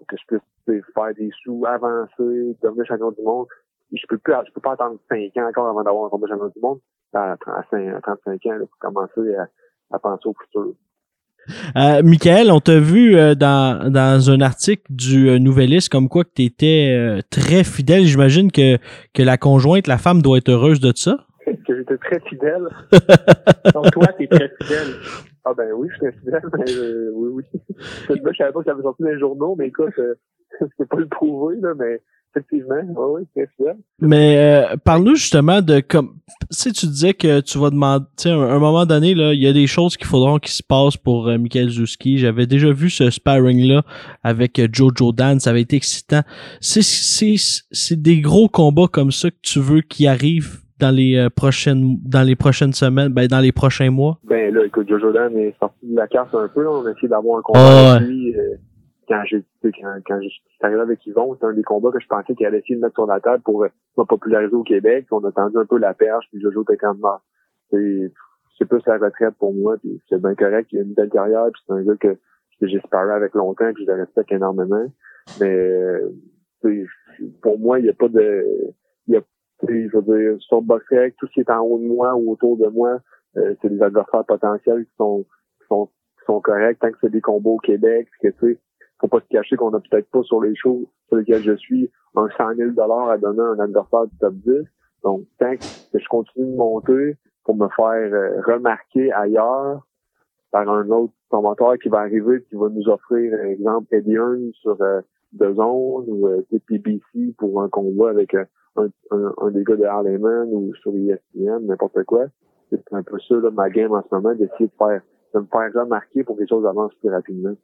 que 0.08 0.16
je 0.18 0.38
puisse 0.66 0.86
faire 0.94 1.14
des 1.16 1.30
sous, 1.44 1.66
avancer, 1.66 2.58
devenir 2.62 2.86
champion 2.86 3.12
du 3.12 3.22
monde. 3.24 3.48
Je 3.92 4.06
peux 4.08 4.18
plus, 4.18 4.34
je 4.48 4.52
peux 4.54 4.62
pas 4.62 4.74
attendre 4.74 4.98
5 5.10 5.38
ans 5.38 5.48
encore 5.50 5.68
avant 5.68 5.84
d'avoir 5.84 6.06
un 6.06 6.10
combat 6.10 6.28
champion 6.28 6.48
du 6.48 6.62
monde. 6.62 6.80
À, 7.14 7.38
35 7.38 8.46
ans, 8.48 8.52
là, 8.54 8.60
pour 8.60 8.78
commencer 8.80 9.36
à, 9.36 9.48
à 9.96 10.00
penser 10.00 10.28
au 10.28 10.34
futur. 10.34 10.74
Euh, 11.76 12.02
Michael, 12.04 12.52
on 12.52 12.60
t'a 12.60 12.80
vu 12.80 13.16
euh, 13.16 13.36
dans, 13.36 13.92
dans 13.92 14.32
un 14.32 14.42
article 14.42 14.84
du 14.90 15.30
euh, 15.30 15.40
Nouvelliste 15.40 15.90
comme 15.90 16.08
quoi 16.08 16.24
que 16.24 16.32
tu 16.36 16.44
étais 16.44 16.96
euh, 16.96 17.22
très 17.30 17.64
fidèle. 17.64 18.06
J'imagine 18.06 18.52
que, 18.52 18.78
que 19.14 19.24
la 19.24 19.38
conjointe, 19.38 19.88
la 19.88 19.98
femme, 19.98 20.22
doit 20.22 20.38
être 20.38 20.50
heureuse 20.50 20.80
de 20.80 20.94
ça. 20.96 21.18
que 21.46 21.78
j'étais 21.78 21.98
très 21.98 22.20
fidèle. 22.30 22.68
Donc 23.74 23.92
toi, 23.92 24.08
t'es 24.18 24.28
très 24.28 24.50
fidèle. 24.62 24.96
Ah 25.46 25.54
ben 25.54 25.72
oui, 25.76 25.90
je 25.90 26.10
suis 26.10 26.18
mais 26.26 27.10
oui, 27.14 27.30
oui. 27.34 27.44
je 28.10 28.38
savais 28.38 28.52
pas 28.52 28.60
que 28.60 28.66
ça 28.66 28.72
avait 28.72 28.82
sorti 28.82 29.04
dans 29.04 29.10
les 29.10 29.20
journaux, 29.20 29.56
mais 29.58 29.68
écoute, 29.68 29.94
je 30.62 30.66
peux 30.78 30.86
pas 30.86 30.98
le 30.98 31.08
prouver, 31.08 31.58
là, 31.60 31.74
mais 31.78 32.02
effectivement, 32.36 32.82
oui, 32.96 33.24
oui, 33.36 33.46
fidèle. 33.56 33.78
Mais 34.00 34.38
euh, 34.38 34.78
parle-nous 34.84 35.16
justement 35.16 35.62
de 35.62 35.80
comme 35.80 36.18
si 36.50 36.72
tu 36.72 36.88
disais 36.88 37.14
que 37.14 37.42
tu 37.42 37.58
vas 37.58 37.70
demander, 37.70 38.06
sais, 38.18 38.32
un, 38.32 38.60
moment 38.60 38.86
donné 38.86 39.14
là, 39.14 39.34
il 39.34 39.42
y 39.42 39.48
a 39.48 39.54
des 39.54 39.68
choses 39.68 39.98
qu'il 39.98 40.08
faudront 40.08 40.40
qu'il 40.40 40.52
se 40.52 40.64
passe 40.64 40.98
pour 40.98 41.28
euh, 41.28 41.38
Michael 41.38 41.70
Zuski. 41.70 42.18
J'avais 42.18 42.48
déjà 42.48 42.72
vu 42.72 42.90
ce 42.90 43.10
sparring 43.10 43.68
là 43.68 43.84
avec 44.24 44.60
euh, 44.60 44.68
Jojo 44.72 45.12
Dan, 45.12 45.40
ça 45.40 45.52
avait 45.52 45.62
été 45.62 45.76
excitant. 45.76 46.22
C'est 46.60 46.84
c'est 46.84 47.36
c'est 47.72 48.02
des 48.02 48.22
gros 48.22 48.48
combats 48.48 48.88
comme 48.92 49.12
ça 49.12 49.30
que 49.30 49.40
tu 49.42 49.60
veux 49.60 49.82
qu'ils 49.82 50.08
arrivent 50.08 50.62
dans 50.84 50.91
les 50.91 51.17
euh, 51.17 51.30
prochaines 51.30 51.98
dans 52.06 52.24
les 52.24 52.36
prochaines 52.36 52.74
semaines, 52.74 53.13
ben 53.13 53.28
dans 53.28 53.39
les 53.39 53.52
prochains 53.52 53.89
mois? 53.89 54.19
Ben 54.24 54.54
là, 54.54 54.65
écoute, 54.65 54.89
Jojo 54.89 55.12
Dan 55.12 55.38
est 55.38 55.58
sorti 55.60 55.88
de 55.88 55.96
la 55.96 56.08
carte 56.08 56.36
un 56.36 56.48
peu. 56.48 56.67
On 56.67 56.86
a 56.86 56.91
essayé 56.91 57.08
d'avoir 57.08 57.39
un 57.39 57.41
combat 57.41 57.60
oh, 57.60 57.96
avec 57.96 58.08
lui. 58.08 58.36
Euh, 58.36 58.56
quand 59.08 59.24
j'ai 59.26 59.43
quand, 59.63 59.96
quand 60.06 60.19
je 60.22 60.28
suis 60.28 60.41
arrivé 60.62 60.82
avec 60.82 61.06
Yvon, 61.06 61.34
c'était 61.34 61.46
un 61.46 61.54
des 61.54 61.63
combats 61.63 61.91
que 61.91 62.00
je 62.02 62.08
pensais 62.08 62.36
qu'il 62.36 62.46
allait 62.46 62.60
essayer 62.60 62.76
de 62.76 62.82
mettre 62.82 62.96
sur 62.96 63.06
la 63.06 63.19
table 63.22 63.41
pour 63.43 63.63
euh, 63.63 63.69
me 63.98 64.04
populariser 64.04 64.56
au 64.56 64.63
Québec. 64.63 65.06
On 65.12 65.24
a 65.24 65.32
tendu 65.32 65.58
un 65.58 65.65
peu 65.65 65.78
la 65.78 65.93
perche, 65.93 66.26
puis 66.32 66.41
Jojo 66.41 66.63
était 66.63 66.78
comme 66.78 67.00
mort. 67.00 67.22
C'est 67.72 68.12
c'est 68.58 68.65
plus 68.65 68.82
la 68.86 68.98
retraite 68.98 69.34
pour 69.39 69.54
moi, 69.54 69.78
puis 69.78 70.02
c'est 70.10 70.22
bien 70.22 70.36
correct. 70.36 70.69
Il 70.72 70.80
a 70.80 70.82
une 70.84 70.93
belle 70.93 71.10
carrière, 71.10 71.46
puis 71.52 71.62
c'est 71.65 71.74
un 71.74 71.84
gars 71.84 71.96
que, 72.00 72.17
que 72.60 72.67
j'ai 72.67 72.82
avec 72.91 73.34
longtemps, 73.34 73.72
puis 73.74 73.86
je 73.86 73.91
le 73.91 74.00
respecte 74.00 74.32
énormément. 74.32 74.86
Mais 75.39 76.00
pour 77.41 77.60
moi, 77.60 77.80
il 77.80 77.84
n'y 77.84 77.89
a 77.89 77.93
pas 77.93 78.10
de. 78.10 78.46
Je 79.67 79.97
veux 79.97 80.02
dire, 80.02 80.41
sur 80.41 80.62
Boxrec, 80.62 81.15
tout 81.17 81.28
ce 81.28 81.34
qui 81.34 81.39
est 81.39 81.49
en 81.49 81.62
haut 81.62 81.80
de 81.80 81.88
moi 81.88 82.15
ou 82.15 82.32
autour 82.32 82.58
de 82.58 82.67
moi, 82.67 82.99
euh, 83.38 83.56
c'est 83.62 83.69
des 83.69 83.82
adversaires 83.82 84.26
potentiels 84.26 84.86
qui 84.86 84.95
sont, 84.97 85.26
qui 85.60 85.67
sont, 85.67 85.88
qui 85.88 86.26
sont 86.26 86.41
corrects 86.41 86.80
tant 86.80 86.91
que 86.91 86.97
c'est 87.02 87.12
des 87.12 87.21
combats 87.21 87.52
au 87.52 87.58
Québec, 87.58 88.08
que 88.21 88.28
tu 88.28 88.36
sais, 88.39 88.60
faut 88.99 89.08
pas 89.08 89.19
se 89.19 89.28
cacher 89.28 89.56
qu'on 89.58 89.73
a 89.73 89.80
peut-être 89.80 90.10
pas 90.12 90.23
sur 90.23 90.41
les 90.41 90.56
shows 90.56 90.89
sur 91.08 91.17
lesquels 91.17 91.43
je 91.43 91.56
suis 91.58 91.91
un 92.15 92.30
100 92.38 92.56
000 92.56 92.69
à 92.80 93.17
donner 93.17 93.41
à 93.41 93.47
un 93.47 93.60
adversaire 93.60 94.08
du 94.08 94.17
top 94.17 94.34
10. 94.36 94.63
Donc, 95.04 95.23
tant 95.39 95.56
que 95.58 95.99
je 95.99 96.08
continue 96.08 96.52
de 96.52 96.56
monter 96.56 97.17
pour 97.43 97.56
me 97.56 97.67
faire 97.76 98.13
euh, 98.13 98.41
remarquer 98.45 99.12
ailleurs 99.12 99.86
par 100.52 100.69
un 100.69 100.89
autre 100.89 101.13
promoteur 101.30 101.78
qui 101.80 101.89
va 101.89 101.99
arriver, 101.99 102.43
qui 102.43 102.56
va 102.56 102.69
nous 102.69 102.88
offrir, 102.88 103.38
par 103.38 103.45
exemple, 103.45 103.88
Eddie 103.91 104.13
Hearn 104.13 104.52
sur 104.54 104.82
euh, 104.82 105.02
The 105.38 105.54
Zone 105.54 106.06
ou 106.08 106.28
euh, 106.28 106.45
PBC 106.67 107.34
pour 107.38 107.62
un 107.62 107.69
combat 107.69 108.12
avec 108.12 108.34
euh, 108.36 108.45
un, 108.76 108.90
un, 109.12 109.34
un, 109.38 109.52
de 109.52 109.84
Harleman 109.84 110.50
ou 110.52 110.74
sur 110.76 110.94
ESPN, 110.96 111.66
n'importe 111.66 112.04
quoi. 112.04 112.26
C'est 112.70 112.82
un 112.92 113.04
peu 113.04 113.20
ça, 113.20 113.36
là, 113.36 113.52
ma 113.52 113.70
game 113.70 113.92
en 113.92 114.02
ce 114.02 114.16
moment, 114.16 114.34
d'essayer 114.34 114.68
de 114.68 114.74
faire, 114.78 115.02
de 115.34 115.40
me 115.40 115.46
faire 115.46 115.72
remarquer 115.74 116.24
pour 116.24 116.36
que 116.36 116.42
les 116.42 116.48
choses 116.48 116.66
avancent 116.66 116.96
plus 116.96 117.10
rapidement 117.10 117.56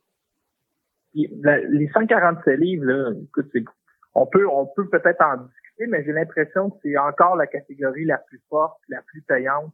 les 1.14 1.90
147 1.94 2.60
livres, 2.60 2.86
là, 2.86 3.12
écoute, 3.24 3.52
on 4.16 4.26
peut, 4.26 4.48
on 4.48 4.68
peut 4.68 4.88
peut-être 4.90 5.22
en 5.22 5.38
discuter, 5.38 5.88
mais 5.88 6.04
j'ai 6.04 6.12
l'impression 6.12 6.70
que 6.70 6.78
c'est 6.84 6.98
encore 6.98 7.36
la 7.36 7.48
catégorie 7.48 8.06
la 8.06 8.18
plus 8.18 8.42
forte, 8.50 8.80
la 8.90 9.02
plus 9.08 9.22
payante. 9.22 9.74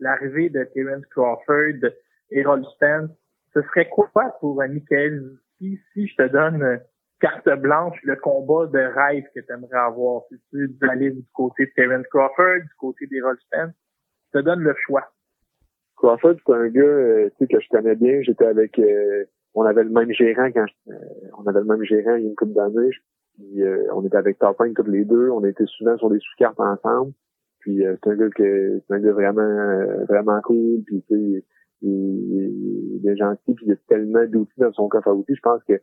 L'arrivée 0.00 0.50
de 0.50 0.64
Terence 0.74 1.06
Crawford, 1.06 1.90
Errol 2.30 2.64
Spence. 2.74 3.10
Ce 3.54 3.62
serait 3.62 3.88
quoi 3.88 4.10
pour 4.40 4.56
Michael 4.56 5.22
si, 5.58 5.78
si 5.92 6.08
je 6.08 6.16
te 6.16 6.28
donne 6.28 6.80
carte 7.20 7.48
blanche, 7.60 7.98
le 8.02 8.16
combat 8.16 8.66
de 8.66 8.78
rêve 8.78 9.24
que 9.34 9.40
tu 9.40 9.52
aimerais 9.52 9.78
avoir? 9.78 10.22
Si 10.28 10.36
tu 10.50 10.68
d'aller 10.80 11.10
du 11.10 11.24
côté 11.32 11.66
de 11.66 11.70
Terence 11.74 12.06
Crawford, 12.08 12.62
du 12.62 12.74
côté 12.78 13.06
d'Errol 13.06 13.36
Spence, 13.40 13.72
je 14.32 14.38
te 14.38 14.44
donne 14.44 14.60
le 14.60 14.74
choix. 14.86 15.12
Crawford, 15.96 16.36
c'est 16.44 16.52
un 16.52 16.68
gars 16.68 16.82
euh, 16.82 17.30
tu 17.38 17.46
sais, 17.46 17.54
que 17.54 17.60
je 17.60 17.68
connais 17.68 17.94
bien. 17.94 18.20
J'étais 18.22 18.46
avec 18.46 18.78
euh, 18.78 19.24
on 19.54 19.62
avait 19.62 19.84
le 19.84 19.90
même 19.90 20.12
gérant 20.12 20.50
quand 20.52 20.66
euh, 20.88 20.94
on 21.38 21.46
avait 21.46 21.60
le 21.60 21.66
même 21.66 21.84
gérant 21.84 22.16
il 22.16 22.24
y 22.24 22.26
a 22.26 22.28
une 22.28 22.34
couple 22.34 22.54
d'années. 22.54 22.90
Puis 23.34 23.62
euh, 23.62 23.86
on 23.92 24.04
était 24.04 24.16
avec 24.16 24.38
Top 24.38 24.56
tous 24.58 24.90
les 24.90 25.04
deux. 25.04 25.30
On 25.30 25.44
était 25.44 25.66
souvent 25.66 25.96
sur 25.96 26.10
des 26.10 26.18
sous-cartes 26.18 26.60
ensemble. 26.60 27.12
Puis 27.60 27.84
euh, 27.84 27.96
c'est 28.02 28.10
un 28.10 28.16
gars 28.16 28.28
que 28.30 28.80
c'est 28.86 28.94
un 28.94 29.00
gars 29.00 29.12
vraiment 29.12 30.04
vraiment 30.08 30.40
cool. 30.42 30.82
Puis 30.86 31.02
tu 31.08 31.14
sais, 31.14 31.44
il, 31.82 33.00
il, 33.02 33.08
est 33.08 33.16
gentil. 33.16 33.54
Puis 33.54 33.66
il 33.66 33.72
a 33.72 33.76
tellement 33.88 34.24
d'outils 34.26 34.58
dans 34.58 34.72
son 34.72 34.88
coffre 34.88 35.08
à 35.08 35.14
outils. 35.14 35.34
Je 35.34 35.42
pense 35.42 35.62
que, 35.64 35.74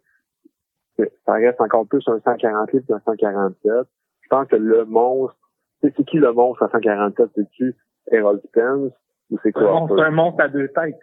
ça 0.98 1.34
reste 1.34 1.62
encore 1.62 1.88
plus 1.88 2.04
un 2.08 2.20
148 2.20 2.86
qu'un 2.88 3.00
147. 3.00 3.88
Je 4.22 4.28
pense 4.30 4.48
que 4.48 4.56
le 4.56 4.86
monstre, 4.86 5.38
c'est 5.82 5.94
qui 6.06 6.18
le 6.18 6.32
monstre 6.34 6.64
à 6.64 6.70
147? 6.70 7.30
C'est-tu 7.36 7.76
Errol 8.12 8.40
Spence 8.48 8.92
ou 9.30 9.38
c'est 9.44 9.52
quoi? 9.52 9.88
C'est 9.90 10.02
un 10.02 10.12
monstre 10.12 10.42
à 10.44 10.48
deux 10.48 10.68
têtes. 10.70 11.00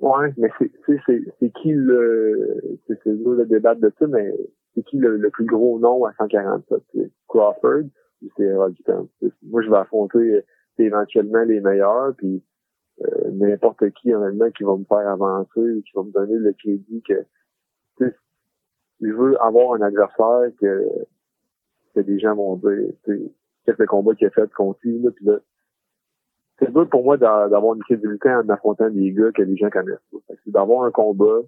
Ouais, 0.00 0.32
mais 0.36 0.50
c'est 0.58 0.98
c'est 1.06 1.50
qui 1.50 1.72
le 1.72 2.78
c'est 2.88 3.06
dur 3.06 3.36
de 3.36 3.44
débattre 3.44 3.80
de 3.80 3.92
ça, 3.98 4.06
mais 4.08 4.32
c'est 4.74 4.82
qui 4.82 4.98
le, 4.98 5.30
plus 5.30 5.44
gros 5.44 5.78
nom 5.78 6.04
à 6.04 6.12
147? 6.14 6.82
C'est 6.92 7.10
Crawford 7.28 7.84
ou 8.22 8.28
c'est 8.36 8.44
Errol 8.44 8.74
Moi, 9.42 9.62
je 9.62 9.70
vais 9.70 9.76
affronter 9.76 10.44
éventuellement 10.78 11.44
les 11.44 11.60
meilleurs, 11.60 12.14
puis 12.16 12.42
euh, 13.02 13.30
n'importe 13.30 13.90
qui 13.90 14.12
honnêtement 14.12 14.50
qui 14.50 14.64
va 14.64 14.76
me 14.76 14.84
faire 14.84 15.08
avancer, 15.08 15.82
qui 15.84 15.92
va 15.94 16.02
me 16.02 16.12
donner 16.12 16.36
le 16.36 16.52
crédit 16.52 17.02
que 17.02 17.24
je 19.08 19.12
veux 19.12 19.42
avoir 19.42 19.74
un 19.74 19.82
adversaire 19.82 20.50
que, 20.60 20.88
que 21.94 22.00
des 22.00 22.18
gens 22.18 22.34
vont 22.34 22.56
dire 22.56 22.92
qu'est-ce 23.04 23.76
que 23.76 23.82
le 23.82 23.86
combat 23.86 24.14
qu'il 24.14 24.26
a 24.26 24.30
fait 24.30 24.50
contre 24.52 24.78
lui, 24.84 25.00
là, 25.00 25.10
puis 25.10 25.26
c'est 26.58 26.72
dur 26.72 26.88
pour 26.88 27.02
moi 27.02 27.16
d'avoir 27.16 27.74
une 27.74 27.82
crédibilité 27.82 28.30
en 28.30 28.48
affrontant 28.48 28.88
des 28.90 29.12
gars 29.12 29.32
que 29.32 29.42
les 29.42 29.56
gens 29.56 29.70
connaissent. 29.70 29.98
C'est 30.28 30.52
d'avoir 30.52 30.84
un 30.84 30.90
combat 30.90 31.40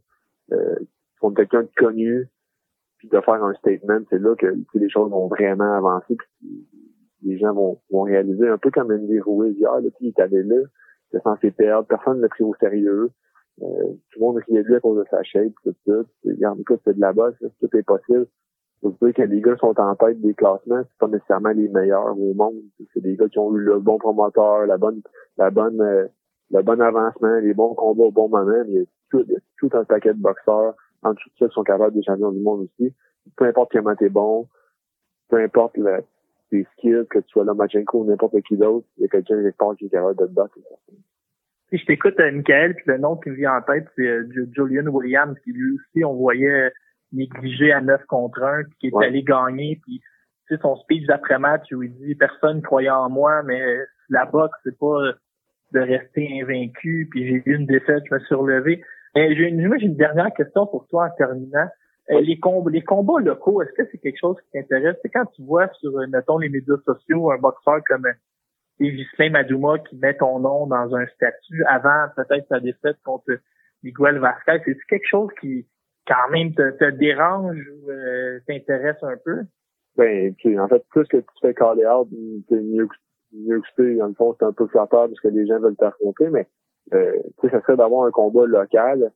euh, 0.52 0.76
contre 1.20 1.36
quelqu'un 1.36 1.62
de 1.62 1.70
connu, 1.76 2.28
puis 2.98 3.08
de 3.08 3.20
faire 3.20 3.44
un 3.44 3.54
statement, 3.54 4.00
c'est 4.10 4.18
là 4.18 4.34
que 4.34 4.46
les 4.74 4.90
choses 4.90 5.10
vont 5.10 5.28
vraiment 5.28 5.76
avancer, 5.76 6.16
puis 6.16 6.66
les 7.22 7.38
gens 7.38 7.54
vont, 7.54 7.80
vont 7.90 8.02
réaliser 8.02 8.48
un 8.48 8.58
peu 8.58 8.70
comme 8.70 8.92
une 8.92 9.20
Ruiz 9.20 9.56
hier, 9.56 9.80
là, 9.80 9.88
il 10.00 10.12
allé 10.18 10.42
là, 10.42 10.56
il 11.12 11.20
censé 11.22 11.50
perdre, 11.50 11.86
personne 11.86 12.16
ne 12.16 12.22
l'a 12.22 12.28
pris 12.28 12.44
au 12.44 12.54
sérieux. 12.56 13.10
Euh, 13.62 13.92
tout 14.10 14.18
le 14.18 14.20
monde 14.20 14.36
riait 14.48 14.62
de 14.62 14.68
lui 14.68 14.74
à 14.76 14.80
cause 14.80 14.98
de 14.98 15.04
sa 15.10 15.22
shape, 15.22 15.52
tout 15.62 15.74
ça. 15.86 15.92
Regarde, 16.24 16.60
écoute, 16.60 16.80
c'est 16.84 16.96
de 16.96 17.00
la 17.00 17.12
base, 17.12 17.34
tout 17.60 17.76
est 17.76 17.82
possible. 17.82 18.26
Vous 18.82 18.94
dire 19.00 19.14
que 19.14 19.22
les 19.22 19.40
gars 19.40 19.56
sont 19.56 19.78
en 19.80 19.94
tête 19.94 20.20
des 20.20 20.34
classements, 20.34 20.82
c'est 20.82 20.98
pas 20.98 21.08
nécessairement 21.08 21.50
les 21.50 21.68
meilleurs 21.68 22.18
au 22.18 22.34
monde. 22.34 22.60
C'est 22.92 23.00
des 23.00 23.16
gars 23.16 23.28
qui 23.28 23.38
ont 23.38 23.54
eu 23.56 23.60
le 23.60 23.78
bon 23.78 23.96
promoteur, 23.98 24.66
la 24.66 24.76
bonne, 24.76 25.00
la 25.38 25.50
bonne, 25.50 25.80
euh, 25.80 26.06
le 26.50 26.62
bon 26.62 26.80
avancement, 26.80 27.36
les 27.40 27.54
bons 27.54 27.74
combats 27.74 28.04
au 28.04 28.10
bon 28.10 28.28
moment. 28.28 28.62
Il 28.66 28.74
y 28.74 28.78
a 28.80 28.84
tout, 29.10 29.24
tout 29.58 29.70
un 29.72 29.84
paquet 29.84 30.12
de 30.12 30.20
boxeurs 30.20 30.74
en 31.02 31.14
dessous 31.14 31.30
de 31.30 31.38
ça 31.38 31.48
qui 31.48 31.54
sont 31.54 31.62
capables 31.62 31.94
des 31.94 32.02
champions 32.02 32.32
du 32.32 32.40
monde 32.40 32.62
aussi. 32.62 32.92
Peu 33.36 33.46
importe 33.46 33.72
comment 33.72 33.94
t'es 33.94 34.10
bon, 34.10 34.48
peu 35.28 35.38
importe 35.38 35.78
le, 35.78 36.02
tes 36.50 36.66
skills, 36.72 37.06
que 37.08 37.20
tu 37.20 37.28
sois 37.28 37.44
là 37.44 37.54
Machenko 37.54 38.00
ou 38.00 38.04
n'importe 38.04 38.40
qui 38.42 38.56
d'autre, 38.56 38.86
il 38.98 39.02
y 39.02 39.04
a 39.06 39.08
quelqu'un 39.08 39.42
quelque 39.42 39.56
part 39.56 39.76
qui 39.76 39.86
est 39.86 39.90
capable 39.90 40.18
de 40.18 40.26
te 40.26 40.32
battre. 40.32 40.58
Si 41.74 41.80
je 41.80 41.86
t'écoute, 41.86 42.14
euh, 42.20 42.30
Michael, 42.30 42.76
puis 42.76 42.84
le 42.86 42.98
nom 42.98 43.16
qui 43.16 43.30
me 43.30 43.34
vient 43.34 43.56
en 43.56 43.62
tête, 43.62 43.88
c'est 43.96 44.06
euh, 44.06 44.28
Julian 44.52 44.86
Williams, 44.86 45.36
qui 45.42 45.50
lui 45.50 45.72
aussi, 45.72 46.04
on 46.04 46.14
voyait 46.14 46.70
négligé 47.10 47.72
à 47.72 47.80
9 47.80 48.00
contre 48.06 48.44
1, 48.44 48.62
puis 48.62 48.74
qui 48.78 48.86
est 48.86 49.04
allé 49.04 49.24
gagner, 49.24 49.80
puis 49.82 50.00
tu 50.46 50.54
sais, 50.54 50.60
son 50.62 50.76
speech 50.76 51.04
d'après-match 51.06 51.66
où 51.72 51.82
il 51.82 51.92
dit 51.94 52.14
personne 52.14 52.62
croyait 52.62 52.90
en 52.90 53.10
moi, 53.10 53.42
mais 53.42 53.60
la 54.08 54.24
boxe, 54.24 54.56
c'est 54.62 54.78
pas 54.78 55.14
de 55.72 55.80
rester 55.80 56.40
invaincu, 56.40 57.08
puis 57.10 57.26
j'ai 57.26 57.42
eu 57.44 57.56
une 57.56 57.66
défaite, 57.66 58.04
je 58.08 58.14
me 58.14 58.20
suis 58.20 58.36
relevé. 58.36 58.84
Mais 59.16 59.34
j'ai 59.34 59.48
une, 59.48 59.76
j'ai 59.76 59.86
une 59.86 59.96
dernière 59.96 60.32
question 60.32 60.68
pour 60.68 60.86
toi 60.86 61.06
en 61.06 61.16
terminant. 61.16 61.66
Euh, 62.10 62.20
les, 62.20 62.38
combats, 62.38 62.70
les 62.70 62.82
combats 62.82 63.20
locaux, 63.20 63.62
est-ce 63.62 63.72
que 63.72 63.88
c'est 63.90 63.98
quelque 63.98 64.20
chose 64.20 64.36
qui 64.42 64.60
t'intéresse? 64.60 64.96
C'est 65.02 65.10
quand 65.10 65.26
tu 65.34 65.42
vois 65.42 65.68
sur, 65.80 65.90
mettons, 66.08 66.38
les 66.38 66.50
médias 66.50 66.76
sociaux, 66.84 67.32
un 67.32 67.38
boxeur 67.38 67.80
comme 67.88 68.06
et 68.80 68.90
Ghislain 68.90 69.30
Madouma 69.30 69.78
qui 69.78 69.96
met 69.96 70.16
ton 70.16 70.40
nom 70.40 70.66
dans 70.66 70.94
un 70.94 71.06
statut 71.06 71.64
avant 71.66 72.06
peut-être 72.16 72.46
sa 72.48 72.60
défaite 72.60 72.96
contre 73.04 73.38
Miguel 73.82 74.18
Vasquez. 74.18 74.60
C'est 74.64 74.76
quelque 74.88 75.08
chose 75.08 75.30
qui 75.40 75.66
quand 76.06 76.30
même 76.30 76.52
te, 76.54 76.90
dérange 76.90 77.56
ou 77.56 77.90
euh, 77.90 78.40
t'intéresse 78.46 79.02
un 79.02 79.16
peu? 79.24 79.42
Ben, 79.96 80.34
en 80.58 80.68
fait, 80.68 80.84
plus 80.90 81.06
que 81.06 81.18
tu 81.18 81.26
fais 81.40 81.54
caller 81.54 81.86
out, 81.86 82.08
t'es 82.48 82.60
mieux, 82.60 82.88
mieux 83.32 83.60
que 83.60 83.98
dans 83.98 84.08
le 84.08 84.14
fond, 84.14 84.34
c'est 84.38 84.44
un 84.44 84.52
peu 84.52 84.66
flatteur 84.66 85.08
parce 85.08 85.20
que 85.20 85.28
les 85.28 85.46
gens 85.46 85.60
veulent 85.60 85.76
t'affronter, 85.76 86.28
mais 86.30 86.48
euh, 86.92 87.12
tu 87.40 87.48
sais, 87.48 87.54
ça 87.54 87.60
serait 87.62 87.76
d'avoir 87.76 88.06
un 88.06 88.10
combat 88.10 88.44
local 88.44 89.12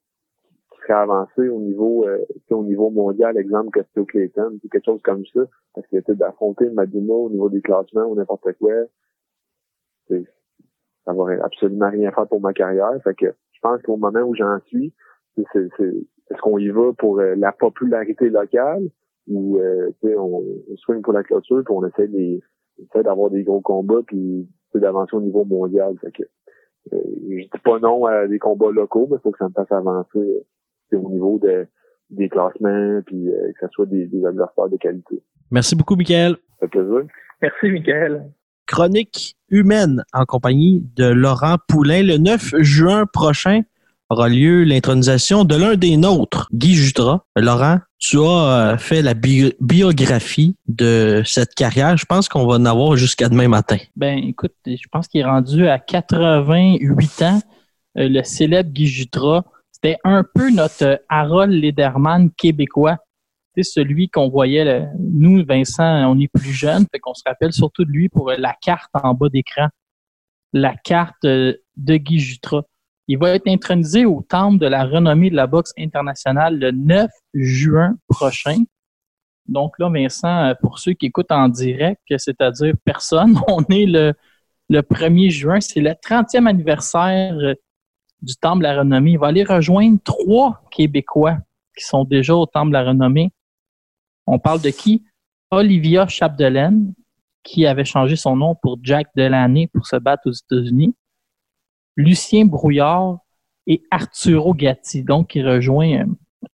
qui 0.73 0.81
serait 0.83 1.01
avancé 1.01 1.49
au 1.49 1.61
niveau 1.61 2.07
euh, 2.07 2.25
au 2.51 2.63
niveau 2.63 2.91
mondial, 2.91 3.37
exemple 3.37 3.71
que 3.71 3.81
c'était 3.83 4.01
au 4.01 4.05
Clayton, 4.07 4.59
quelque 4.71 4.85
chose 4.85 5.03
comme 5.03 5.25
ça, 5.35 5.41
parce 5.75 5.87
que 5.89 5.97
était 5.97 6.15
d'affronter 6.15 6.71
Maduma 6.71 7.15
au 7.15 7.31
niveau 7.31 7.49
des 7.49 7.61
classements 7.61 8.07
ou 8.07 8.15
n'importe 8.15 8.53
quoi, 8.61 8.73
ça 11.05 11.13
va 11.13 11.45
absolument 11.45 11.91
rien 11.91 12.11
faire 12.13 12.27
pour 12.27 12.41
ma 12.41 12.53
carrière. 12.53 12.93
Fait 13.03 13.15
que 13.15 13.27
je 13.53 13.61
pense 13.61 13.81
qu'au 13.83 13.97
moment 13.97 14.21
où 14.21 14.35
j'en 14.35 14.59
suis, 14.67 14.93
c'est, 15.37 15.69
est-ce 15.81 16.41
qu'on 16.43 16.59
y 16.59 16.69
va 16.69 16.93
pour 16.93 17.21
euh, 17.21 17.35
la 17.37 17.53
popularité 17.53 18.29
locale 18.29 18.89
ou 19.29 19.59
euh, 19.59 19.91
on, 20.03 20.43
on 20.71 20.77
swing 20.77 21.03
pour 21.03 21.13
la 21.13 21.23
clôture 21.23 21.63
puis 21.65 21.75
on 21.75 21.87
essaie, 21.87 22.09
des, 22.09 22.41
essaie 22.79 23.03
d'avoir 23.03 23.31
des 23.31 23.45
gros 23.45 23.61
combats 23.61 24.03
puis 24.07 24.49
d'avancer 24.75 25.17
au 25.17 25.21
niveau 25.21 25.45
mondial. 25.45 25.95
Fait 26.01 26.13
que 26.13 26.23
euh, 26.93 26.99
je 27.29 27.43
dis 27.43 27.63
pas 27.65 27.79
non 27.79 28.05
à 28.05 28.27
des 28.27 28.39
combats 28.39 28.71
locaux, 28.71 29.07
mais 29.11 29.17
il 29.17 29.21
faut 29.21 29.31
que 29.31 29.39
ça 29.39 29.49
me 29.49 29.53
fasse 29.53 29.71
avancer 29.73 30.19
euh, 30.93 30.99
au 30.99 31.11
niveau 31.11 31.39
de, 31.39 31.67
des 32.11 32.29
classements 32.29 33.01
puis 33.07 33.29
euh, 33.29 33.53
que 33.53 33.67
ce 33.67 33.69
soit 33.73 33.87
des, 33.87 34.07
des 34.07 34.25
adversaires 34.25 34.69
de 34.69 34.77
qualité. 34.77 35.23
Merci 35.51 35.77
beaucoup, 35.77 35.97
Michael. 35.97 36.37
Ça 36.61 36.67
fait 36.67 36.79
plaisir. 36.79 37.07
Merci, 37.43 37.71
Michael. 37.71 38.31
Chronique 38.69 39.35
humaine 39.51 40.05
en 40.13 40.27
compagnie 40.27 40.85
de 40.95 41.07
Laurent 41.07 41.57
Poulain 41.67 42.03
le 42.03 42.19
9 42.19 42.57
juin 42.61 43.07
prochain 43.11 43.63
aura 44.11 44.29
lieu 44.29 44.63
l'intronisation 44.63 45.45
de 45.45 45.57
l'un 45.57 45.75
des 45.75 45.97
nôtres, 45.97 46.49
Guy 46.53 46.75
Jutras. 46.75 47.21
Laurent, 47.35 47.79
tu 47.99 48.19
as 48.19 48.23
euh, 48.23 48.79
fait 48.79 49.03
la 49.03 49.15
biographie 49.15 50.55
de 50.67 51.23
cette 51.25 51.55
carrière. 51.55 51.97
Je 51.97 52.05
pense 52.05 52.29
qu'on 52.29 52.47
va 52.47 52.57
en 52.57 52.65
avoir 52.67 52.97
jusqu'à 52.97 53.29
demain 53.29 53.49
matin. 53.49 53.79
Ben, 53.97 54.19
écoute, 54.19 54.55
je 54.67 54.87
pense 54.93 55.09
qu'il 55.09 55.21
est 55.21 55.25
rendu 55.25 55.67
à 55.67 55.79
88 55.79 57.23
ans. 57.23 57.41
Euh, 57.99 58.09
le 58.09 58.23
célèbre 58.23 58.71
Guy 58.71 58.87
Jutras, 58.87 59.45
c'était 59.73 59.99
un 60.05 60.25
peu 60.35 60.51
notre 60.51 61.01
Harold 61.09 61.53
Lederman 61.53 62.31
québécois. 62.37 62.99
Celui 63.63 64.09
qu'on 64.09 64.29
voyait, 64.29 64.89
nous, 64.99 65.45
Vincent, 65.45 66.11
on 66.11 66.19
est 66.19 66.29
plus 66.29 66.53
jeunes, 66.53 66.87
fait 66.93 66.99
qu'on 66.99 67.15
se 67.15 67.23
rappelle 67.27 67.53
surtout 67.53 67.85
de 67.85 67.91
lui 67.91 68.09
pour 68.09 68.31
la 68.31 68.55
carte 68.61 68.91
en 68.95 69.15
bas 69.15 69.29
d'écran. 69.29 69.69
La 70.53 70.75
carte 70.77 71.25
euh, 71.25 71.55
de 71.77 71.97
Guy 71.97 72.19
Jutras. 72.19 72.63
Il 73.07 73.19
va 73.19 73.31
être 73.31 73.49
intronisé 73.49 74.05
au 74.05 74.23
temple 74.23 74.59
de 74.59 74.67
la 74.67 74.85
renommée 74.85 75.31
de 75.31 75.37
la 75.37 75.47
boxe 75.47 75.73
internationale 75.79 76.59
le 76.59 76.71
9 76.71 77.11
juin 77.35 77.97
prochain. 78.07 78.65
Donc 79.47 79.79
là, 79.79 79.89
Vincent, 79.89 80.53
pour 80.61 80.79
ceux 80.79 80.93
qui 80.93 81.07
écoutent 81.07 81.33
en 81.33 81.49
direct, 81.49 82.03
c'est-à-dire 82.17 82.75
personne, 82.85 83.39
on 83.49 83.63
est 83.65 83.87
le, 83.87 84.13
le 84.69 84.81
1er 84.83 85.31
juin, 85.31 85.61
c'est 85.61 85.81
le 85.81 85.91
30e 85.91 86.47
anniversaire 86.47 87.35
du 88.21 88.35
Temple 88.37 88.59
de 88.59 88.63
la 88.65 88.79
Renommée. 88.79 89.13
Il 89.13 89.19
va 89.19 89.29
aller 89.29 89.45
rejoindre 89.45 89.99
trois 90.05 90.63
Québécois 90.71 91.39
qui 91.77 91.85
sont 91.85 92.05
déjà 92.05 92.35
au 92.35 92.47
Temple 92.47 92.69
de 92.69 92.73
la 92.75 92.85
Renommée. 92.85 93.33
On 94.31 94.39
parle 94.39 94.61
de 94.61 94.69
qui? 94.69 95.05
Olivia 95.51 96.07
Chapdelaine, 96.07 96.93
qui 97.43 97.65
avait 97.65 97.87
changé 97.87 98.15
son 98.15 98.37
nom 98.37 98.55
pour 98.55 98.79
Jack 98.83 99.09
Delaney 99.17 99.69
pour 99.69 99.87
se 99.87 99.97
battre 99.97 100.29
aux 100.29 100.33
États-Unis. 100.33 100.95
Lucien 101.97 102.45
Brouillard 102.45 103.21
et 103.67 103.83
Arturo 103.91 104.53
Gatti, 104.53 105.03
donc 105.03 105.29
qui 105.31 105.43
rejoint 105.43 106.03
euh, 106.03 106.07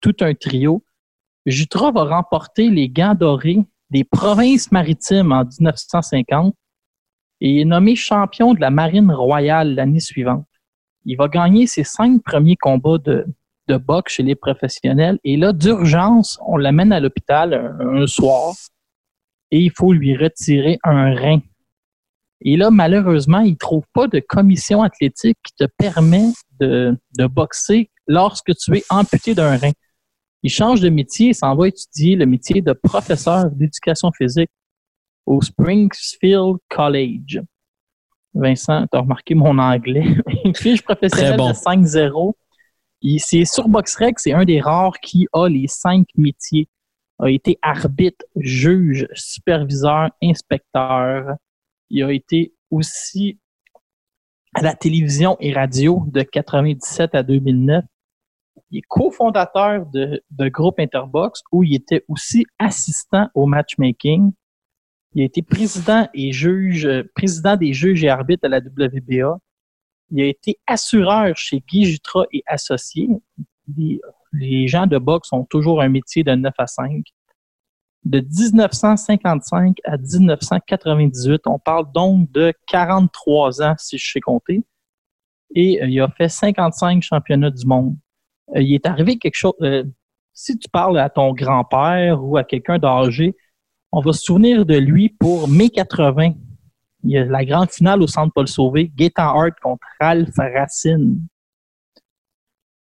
tout 0.01 0.15
un 0.21 0.35
trio. 0.35 0.83
Jutra 1.47 1.91
va 1.91 2.03
remporter 2.03 2.69
les 2.69 2.89
gants 2.89 3.15
dorés 3.15 3.65
des 3.89 4.03
provinces 4.03 4.71
maritimes 4.71 5.31
en 5.31 5.43
1950 5.43 6.55
et 7.41 7.61
est 7.61 7.65
nommé 7.65 7.95
champion 7.95 8.53
de 8.53 8.61
la 8.61 8.69
Marine 8.69 9.11
royale 9.11 9.73
l'année 9.73 9.99
suivante. 9.99 10.45
Il 11.05 11.17
va 11.17 11.27
gagner 11.27 11.65
ses 11.65 11.83
cinq 11.83 12.21
premiers 12.23 12.55
combats 12.55 12.99
de, 12.99 13.25
de 13.67 13.77
boxe 13.77 14.13
chez 14.13 14.23
les 14.23 14.35
professionnels 14.35 15.19
et 15.23 15.37
là, 15.37 15.53
d'urgence, 15.53 16.39
on 16.45 16.57
l'amène 16.57 16.91
à 16.91 16.99
l'hôpital 16.99 17.53
un, 17.53 18.01
un 18.01 18.07
soir 18.07 18.53
et 19.51 19.59
il 19.59 19.71
faut 19.71 19.93
lui 19.93 20.17
retirer 20.17 20.79
un 20.83 21.13
rein 21.15 21.41
et 22.45 22.57
là, 22.57 22.69
malheureusement, 22.71 23.39
il 23.39 23.51
ne 23.51 23.57
trouve 23.57 23.85
pas 23.93 24.07
de 24.07 24.19
commission 24.19 24.83
athlétique 24.83 25.37
qui 25.43 25.53
te 25.57 25.65
permet 25.77 26.31
de, 26.59 26.97
boxer 27.27 27.89
lorsque 28.05 28.53
tu 28.55 28.77
es 28.77 28.83
amputé 28.89 29.33
d'un 29.33 29.57
rein. 29.57 29.71
Il 30.43 30.49
change 30.49 30.81
de 30.81 30.89
métier 30.89 31.29
et 31.29 31.33
s'en 31.33 31.55
va 31.55 31.69
étudier 31.69 32.17
le 32.17 32.25
métier 32.25 32.61
de 32.61 32.73
professeur 32.73 33.49
d'éducation 33.49 34.11
physique 34.11 34.49
au 35.25 35.41
Springfield 35.41 36.57
College. 36.69 37.41
Vincent, 38.33 38.85
tu 38.91 38.97
as 38.97 39.01
remarqué 39.01 39.35
mon 39.35 39.57
anglais. 39.57 40.03
Une 40.43 40.55
fiche 40.55 40.81
professionnelle 40.81 41.37
de 41.37 41.53
5-0. 41.53 42.33
C'est 43.17 43.45
sur 43.45 43.67
BoxRec, 43.67 44.19
c'est 44.19 44.33
un 44.33 44.45
des 44.45 44.61
rares 44.61 44.99
qui 44.99 45.27
a 45.33 45.47
les 45.47 45.67
cinq 45.67 46.07
métiers. 46.15 46.69
A 47.19 47.29
été 47.29 47.59
arbitre, 47.61 48.25
juge, 48.35 49.07
superviseur, 49.13 50.09
inspecteur, 50.21 51.35
il 51.89 52.03
a 52.03 52.11
été 52.11 52.53
aussi 52.71 53.39
à 54.55 54.61
la 54.61 54.73
télévision 54.73 55.37
et 55.39 55.53
radio 55.53 56.03
de 56.07 56.23
97 56.23 57.13
à 57.13 57.23
2009. 57.23 57.85
Il 58.71 58.79
est 58.79 58.81
cofondateur 58.87 59.85
de, 59.87 60.23
de 60.31 60.49
groupe 60.49 60.79
Interbox 60.79 61.41
où 61.51 61.63
il 61.63 61.75
était 61.75 62.03
aussi 62.07 62.45
assistant 62.57 63.29
au 63.35 63.45
matchmaking. 63.45 64.31
Il 65.13 65.21
a 65.21 65.25
été 65.25 65.43
président 65.43 66.07
et 66.15 66.31
juge, 66.31 66.89
président 67.15 67.55
des 67.55 67.73
juges 67.73 68.03
et 68.03 68.09
arbitres 68.09 68.45
à 68.45 68.49
la 68.49 68.57
WBA. 68.57 69.37
Il 70.13 70.21
a 70.21 70.27
été 70.27 70.59
assureur 70.67 71.35
chez 71.35 71.59
Guy 71.67 71.85
Jutra 71.85 72.25
et 72.31 72.43
associés. 72.45 73.09
Les, 73.75 73.99
les 74.31 74.67
gens 74.67 74.85
de 74.85 74.99
boxe 74.99 75.33
ont 75.33 75.43
toujours 75.43 75.81
un 75.81 75.89
métier 75.89 76.23
de 76.23 76.35
9 76.35 76.53
à 76.57 76.67
5 76.67 77.03
de 78.05 78.19
1955 78.19 79.77
à 79.85 79.97
1998. 79.97 81.41
On 81.47 81.59
parle 81.59 81.91
donc 81.93 82.31
de 82.31 82.53
43 82.67 83.61
ans, 83.61 83.75
si 83.77 83.97
je 83.97 84.11
sais 84.11 84.19
compter. 84.19 84.63
Et 85.55 85.81
euh, 85.81 85.87
il 85.87 85.99
a 86.01 86.09
fait 86.09 86.29
55 86.29 87.01
championnats 87.01 87.49
du 87.49 87.65
monde. 87.65 87.95
Euh, 88.55 88.61
il 88.61 88.73
est 88.73 88.85
arrivé 88.85 89.17
quelque 89.17 89.35
chose. 89.35 89.53
Euh, 89.61 89.83
si 90.33 90.57
tu 90.57 90.67
parles 90.69 90.99
à 90.99 91.09
ton 91.09 91.33
grand-père 91.33 92.23
ou 92.23 92.37
à 92.37 92.43
quelqu'un 92.43 92.79
d'âgé, 92.79 93.35
on 93.91 94.01
va 94.01 94.13
se 94.13 94.23
souvenir 94.23 94.65
de 94.65 94.75
lui 94.75 95.09
pour 95.09 95.47
mai 95.47 95.69
80. 95.69 96.33
Il 97.03 97.11
y 97.11 97.17
a 97.17 97.25
la 97.25 97.43
grande 97.45 97.69
finale 97.69 98.01
au 98.01 98.07
Centre 98.07 98.31
Paul 98.33 98.47
Sauvé, 98.47 98.91
Gaetan 98.95 99.37
Hart 99.37 99.59
contre 99.61 99.85
Ralph 99.99 100.35
Racine. 100.37 101.27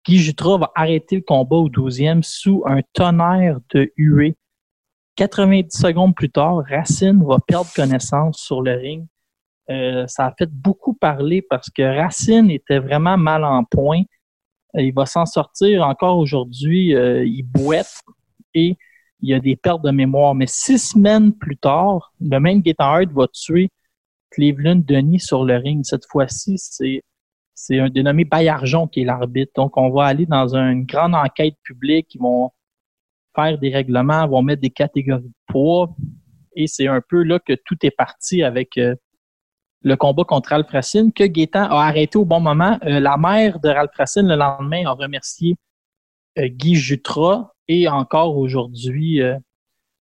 Guy 0.05 0.17
Jutra 0.17 0.57
va 0.57 0.71
arrêter 0.75 1.17
le 1.17 1.21
combat 1.21 1.57
au 1.57 1.69
12e 1.69 2.23
sous 2.23 2.63
un 2.65 2.81
tonnerre 2.93 3.59
de 3.73 3.91
huées 3.97 4.35
90 5.15 5.77
secondes 5.77 6.15
plus 6.15 6.29
tard, 6.29 6.63
Racine 6.67 7.23
va 7.23 7.37
perdre 7.45 7.69
connaissance 7.75 8.39
sur 8.39 8.61
le 8.61 8.73
ring. 8.73 9.05
Euh, 9.69 10.07
ça 10.07 10.27
a 10.27 10.33
fait 10.37 10.49
beaucoup 10.49 10.93
parler 10.93 11.41
parce 11.41 11.69
que 11.69 11.81
Racine 11.81 12.49
était 12.49 12.79
vraiment 12.79 13.17
mal 13.17 13.43
en 13.43 13.63
point. 13.63 14.01
Euh, 14.75 14.81
il 14.81 14.93
va 14.93 15.05
s'en 15.05 15.25
sortir 15.25 15.85
encore 15.85 16.17
aujourd'hui. 16.17 16.95
Euh, 16.95 17.23
il 17.25 17.43
boite 17.43 18.01
et 18.53 18.77
il 19.21 19.29
y 19.29 19.33
a 19.33 19.39
des 19.39 19.55
pertes 19.55 19.83
de 19.83 19.91
mémoire. 19.91 20.33
Mais 20.33 20.47
six 20.47 20.79
semaines 20.79 21.33
plus 21.33 21.57
tard, 21.57 22.13
le 22.19 22.39
même 22.39 22.61
Gaetan 22.61 23.03
va 23.13 23.27
tuer 23.27 23.69
Cleveland 24.31 24.83
Denis 24.87 25.19
sur 25.19 25.45
le 25.45 25.57
ring. 25.57 25.85
Cette 25.85 26.05
fois-ci, 26.05 26.57
c'est 27.53 27.79
un 27.79 27.89
dénommé 27.89 28.25
Bayarjon 28.25 28.87
qui 28.87 29.01
est 29.01 29.05
l'arbitre. 29.05 29.51
Donc, 29.55 29.77
on 29.77 29.91
va 29.91 30.05
aller 30.05 30.25
dans 30.25 30.55
une 30.55 30.85
grande 30.85 31.13
enquête 31.13 31.55
publique. 31.63 32.15
Ils 32.15 32.21
vont 32.21 32.51
faire 33.35 33.57
des 33.59 33.69
règlements, 33.69 34.27
vont 34.27 34.41
mettre 34.41 34.61
des 34.61 34.69
catégories 34.69 35.23
de 35.23 35.33
poids. 35.47 35.93
Et 36.55 36.67
c'est 36.67 36.87
un 36.87 37.01
peu 37.07 37.23
là 37.23 37.39
que 37.39 37.53
tout 37.65 37.77
est 37.83 37.95
parti 37.95 38.43
avec 38.43 38.77
euh, 38.77 38.95
le 39.83 39.95
combat 39.95 40.23
contre 40.23 40.49
Ralph 40.49 40.69
Racine, 40.69 41.13
que 41.13 41.23
Gaétan 41.23 41.63
a 41.63 41.85
arrêté 41.85 42.17
au 42.17 42.25
bon 42.25 42.39
moment. 42.39 42.77
Euh, 42.83 42.99
la 42.99 43.17
mère 43.17 43.59
de 43.59 43.69
Ralph 43.69 43.95
Racine, 43.95 44.27
le 44.27 44.35
lendemain, 44.35 44.85
a 44.85 44.91
remercié 44.91 45.55
euh, 46.37 46.47
Guy 46.47 46.75
Jutra. 46.75 47.53
Et 47.67 47.87
encore 47.87 48.35
aujourd'hui, 48.37 49.21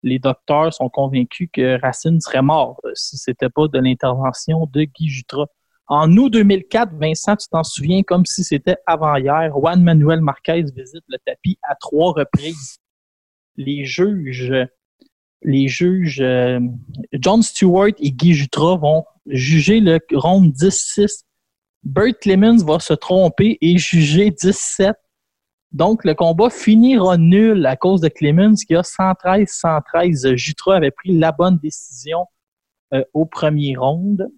les 0.04 0.20
docteurs 0.20 0.72
sont 0.72 0.88
convaincus 0.88 1.48
que 1.52 1.80
Racine 1.80 2.20
serait 2.20 2.42
mort 2.42 2.80
si 2.94 3.16
c'était 3.16 3.48
pas 3.48 3.66
de 3.66 3.78
l'intervention 3.78 4.68
de 4.72 4.84
Guy 4.84 5.08
Jutra. 5.08 5.46
En 5.86 6.16
août 6.16 6.30
2004, 6.30 6.92
Vincent, 6.94 7.36
tu 7.36 7.48
t'en 7.48 7.64
souviens 7.64 8.02
comme 8.02 8.24
si 8.24 8.44
c'était 8.44 8.76
avant-hier, 8.86 9.50
Juan 9.52 9.82
Manuel 9.82 10.20
Marquez 10.20 10.62
visite 10.62 11.04
le 11.08 11.18
tapis 11.26 11.58
à 11.62 11.74
trois 11.74 12.12
reprises 12.12 12.78
les 13.56 13.84
juges, 13.84 14.52
les 15.42 15.68
juges 15.68 16.20
euh, 16.20 16.60
John 17.12 17.42
Stewart 17.42 17.92
et 17.98 18.12
Guy 18.12 18.34
Jutra 18.34 18.76
vont 18.76 19.04
juger 19.26 19.80
le 19.80 20.00
round 20.12 20.52
10-6. 20.54 21.24
Burt 21.82 22.18
Clemens 22.20 22.64
va 22.64 22.80
se 22.80 22.94
tromper 22.94 23.58
et 23.60 23.76
juger 23.76 24.30
17. 24.30 24.96
Donc, 25.74 26.04
le 26.04 26.14
combat 26.14 26.50
finira 26.50 27.16
nul 27.16 27.66
à 27.66 27.74
cause 27.74 28.00
de 28.00 28.08
Clemens 28.08 28.64
qui 28.64 28.76
a 28.76 28.82
113-113. 28.82 30.36
Jutra 30.36 30.76
avait 30.76 30.92
pris 30.92 31.18
la 31.18 31.32
bonne 31.32 31.58
décision 31.58 32.26
euh, 32.94 33.02
au 33.12 33.26
premier 33.26 33.76
round. 33.76 34.28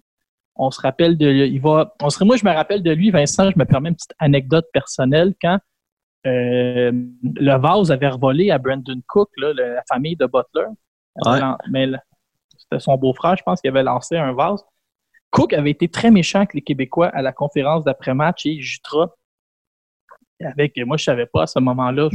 On 0.55 0.71
se 0.71 0.81
rappelle 0.81 1.15
de, 1.15 1.27
il 1.27 1.61
va, 1.61 1.93
on 2.01 2.09
serait, 2.09 2.25
moi, 2.25 2.37
je 2.37 2.45
me 2.45 2.51
rappelle 2.51 2.81
de 2.81 2.89
lui, 2.89 3.11
Vincent, 3.11 3.51
je 3.51 3.59
me 3.59 3.65
permets 3.65 3.89
une 3.89 3.95
petite 3.95 4.15
anecdote 4.17 4.65
personnelle 4.73 5.35
quand 5.39 5.59
euh, 6.25 6.91
le 6.91 7.57
vase 7.59 7.91
avait 7.91 8.09
revolé 8.09 8.49
à 8.49 8.57
Brandon 8.57 8.99
Cook, 9.07 9.29
là, 9.37 9.53
la 9.53 9.83
famille 9.87 10.15
de 10.15 10.25
Butler. 10.25 10.65
Mais 11.69 11.87
c'était 12.57 12.79
son 12.79 12.97
beau-frère, 12.97 13.37
je 13.37 13.43
pense, 13.43 13.61
qui 13.61 13.67
avait 13.67 13.83
lancé 13.83 14.17
un 14.17 14.33
vase. 14.33 14.65
Cook 15.29 15.53
avait 15.53 15.69
été 15.69 15.87
très 15.87 16.09
méchant 16.09 16.39
avec 16.39 16.55
les 16.55 16.63
Québécois 16.63 17.09
à 17.09 17.21
la 17.21 17.31
conférence 17.31 17.83
d'après-match 17.83 18.47
et 18.47 18.59
Jutra, 18.59 19.13
avec, 20.41 20.77
moi, 20.85 20.97
je 20.97 21.03
savais 21.03 21.25
pas 21.25 21.43
à 21.43 21.47
ce 21.47 21.59
moment-là, 21.59 22.09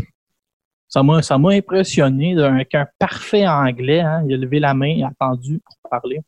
ça 0.89 1.03
m'a, 1.03 1.23
ça 1.23 1.39
m'a 1.39 1.53
impressionné 1.53 2.39
avec 2.39 2.75
un 2.75 2.87
parfait 2.99 3.47
anglais. 3.47 4.01
Hein. 4.01 4.25
il 4.29 4.35
a 4.35 4.37
levé 4.37 4.61
la 4.61 4.75
main, 4.75 4.89
il 4.89 5.03
a 5.03 5.09
attendu 5.09 5.61
pour 5.65 5.91
parler. 5.91 6.21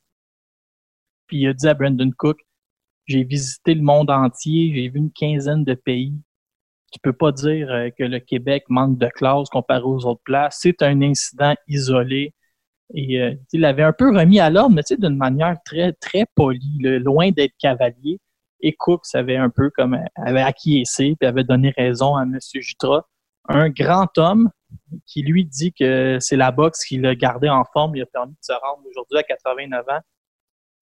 Puis 1.27 1.39
il 1.39 1.49
a 1.49 1.53
dit 1.53 1.69
à 1.69 1.75
Brandon 1.75 2.11
Cook, 2.17 2.39
j'ai 3.07 3.25
visité 3.25 3.75
le 3.75 3.83
monde 3.83 4.11
entier, 4.11 4.73
j'ai 4.75 4.89
vu 4.89 4.99
une 4.99 5.13
quinzaine 5.13 5.65
de 5.65 5.75
pays. 5.75 6.15
Tu 6.93 6.99
peux 7.03 7.13
pas 7.13 7.33
dire 7.33 7.71
euh, 7.71 7.91
que 7.91 8.05
le 8.05 8.21
Québec 8.21 8.65
manque 8.69 8.99
de 8.99 9.09
classe 9.09 9.49
comparé 9.51 9.83
aux 9.83 10.07
autres 10.07 10.23
places. 10.25 10.59
C'est 10.63 10.81
un 10.83 11.03
incident 11.03 11.55
isolé. 11.69 12.33
Et 12.95 13.21
euh, 13.21 13.35
il 13.53 13.65
avait 13.65 13.83
un 13.83 13.93
peu 13.93 14.17
remis 14.17 14.41
à 14.41 14.49
l'ordre, 14.49 14.77
mais 14.77 14.83
d'une 14.97 15.17
manière 15.17 15.57
très, 15.65 15.93
très 15.95 16.25
polie, 16.35 16.79
loin 17.01 17.31
d'être 17.31 17.55
cavalier. 17.59 18.21
Et 18.67 18.73
Cook 18.73 19.03
avait 19.13 19.37
un 19.37 19.51
peu 19.51 19.71
comme 19.71 19.99
avait 20.17 20.41
acquiescé 20.41 21.15
puis 21.21 21.29
avait 21.29 21.45
donné 21.45 21.73
raison 21.77 22.17
à 22.17 22.23
M. 22.23 22.39
Jutra. 22.55 23.07
Un 23.47 23.69
grand 23.69 24.09
homme 24.17 24.51
qui 25.07 25.23
lui 25.23 25.45
dit 25.45 25.73
que 25.73 26.17
c'est 26.19 26.37
la 26.37 26.51
boxe 26.51 26.83
qui 26.85 26.97
l'a 26.97 27.15
gardé 27.15 27.51
en 27.51 27.63
forme, 27.73 27.95
il 27.95 28.03
a 28.03 28.07
permis 28.07 28.33
de 28.33 28.39
se 28.41 28.53
rendre 28.53 28.83
aujourd'hui 28.89 29.19
à 29.19 29.23
89 29.23 29.85
ans. 29.91 30.01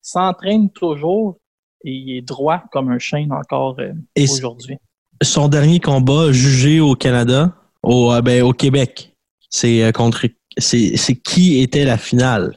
S'entraîne 0.01 0.71
toujours 0.71 1.39
et 1.85 1.91
il 1.91 2.17
est 2.17 2.23
droit 2.23 2.63
comme 2.71 2.89
un 2.89 3.01
chêne 3.01 3.33
encore 3.33 3.77
euh, 3.81 3.93
aujourd'hui. 4.17 4.79
Son 5.21 5.49
dernier 5.49 5.81
combat 5.81 6.31
jugé 6.31 6.79
au 6.79 6.95
Canada, 6.95 7.53
au, 7.83 8.13
euh, 8.13 8.23
ben, 8.23 8.43
au 8.43 8.53
Québec, 8.53 9.17
c'est 9.51 9.83
euh, 9.83 9.91
contre 9.91 10.27
c'est 10.57 11.17
qui 11.17 11.61
était 11.61 11.85
la 11.85 11.99
finale 11.99 12.55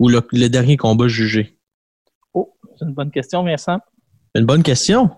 ou 0.00 0.08
le, 0.08 0.48
dernier 0.48 0.76
combat 0.76 1.06
jugé? 1.06 1.58
Oh, 2.32 2.56
c'est 2.76 2.84
une 2.84 2.94
bonne 2.94 3.10
question, 3.10 3.44
Vincent. 3.44 3.78
Une 4.34 4.46
bonne 4.46 4.62
question. 4.62 5.10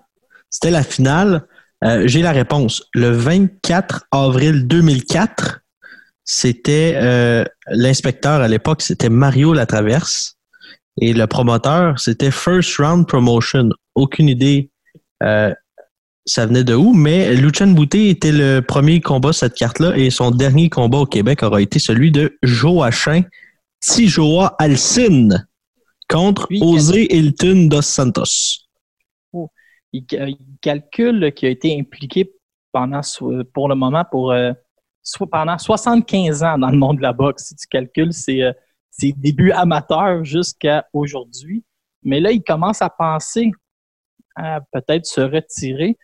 C'était 0.50 0.70
la 0.70 0.82
finale. 0.82 1.46
Euh, 1.84 2.06
j'ai 2.06 2.22
la 2.22 2.32
réponse. 2.32 2.84
Le 2.94 3.10
24 3.10 4.06
avril 4.10 4.66
2004, 4.66 5.60
c'était 6.24 6.94
euh, 6.96 7.44
l'inspecteur 7.68 8.40
à 8.40 8.48
l'époque, 8.48 8.82
c'était 8.82 9.08
Mario 9.08 9.52
Latraverse. 9.52 10.36
Et 11.00 11.12
le 11.12 11.26
promoteur, 11.26 11.98
c'était 11.98 12.30
First 12.30 12.76
Round 12.78 13.06
Promotion. 13.06 13.68
Aucune 13.94 14.28
idée 14.28 14.70
euh, 15.22 15.52
ça 16.26 16.44
venait 16.44 16.64
de 16.64 16.74
où, 16.74 16.92
mais 16.92 17.34
Lucien 17.34 17.68
Bouté 17.68 18.10
était 18.10 18.32
le 18.32 18.60
premier 18.60 19.00
combat 19.00 19.32
cette 19.32 19.54
carte-là 19.54 19.96
et 19.96 20.10
son 20.10 20.32
dernier 20.32 20.68
combat 20.68 20.98
au 20.98 21.06
Québec 21.06 21.42
aura 21.44 21.62
été 21.62 21.78
celui 21.78 22.10
de 22.10 22.36
Joachim 22.42 23.22
Tijoa 23.80 24.56
Alcine 24.58 25.46
contre 26.08 26.48
José 26.50 27.06
Hilton 27.14 27.68
dos 27.70 27.82
Santos. 27.82 28.65
Il, 29.93 30.05
calcule 30.61 31.32
qu'il 31.32 31.49
a 31.49 31.51
été 31.51 31.78
impliqué 31.78 32.32
pendant, 32.72 33.01
pour 33.55 33.68
le 33.68 33.74
moment, 33.74 34.05
pour 34.11 34.32
euh, 34.32 34.53
pendant 35.30 35.57
75 35.57 36.43
ans 36.43 36.59
dans 36.59 36.70
le 36.70 36.76
monde 36.76 36.99
de 36.99 37.03
la 37.03 37.12
boxe. 37.12 37.45
Si 37.49 37.57
tu 37.57 37.66
calcules 37.68 38.12
ses, 38.12 38.43
euh, 38.43 38.53
ses 38.91 39.12
débuts 39.12 39.53
amateurs 39.53 40.24
jusqu'à 40.24 40.87
aujourd'hui. 40.93 41.64
Mais 42.03 42.20
là, 42.20 42.32
il 42.32 42.43
commence 42.43 42.82
à 42.82 42.91
penser 42.91 43.51
à 44.34 44.61
peut-être 44.72 45.07
se 45.07 45.20
retirer 45.20 45.97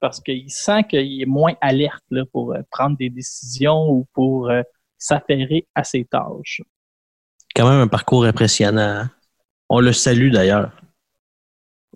parce 0.00 0.20
qu'il 0.20 0.50
sent 0.50 0.84
qu'il 0.84 1.22
est 1.22 1.26
moins 1.26 1.54
alerte 1.60 2.04
là, 2.10 2.24
pour 2.32 2.52
euh, 2.52 2.60
prendre 2.70 2.96
des 2.96 3.10
décisions 3.10 3.88
ou 3.88 4.06
pour 4.12 4.50
s'affairer 4.98 5.66
à 5.74 5.84
ses 5.84 6.04
tâches. 6.04 6.62
Quand 7.54 7.68
même 7.68 7.80
un 7.80 7.88
parcours 7.88 8.24
impressionnant. 8.24 8.80
Hein? 8.80 9.10
On 9.68 9.80
le 9.80 9.92
salue 9.92 10.30
d'ailleurs. 10.30 10.70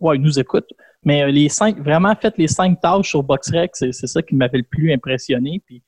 Oui, 0.01 0.16
il 0.16 0.22
nous 0.22 0.38
écoute. 0.38 0.68
Mais 1.05 1.22
euh, 1.22 1.30
les 1.30 1.48
cinq, 1.48 1.78
vraiment, 1.78 2.14
faites 2.14 2.36
les 2.38 2.48
cinq 2.48 2.80
tâches 2.80 3.09
sur 3.09 3.22
BoxRec, 3.22 3.70
c'est 3.74 3.92
ça 3.92 4.22
qui 4.22 4.34
m'avait 4.34 4.59
le 4.59 4.64
plus 4.64 4.92
impressionné. 4.92 5.62
Puis 5.64 5.82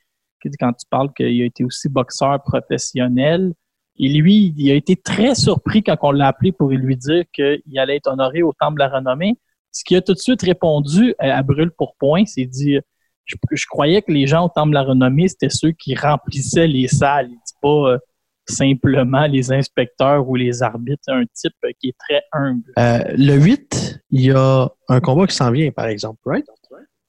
quand 0.58 0.72
tu 0.72 0.86
parles 0.90 1.12
qu'il 1.14 1.42
a 1.42 1.44
été 1.44 1.64
aussi 1.64 1.88
boxeur 1.88 2.42
professionnel, 2.42 3.52
et 3.98 4.08
lui, 4.08 4.54
il 4.56 4.70
a 4.70 4.74
été 4.74 4.96
très 4.96 5.34
surpris 5.34 5.82
quand 5.82 5.96
on 6.02 6.12
l'a 6.12 6.28
appelé 6.28 6.50
pour 6.52 6.70
lui 6.70 6.96
dire 6.96 7.24
qu'il 7.32 7.78
allait 7.78 7.96
être 7.96 8.10
honoré 8.10 8.42
au 8.42 8.52
Temple 8.58 8.74
de 8.74 8.78
la 8.80 8.88
Renommée. 8.88 9.36
Ce 9.70 9.84
qui 9.84 9.96
a 9.96 10.00
tout 10.00 10.14
de 10.14 10.18
suite 10.18 10.42
répondu 10.42 11.14
à, 11.18 11.42
Brûle 11.42 11.70
pour 11.70 11.94
Point, 11.96 12.24
c'est 12.26 12.46
dit 12.46 12.78
je, 13.24 13.36
croyais 13.70 14.02
que 14.02 14.10
les 14.10 14.26
gens 14.26 14.46
au 14.46 14.48
Temple 14.48 14.70
de 14.70 14.74
la 14.74 14.82
Renommée, 14.82 15.28
c'était 15.28 15.50
ceux 15.50 15.72
qui 15.72 15.94
remplissaient 15.94 16.66
les 16.66 16.88
salles. 16.88 17.28
Il 17.30 17.36
dit 17.36 17.54
pas 17.60 17.92
euh, 17.92 17.98
simplement 18.46 19.26
les 19.26 19.52
inspecteurs 19.52 20.28
ou 20.28 20.34
les 20.34 20.62
arbitres. 20.62 21.08
un 21.08 21.24
type 21.32 21.54
qui 21.80 21.88
est 21.88 21.98
très 21.98 22.22
humble. 22.32 22.72
Euh, 22.78 22.98
le 23.16 23.34
8, 23.34 24.00
il 24.10 24.20
y 24.20 24.30
a 24.32 24.68
un 24.88 25.00
combat 25.00 25.26
qui 25.26 25.36
s'en 25.36 25.50
vient, 25.50 25.70
par 25.70 25.86
exemple, 25.86 26.20
right? 26.24 26.46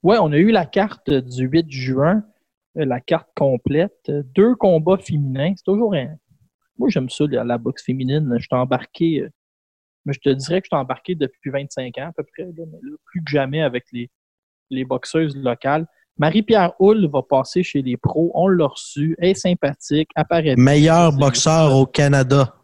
Oui, 0.03 0.17
on 0.19 0.31
a 0.33 0.37
eu 0.37 0.51
la 0.51 0.65
carte 0.65 1.09
du 1.09 1.47
8 1.47 1.71
juin, 1.71 2.23
euh, 2.77 2.85
la 2.85 2.99
carte 2.99 3.29
complète. 3.35 4.11
Deux 4.35 4.55
combats 4.55 4.97
féminins. 4.97 5.53
C'est 5.55 5.63
toujours 5.63 5.95
un. 5.95 6.15
Moi, 6.77 6.89
j'aime 6.89 7.09
ça, 7.09 7.25
la 7.29 7.57
boxe 7.57 7.83
féminine. 7.83 8.35
Je 8.37 8.43
suis 8.43 8.55
embarqué 8.55 9.27
mais 10.05 10.13
je 10.13 10.19
te 10.19 10.29
dirais 10.29 10.61
que 10.61 10.65
je 10.65 10.75
suis 10.75 10.81
embarqué 10.81 11.15
depuis 11.15 11.49
25 11.49 11.97
ans 11.99 12.07
à 12.07 12.11
peu 12.11 12.23
près, 12.23 12.45
mais 12.45 12.65
plus 13.05 13.23
que 13.23 13.29
jamais 13.29 13.61
avec 13.61 13.85
les, 13.91 14.09
les 14.69 14.85
boxeuses 14.85 15.35
locales. 15.35 15.87
Marie-Pierre 16.17 16.73
Hull 16.79 17.09
va 17.11 17.23
passer 17.23 17.63
chez 17.63 17.81
les 17.81 17.97
pros. 17.97 18.31
On 18.35 18.47
l'a 18.47 18.67
reçu. 18.67 19.15
Elle 19.19 19.29
est 19.29 19.33
sympathique. 19.33 20.09
Apparaît 20.15 20.55
Meilleur 20.55 21.11
boxeur 21.11 21.75
au 21.75 21.85
Canada. 21.85 22.55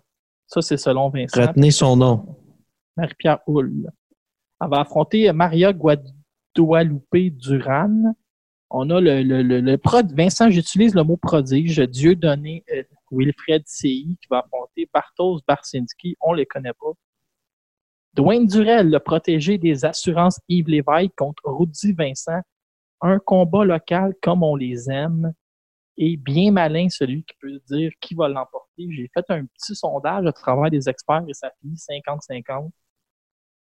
Ça, 0.45 0.61
c'est 0.61 0.77
selon 0.77 1.09
Vincent. 1.09 1.41
Retenez 1.41 1.71
son 1.71 1.95
nom. 1.95 2.37
Marie-Pierre 2.95 3.39
Hull. 3.47 3.89
Elle 4.61 4.69
va 4.69 4.81
affronter 4.81 5.31
Maria 5.31 5.73
Guadalupe 5.73 7.37
Duran. 7.37 8.13
On 8.71 8.89
a 8.91 9.01
le, 9.01 9.23
le, 9.23 9.41
le, 9.41 10.15
Vincent, 10.15 10.49
j'utilise 10.51 10.93
le 10.93 11.03
mot 11.03 11.17
prodige. 11.17 11.79
Dieu 11.79 12.15
donné 12.15 12.63
euh, 12.71 12.83
Wilfred 13.11 13.63
C.I. 13.65 14.15
qui 14.21 14.27
va 14.29 14.39
affronter 14.39 14.87
Bartos 14.93 15.39
Barsinski. 15.47 16.15
On 16.21 16.33
ne 16.33 16.37
les 16.37 16.45
connaît 16.45 16.73
pas. 16.73 16.91
Dwayne 18.13 18.45
Durel, 18.45 18.89
le 18.91 18.99
protégé 18.99 19.57
des 19.57 19.85
assurances 19.85 20.39
Yves 20.49 20.67
Lévesque 20.67 21.15
contre 21.17 21.43
Rudy 21.45 21.93
Vincent. 21.93 22.41
Un 23.01 23.19
combat 23.19 23.65
local 23.65 24.13
comme 24.21 24.43
on 24.43 24.55
les 24.55 24.89
aime. 24.89 25.33
Et 25.97 26.15
bien 26.15 26.51
malin 26.51 26.87
celui 26.89 27.23
qui 27.23 27.35
peut 27.41 27.59
dire 27.69 27.91
qui 27.99 28.15
va 28.15 28.29
l'emporter. 28.29 28.87
J'ai 28.89 29.09
fait 29.13 29.25
un 29.29 29.45
petit 29.45 29.75
sondage 29.75 30.25
à 30.25 30.31
travers 30.31 30.71
des 30.71 30.87
experts 30.87 31.23
et 31.27 31.33
ça 31.33 31.51
finit 31.61 31.75
50-50. 31.75 32.69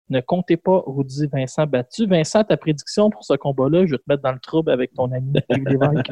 Ne 0.09 0.19
comptez 0.19 0.57
pas 0.57 0.83
Rudy 0.85 1.27
Vincent 1.27 1.65
battu. 1.65 2.05
Vincent, 2.05 2.43
ta 2.43 2.57
prédiction 2.57 3.09
pour 3.09 3.23
ce 3.23 3.33
combat-là, 3.33 3.85
je 3.85 3.91
vais 3.91 3.97
te 3.97 4.03
mettre 4.07 4.23
dans 4.23 4.33
le 4.33 4.39
trouble 4.39 4.71
avec 4.71 4.93
ton 4.93 5.11
ami 5.11 5.33
Lévesque. 5.49 6.11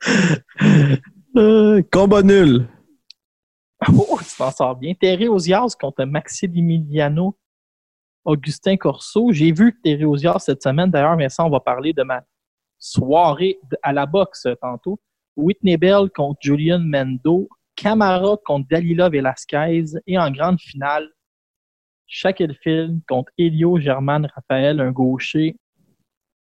Euh, 1.34 1.80
combat 1.90 2.22
nul. 2.22 2.66
Oh, 3.88 4.18
tu 4.18 4.36
t'en 4.36 4.50
sors 4.50 4.76
bien. 4.76 4.92
Terry 4.92 5.28
Ozias 5.28 5.74
contre 5.80 6.04
Maximiliano 6.04 7.36
Augustin 8.24 8.76
Corso. 8.76 9.32
J'ai 9.32 9.52
vu 9.52 9.78
Terry 9.82 10.04
Ozias 10.04 10.40
cette 10.40 10.62
semaine. 10.62 10.90
D'ailleurs, 10.90 11.16
Vincent, 11.16 11.46
on 11.46 11.50
va 11.50 11.60
parler 11.60 11.92
de 11.92 12.02
ma 12.02 12.22
soirée 12.78 13.58
à 13.82 13.92
la 13.92 14.06
boxe 14.06 14.46
tantôt. 14.60 15.00
Whitney 15.36 15.76
Bell 15.76 16.10
contre 16.14 16.38
Julian 16.40 16.80
Mendo. 16.80 17.48
Camara 17.74 18.36
contre 18.44 18.68
Dalila 18.70 19.08
Velasquez. 19.08 19.84
Et 20.06 20.18
en 20.18 20.30
grande 20.30 20.60
finale, 20.60 21.08
Shaquille 22.06 22.56
Film 22.62 23.00
contre 23.08 23.32
Elio 23.38 23.80
German 23.80 24.28
Raphaël, 24.34 24.80
un 24.80 24.90
gaucher. 24.90 25.56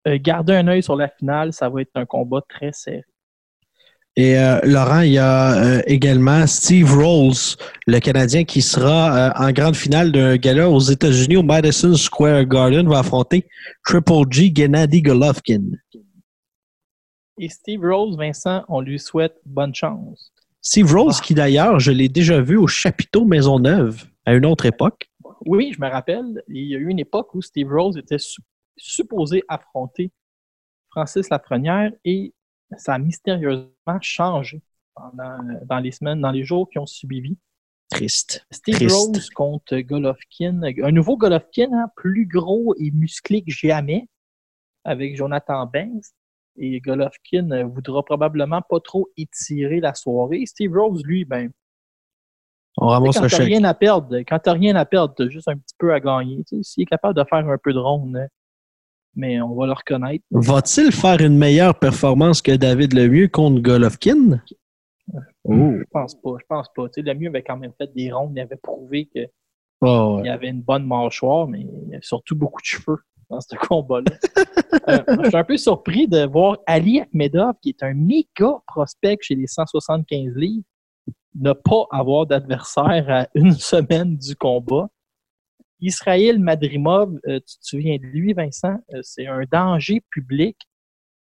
Euh, 0.07 0.17
gardez 0.21 0.55
un 0.55 0.67
œil 0.67 0.83
sur 0.83 0.95
la 0.95 1.09
finale, 1.09 1.51
ça 1.51 1.67
va 1.67 1.81
être 1.81 1.95
un 1.95 2.05
combat 2.05 2.41
très 2.47 2.71
serré. 2.71 3.03
Et 4.19 4.35
euh, 4.35 4.59
Laurent, 4.63 5.01
il 5.01 5.11
y 5.11 5.17
a 5.19 5.53
euh, 5.53 5.81
également 5.85 6.47
Steve 6.47 6.91
Rolls, 6.91 7.55
le 7.85 7.99
Canadien 7.99 8.45
qui 8.45 8.63
sera 8.63 9.15
euh, 9.15 9.31
en 9.35 9.51
grande 9.51 9.75
finale 9.75 10.11
d'un 10.11 10.37
gala 10.37 10.71
aux 10.71 10.79
États-Unis 10.79 11.37
au 11.37 11.43
Madison 11.43 11.93
Square 11.93 12.45
Garden, 12.45 12.89
va 12.89 12.99
affronter 12.99 13.47
Triple 13.85 14.23
G 14.31 14.51
Gennady 14.53 15.03
Golovkin. 15.03 15.65
Et 17.37 17.47
Steve 17.47 17.81
Rolls, 17.83 18.17
Vincent, 18.17 18.63
on 18.67 18.81
lui 18.81 18.97
souhaite 18.97 19.35
bonne 19.45 19.75
chance. 19.75 20.33
Steve 20.61 20.91
Rolls, 20.91 21.13
ah. 21.15 21.21
qui 21.23 21.35
d'ailleurs, 21.35 21.79
je 21.79 21.91
l'ai 21.91 22.09
déjà 22.09 22.41
vu 22.41 22.57
au 22.57 22.65
chapiteau 22.65 23.23
Maisonneuve 23.23 24.03
à 24.25 24.33
une 24.33 24.47
autre 24.47 24.65
époque. 24.65 25.11
Oui, 25.45 25.73
je 25.75 25.79
me 25.79 25.87
rappelle. 25.91 26.41
Il 26.47 26.67
y 26.67 26.75
a 26.75 26.79
eu 26.79 26.89
une 26.89 26.97
époque 26.97 27.35
où 27.35 27.43
Steve 27.43 27.71
Rose 27.71 27.97
était 27.97 28.17
su- 28.17 28.41
supposé 28.77 29.43
affronter 29.47 30.11
Francis 30.89 31.29
Lafrenière 31.29 31.91
et 32.03 32.33
ça 32.75 32.93
a 32.95 32.97
mystérieusement 32.97 33.99
changé 34.01 34.61
pendant, 34.93 35.37
dans 35.65 35.79
les 35.79 35.91
semaines, 35.91 36.21
dans 36.21 36.31
les 36.31 36.43
jours 36.43 36.69
qui 36.69 36.79
ont 36.79 36.85
suivi. 36.85 37.37
Triste. 37.89 38.45
Steve 38.51 38.75
Triste. 38.75 38.95
Rose 38.95 39.29
contre 39.29 39.77
Golovkin. 39.77 40.61
Un 40.83 40.91
nouveau 40.91 41.15
Golovkin, 41.17 41.69
hein, 41.71 41.87
plus 41.95 42.25
gros 42.25 42.75
et 42.77 42.91
musclé 42.91 43.41
que 43.43 43.51
jamais, 43.51 44.07
avec 44.83 45.15
Jonathan 45.15 45.65
Banks. 45.65 46.05
Et 46.57 46.81
Golovkin 46.81 47.65
voudra 47.67 48.03
probablement 48.03 48.61
pas 48.61 48.79
trop 48.79 49.07
étirer 49.15 49.79
la 49.79 49.93
soirée. 49.93 50.45
Steve 50.45 50.73
Rose, 50.73 51.03
lui, 51.05 51.23
ben, 51.23 51.51
On 52.77 52.87
ramasse 52.87 53.15
quand 53.15 53.23
le 53.23 53.29
t'as 53.29 53.37
chèque. 53.37 53.47
rien 53.47 53.63
à 53.63 53.73
perdre, 53.73 54.17
quand 54.19 54.39
t'as 54.39 54.53
rien 54.53 54.75
à 54.75 54.83
perdre, 54.85 55.13
t'as 55.15 55.29
juste 55.29 55.47
un 55.47 55.55
petit 55.55 55.75
peu 55.77 55.93
à 55.93 55.99
gagner. 55.99 56.43
Tu 56.45 56.57
sais, 56.57 56.63
S'il 56.63 56.83
est 56.83 56.87
capable 56.87 57.13
de 57.13 57.23
faire 57.23 57.47
un 57.47 57.57
peu 57.57 57.73
de 57.73 57.79
ronde, 57.79 58.17
hein, 58.17 58.27
mais 59.17 59.41
on 59.41 59.53
va 59.55 59.65
le 59.65 59.73
reconnaître. 59.73 60.23
Va-t-il 60.31 60.91
faire 60.93 61.19
une 61.19 61.37
meilleure 61.37 61.77
performance 61.77 62.41
que 62.41 62.55
David 62.55 62.93
Lemieux 62.93 63.27
contre 63.27 63.61
Golovkin? 63.61 64.39
Oh. 65.43 65.53
Je 65.53 65.83
pense 65.91 66.15
pas, 66.15 66.31
je 66.39 66.45
pense 66.47 66.67
pas. 66.75 66.87
Tu 66.89 66.93
sais, 66.95 67.01
Lemieux 67.01 67.29
avait 67.29 67.43
quand 67.43 67.57
même 67.57 67.71
fait 67.77 67.91
des 67.93 68.11
rondes, 68.11 68.33
il 68.35 68.39
avait 68.39 68.57
prouvé 68.57 69.05
qu'il 69.07 69.27
Oh, 69.81 70.19
ouais. 70.21 70.29
avait 70.29 70.49
une 70.49 70.61
bonne 70.61 70.85
mâchoire, 70.87 71.47
mais 71.47 71.61
il 71.61 71.93
avait 71.93 72.01
surtout 72.01 72.35
beaucoup 72.35 72.59
de 72.61 72.65
cheveux 72.65 72.97
dans 73.29 73.39
ce 73.41 73.55
combat-là. 73.67 74.11
Euh, 74.89 75.03
je 75.23 75.27
suis 75.29 75.37
un 75.37 75.43
peu 75.43 75.57
surpris 75.57 76.07
de 76.07 76.25
voir 76.25 76.57
Ali 76.65 76.99
Akhmedov, 76.99 77.53
qui 77.61 77.69
est 77.69 77.83
un 77.83 77.93
méga 77.93 78.53
prospect 78.65 79.17
chez 79.21 79.35
les 79.35 79.45
175 79.47 80.33
livres, 80.35 80.63
ne 81.35 81.53
pas 81.53 81.85
avoir 81.91 82.25
d'adversaire 82.25 83.05
à 83.09 83.27
une 83.35 83.51
semaine 83.73 84.17
du 84.17 84.35
combat. 84.35 84.87
Israël 85.79 86.39
Madrimov, 86.39 87.13
euh, 87.27 87.39
tu 87.39 87.57
te 87.59 87.65
souviens 87.65 87.97
de 87.97 88.05
lui, 88.05 88.33
Vincent, 88.33 88.77
Euh, 88.93 88.99
c'est 89.03 89.27
un 89.27 89.43
danger 89.51 90.01
public. 90.09 90.57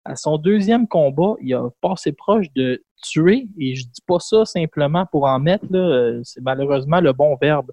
À 0.05 0.16
son 0.16 0.36
deuxième 0.36 0.86
combat, 0.86 1.34
il 1.40 1.55
a 1.55 1.68
passé 1.80 2.12
proche 2.12 2.52
de 2.55 2.84
tuer, 3.02 3.48
et 3.59 3.74
je 3.74 3.84
dis 3.86 4.02
pas 4.07 4.18
ça 4.20 4.44
simplement 4.44 5.07
pour 5.07 5.24
en 5.24 5.38
mettre, 5.38 5.66
là, 5.70 5.78
euh, 5.78 6.20
c'est 6.24 6.42
malheureusement 6.42 7.00
le 7.00 7.12
bon 7.12 7.36
verbe. 7.40 7.70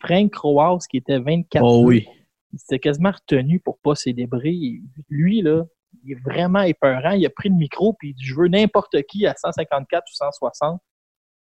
Frank 0.00 0.32
Kroos, 0.32 0.80
qui 0.90 0.96
était 0.96 1.18
24 1.20 1.62
Oh 1.64 1.84
oui. 1.84 2.06
il 2.52 2.58
s'était 2.58 2.80
quasiment 2.80 3.12
retenu 3.12 3.60
pour 3.60 3.78
pas 3.78 3.94
célébrer. 3.94 4.80
Lui, 5.08 5.42
là, 5.42 5.64
il 6.04 6.12
est 6.12 6.20
vraiment 6.20 6.62
épeurant. 6.62 7.12
Il 7.12 7.24
a 7.24 7.30
pris 7.30 7.48
le 7.48 7.54
micro 7.54 7.92
puis 7.94 8.10
il 8.10 8.14
dit 8.14 8.24
Je 8.24 8.34
veux 8.34 8.48
n'importe 8.48 9.00
qui 9.02 9.26
à 9.26 9.34
154 9.36 10.02
ou 10.02 10.14
160. 10.14 10.80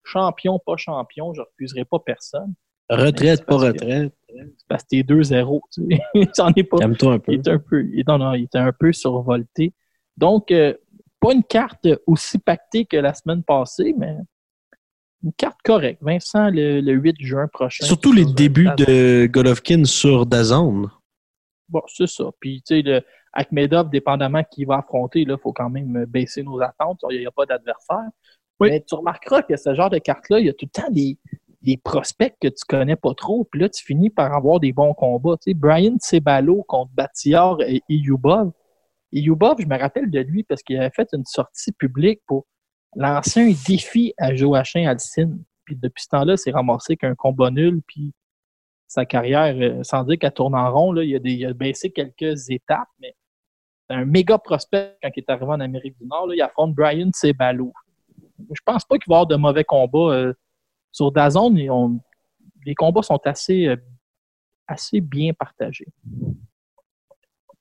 Champion, 0.04 0.60
pas 0.64 0.78
champion, 0.78 1.34
je 1.34 1.42
refuserai 1.42 1.86
pas 1.86 1.98
personne. 2.00 2.54
Retraite, 2.90 3.46
pas 3.46 3.58
retraite. 3.58 4.14
C'est 4.28 4.68
parce 4.68 4.84
que 4.84 4.90
t'es 4.90 5.02
2-0. 5.02 5.60
Tu 5.72 5.82
sais. 5.90 6.30
J'en 6.38 6.52
ai 6.56 6.64
pas. 6.64 6.78
Calme-toi 6.78 7.14
un 7.14 7.20
peu. 7.20 7.34
Il 7.34 7.40
est 7.40 7.48
un 7.48 7.60
peu. 7.60 7.86
il- 7.94 8.04
Non, 8.08 8.18
non, 8.18 8.34
il 8.34 8.44
était 8.44 8.58
un 8.58 8.72
peu 8.72 8.92
survolté. 8.94 9.74
Donc, 10.18 10.52
euh, 10.52 10.74
pas 11.20 11.34
une 11.34 11.44
carte 11.44 11.88
aussi 12.06 12.38
pactée 12.38 12.86
que 12.86 12.98
la 12.98 13.14
semaine 13.14 13.44
passée, 13.44 13.96
mais 13.98 14.16
une 15.24 15.34
carte 15.34 15.60
correcte. 15.64 16.02
Vincent, 16.04 16.50
le, 16.50 16.82
le 16.82 16.94
8 16.94 17.16
juin 17.20 17.48
prochain. 17.48 17.86
Surtout 17.86 18.14
les 18.14 18.26
débuts 18.26 18.70
de 18.78 19.26
Golovkin 19.28 19.86
sur 19.86 20.26
Dazone. 20.26 20.90
Bon, 21.68 21.82
c'est 21.88 22.08
ça. 22.08 22.26
Puis, 22.40 22.62
tu 22.62 22.76
sais, 22.76 22.82
le 22.84 23.02
Akhmedov, 23.34 23.90
dépendamment 23.90 24.44
qui 24.44 24.66
va 24.66 24.78
affronter, 24.78 25.22
il 25.22 25.36
faut 25.42 25.52
quand 25.52 25.70
même 25.70 26.06
baisser 26.06 26.44
nos 26.44 26.62
attentes. 26.62 27.02
Il 27.10 27.20
n'y 27.20 27.26
a, 27.26 27.32
pas 27.32 27.46
d'adversaire. 27.46 28.10
Oui. 28.60 28.70
Mais 28.70 28.84
tu 28.88 28.96
remarqueras 28.96 29.42
que 29.42 29.58
ce 29.58 29.74
genre 29.74 29.90
de 29.90 29.98
carte-là, 29.98 30.40
il 30.40 30.46
y 30.46 30.50
a 30.50 30.54
tout 30.54 30.66
le 30.66 30.82
temps 30.82 30.90
des, 30.92 31.18
des 31.66 31.78
prospects 31.78 32.36
que 32.40 32.48
tu 32.48 32.64
connais 32.68 32.96
pas 32.96 33.14
trop. 33.16 33.44
Puis 33.52 33.60
là, 33.60 33.70
tu 33.70 33.84
finis 33.84 34.10
par 34.10 34.34
avoir 34.34 34.60
des 34.60 34.72
bons 34.72 34.94
combats. 34.94 35.36
Brian 35.56 35.96
Cebalo 36.00 36.64
contre 36.64 36.92
Batiar 36.94 37.60
et 37.62 37.82
Iyubov. 37.90 38.52
Iyubov, 39.12 39.58
je 39.60 39.66
me 39.66 39.78
rappelle 39.78 40.10
de 40.10 40.20
lui 40.20 40.44
parce 40.44 40.62
qu'il 40.62 40.78
avait 40.78 40.92
fait 40.96 41.10
une 41.14 41.26
sortie 41.26 41.72
publique 41.72 42.22
pour 42.28 42.46
lancer 42.96 43.42
un 43.42 43.54
défi 43.68 44.14
à 44.18 44.36
Joachim 44.36 44.88
Alcine. 44.88 45.44
Puis 45.66 45.76
depuis 45.76 46.04
ce 46.04 46.10
temps-là, 46.10 46.38
c'est 46.38 46.52
ramassé 46.52 46.96
qu'un 46.96 47.16
combat 47.16 47.50
nul. 47.50 47.82
Puis 47.88 48.14
sa 48.88 49.06
carrière, 49.06 49.56
euh, 49.58 49.84
sans 49.84 50.04
dire 50.04 50.20
qu'elle 50.20 50.32
tourne 50.32 50.56
en 50.56 50.72
rond, 50.72 50.96
il, 50.96 51.16
a 51.16 51.20
des, 51.20 51.52
baissé 51.54 51.92
quelques 51.92 52.50
étapes, 52.50 52.88
mais 53.00 53.16
c'est 53.90 53.96
un 53.96 54.06
méga 54.06 54.38
prospect 54.38 54.98
quand 55.02 55.10
il 55.16 55.20
est 55.20 55.30
arrivé 55.30 55.52
en 55.52 55.60
Amérique 55.60 55.98
du 56.00 56.08
Nord. 56.08 56.28
Là, 56.28 56.36
il 56.36 56.42
affronte 56.42 56.76
Brian 56.76 57.10
Cebalo. 57.14 57.74
Je 58.40 58.62
pense 58.64 58.86
pas 58.86 58.98
qu'il 58.98 59.10
va 59.10 59.16
y 59.16 59.18
avoir 59.18 59.28
de 59.28 59.36
mauvais 59.36 59.64
combats. 59.64 60.14
euh, 60.14 60.34
sur 60.96 61.12
Dazone, 61.12 61.60
ont- 61.70 62.00
les 62.66 62.74
combats 62.74 63.02
sont 63.04 63.20
assez, 63.26 63.68
euh, 63.68 63.76
assez 64.66 65.02
bien 65.02 65.34
partagés. 65.34 65.88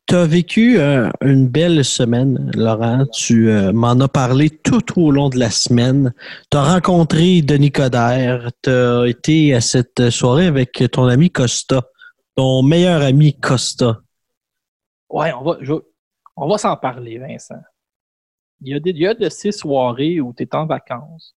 Tu 0.06 0.14
as 0.14 0.26
vécu 0.26 0.78
euh, 0.78 1.10
une 1.22 1.48
belle 1.48 1.84
semaine, 1.84 2.50
Laurent. 2.54 3.06
Tu 3.12 3.50
euh, 3.50 3.72
m'en 3.72 3.98
as 4.00 4.08
parlé 4.08 4.50
tout 4.50 5.00
au 5.00 5.10
long 5.10 5.30
de 5.30 5.38
la 5.38 5.50
semaine. 5.50 6.12
Tu 6.50 6.56
as 6.58 6.62
rencontré 6.74 7.42
Denis 7.42 7.72
Coderre. 7.72 8.52
Tu 8.62 8.70
as 8.70 9.06
été 9.08 9.54
à 9.54 9.60
cette 9.60 10.10
soirée 10.10 10.46
avec 10.46 10.72
ton 10.92 11.06
ami 11.06 11.30
Costa, 11.30 11.82
ton 12.36 12.62
meilleur 12.62 13.02
ami 13.02 13.34
Costa. 13.40 14.00
On 15.08 15.18
va, 15.42 15.56
je- 15.60 15.72
on 16.36 16.48
va 16.48 16.58
s'en 16.58 16.76
parler, 16.76 17.18
Vincent. 17.18 17.62
Il 18.60 18.68
y 18.68 18.74
a, 18.74 18.80
des, 18.80 18.90
il 18.90 18.98
y 18.98 19.06
a 19.06 19.14
de 19.14 19.28
ces 19.28 19.50
soirées 19.52 20.20
où 20.20 20.32
tu 20.36 20.44
es 20.44 20.54
en 20.54 20.66
vacances. 20.66 21.34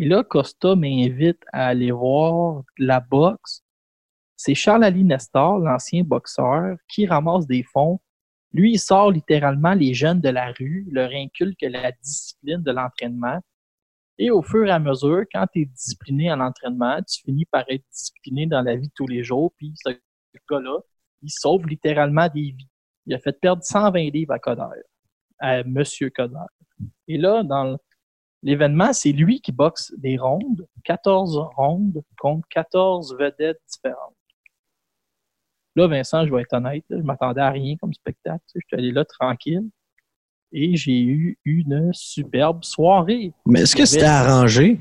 Et 0.00 0.04
là, 0.04 0.22
Costa 0.22 0.76
m'invite 0.76 1.42
à 1.52 1.66
aller 1.66 1.90
voir 1.90 2.62
la 2.78 3.00
boxe. 3.00 3.64
C'est 4.36 4.54
Charles-Ali 4.54 5.02
Nestor, 5.02 5.58
l'ancien 5.58 6.04
boxeur, 6.04 6.76
qui 6.88 7.04
ramasse 7.04 7.48
des 7.48 7.64
fonds. 7.64 7.98
Lui, 8.52 8.74
il 8.74 8.78
sort 8.78 9.10
littéralement 9.10 9.74
les 9.74 9.94
jeunes 9.94 10.20
de 10.20 10.28
la 10.28 10.52
rue, 10.52 10.86
leur 10.92 11.10
inculque 11.12 11.62
la 11.62 11.90
discipline 11.90 12.62
de 12.62 12.70
l'entraînement. 12.70 13.40
Et 14.18 14.30
au 14.30 14.40
fur 14.40 14.68
et 14.68 14.70
à 14.70 14.78
mesure, 14.78 15.24
quand 15.32 15.46
tu 15.52 15.62
es 15.62 15.64
discipliné 15.64 16.30
en 16.30 16.38
entraînement, 16.38 17.02
tu 17.02 17.20
finis 17.22 17.46
par 17.46 17.64
être 17.68 17.84
discipliné 17.90 18.46
dans 18.46 18.62
la 18.62 18.76
vie 18.76 18.86
de 18.86 18.94
tous 18.94 19.08
les 19.08 19.24
jours. 19.24 19.52
Puis 19.56 19.72
ce 19.74 19.90
gars-là, 20.48 20.78
il 21.22 21.30
sauve 21.30 21.66
littéralement 21.66 22.28
des 22.28 22.52
vies. 22.52 22.68
Il 23.06 23.14
a 23.14 23.18
fait 23.18 23.32
perdre 23.32 23.64
120 23.64 24.12
livres 24.12 24.32
à 24.32 24.38
Coder, 24.38 24.80
à 25.40 25.64
Monsieur 25.64 26.10
Coder. 26.10 26.46
Et 27.08 27.18
là, 27.18 27.42
dans 27.42 27.76
l'événement, 28.42 28.92
c'est 28.92 29.12
lui 29.12 29.40
qui 29.40 29.52
boxe 29.52 29.92
des 29.98 30.16
rondes, 30.16 30.66
14 30.84 31.38
rondes 31.56 32.02
contre 32.18 32.46
14 32.48 33.16
vedettes 33.18 33.60
différentes. 33.68 34.14
Là, 35.76 35.86
Vincent, 35.86 36.26
je 36.26 36.34
vais 36.34 36.42
être 36.42 36.54
honnête, 36.54 36.84
je 36.90 36.96
m'attendais 36.96 37.40
à 37.40 37.50
rien 37.50 37.76
comme 37.76 37.92
spectacle. 37.92 38.42
Je 38.54 38.60
suis 38.66 38.76
allé 38.76 38.90
là 38.90 39.04
tranquille 39.04 39.68
et 40.52 40.76
j'ai 40.76 41.00
eu 41.00 41.38
une 41.44 41.92
superbe 41.92 42.64
soirée. 42.64 43.32
Mais 43.46 43.60
est-ce 43.62 43.76
que 43.76 43.84
c'était 43.84 44.04
arrangé? 44.04 44.80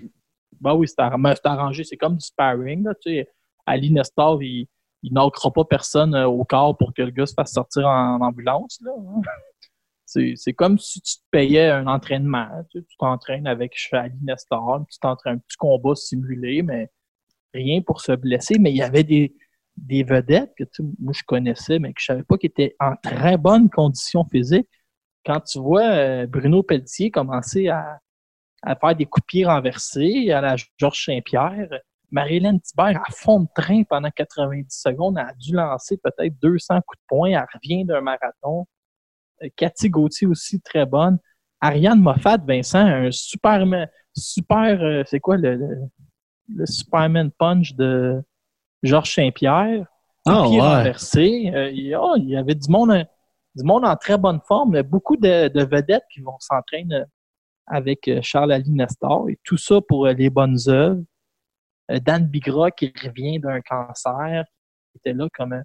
Ben 0.59 0.73
oui, 0.73 0.87
c'est 0.87 0.99
arrangé. 1.45 1.83
C'est 1.83 1.97
comme 1.97 2.17
du 2.17 2.25
sparring. 2.25 2.83
Là, 2.83 2.93
tu 2.95 3.11
sais. 3.11 3.29
Ali 3.65 3.91
Nestor, 3.91 4.41
il, 4.41 4.67
il 5.03 5.13
n'ancrera 5.13 5.51
pas 5.51 5.65
personne 5.65 6.15
euh, 6.15 6.27
au 6.27 6.43
corps 6.45 6.75
pour 6.77 6.93
que 6.93 7.01
le 7.01 7.11
gars 7.11 7.25
se 7.25 7.33
fasse 7.33 7.53
sortir 7.53 7.85
en, 7.85 8.21
ambulance. 8.21 8.79
Là, 8.83 8.91
hein. 8.97 9.21
C'est 10.07 10.53
comme 10.53 10.79
si 10.79 11.01
tu 11.01 11.17
te 11.17 11.23
payais 11.31 11.69
un 11.69 11.85
entraînement. 11.85 12.47
Tu 12.71 12.83
t'entraînes 12.97 13.45
avec 13.45 13.77
Ali 13.91 14.15
Nestor, 14.23 14.85
tu 14.89 14.99
t'entraînes 14.99 15.35
un 15.35 15.39
petit 15.39 15.57
combat 15.57 15.95
simulé, 15.95 16.63
mais 16.63 16.89
rien 17.53 17.81
pour 17.81 18.01
se 18.01 18.13
blesser. 18.13 18.57
Mais 18.57 18.71
il 18.71 18.77
y 18.77 18.81
avait 18.81 19.03
des, 19.03 19.35
des 19.75 20.03
vedettes 20.03 20.53
que 20.57 20.63
moi 20.99 21.13
je 21.13 21.23
connaissais, 21.23 21.79
mais 21.79 21.93
que 21.93 21.99
je 21.99 22.05
savais 22.05 22.23
pas 22.23 22.37
qu'ils 22.37 22.51
étaient 22.51 22.75
en 22.79 22.95
très 23.03 23.37
bonne 23.37 23.69
condition 23.69 24.23
physique. 24.25 24.67
Quand 25.25 25.41
tu 25.41 25.59
vois 25.59 25.89
euh, 25.89 26.25
Bruno 26.25 26.63
Pelletier 26.63 27.11
commencer 27.11 27.67
à, 27.67 27.99
à 28.63 28.75
faire 28.75 28.95
des 28.95 29.05
coups 29.05 29.25
de 29.33 29.45
renversés 29.45 30.31
à 30.31 30.41
la 30.41 30.55
Georges 30.77 31.05
Saint-Pierre. 31.05 31.67
Marie-Hélène 32.09 32.61
Thibert, 32.61 33.01
à 33.05 33.11
fond 33.11 33.41
de 33.41 33.47
train 33.53 33.83
pendant 33.83 34.09
90 34.09 34.65
secondes, 34.69 35.17
elle 35.17 35.27
a 35.27 35.33
dû 35.33 35.53
lancer 35.53 35.97
peut-être 35.97 36.39
200 36.41 36.79
coups 36.87 36.97
de 36.97 37.05
poing. 37.07 37.29
Elle 37.31 37.45
revient 37.53 37.83
d'un 37.83 37.99
marathon. 37.99 38.65
Cathy 39.55 39.89
Gauthier 39.89 40.27
aussi, 40.27 40.59
très 40.61 40.85
bonne. 40.85 41.17
Ariane 41.59 42.01
Moffat, 42.01 42.37
Vincent, 42.37 42.85
un 42.85 43.11
super, 43.11 43.65
super, 44.13 44.81
euh, 44.81 45.03
c'est 45.05 45.19
quoi 45.19 45.37
le, 45.37 45.55
le, 45.55 45.77
le 46.55 46.65
Superman 46.65 47.31
Punch 47.31 47.73
de 47.73 48.21
Georges 48.83 49.13
Saint-Pierre? 49.15 49.85
Ah 50.25 50.43
pied 50.47 50.59
ouais. 50.59 50.67
renversé. 50.67 51.51
Euh, 51.53 51.71
il 51.71 51.97
il 52.17 52.29
y 52.29 52.35
avait 52.35 52.55
du 52.55 52.69
monde, 52.69 53.05
du 53.55 53.63
monde 53.63 53.85
en 53.85 53.95
très 53.95 54.17
bonne 54.17 54.39
forme. 54.47 54.81
Beaucoup 54.83 55.17
de, 55.17 55.47
de 55.47 55.63
vedettes 55.63 56.03
qui 56.13 56.21
vont 56.21 56.37
s'entraîner 56.39 57.03
avec 57.65 58.07
euh, 58.07 58.19
Charles-Ali 58.21 58.71
Nestor. 58.71 59.29
Et 59.29 59.39
tout 59.43 59.57
ça 59.57 59.79
pour 59.81 60.07
les 60.07 60.29
bonnes 60.29 60.57
œuvres. 60.67 61.01
Dan 61.89 62.27
Bigra 62.27 62.69
qui 62.69 62.91
revient 63.01 63.39
d'un 63.39 63.61
cancer, 63.61 64.43
qui 64.91 64.97
était 64.97 65.13
là 65.13 65.27
comme, 65.33 65.63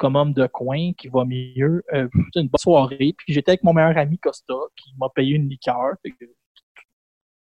comme 0.00 0.16
homme 0.16 0.32
de 0.32 0.46
coin, 0.46 0.92
qui 0.96 1.08
va 1.08 1.26
mieux. 1.26 1.84
Euh, 1.92 2.08
une 2.34 2.48
bonne 2.48 2.58
soirée. 2.58 3.14
Puis 3.18 3.34
j'étais 3.34 3.50
avec 3.50 3.62
mon 3.62 3.74
meilleur 3.74 3.98
ami 3.98 4.18
Costa, 4.18 4.54
qui 4.74 4.94
m'a 4.98 5.08
payé 5.14 5.36
une 5.36 5.46
liqueur. 5.46 5.94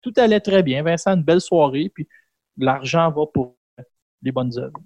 Tout 0.01 0.13
allait 0.17 0.39
très 0.39 0.63
bien. 0.63 0.85
Vincent, 0.85 1.17
une 1.17 1.25
belle 1.25 1.41
soirée. 1.41 1.91
Puis 1.93 2.07
l'argent 2.57 3.11
va 3.11 3.27
pour 3.27 3.57
les 4.23 4.31
bonnes 4.31 4.57
œuvres. 4.57 4.79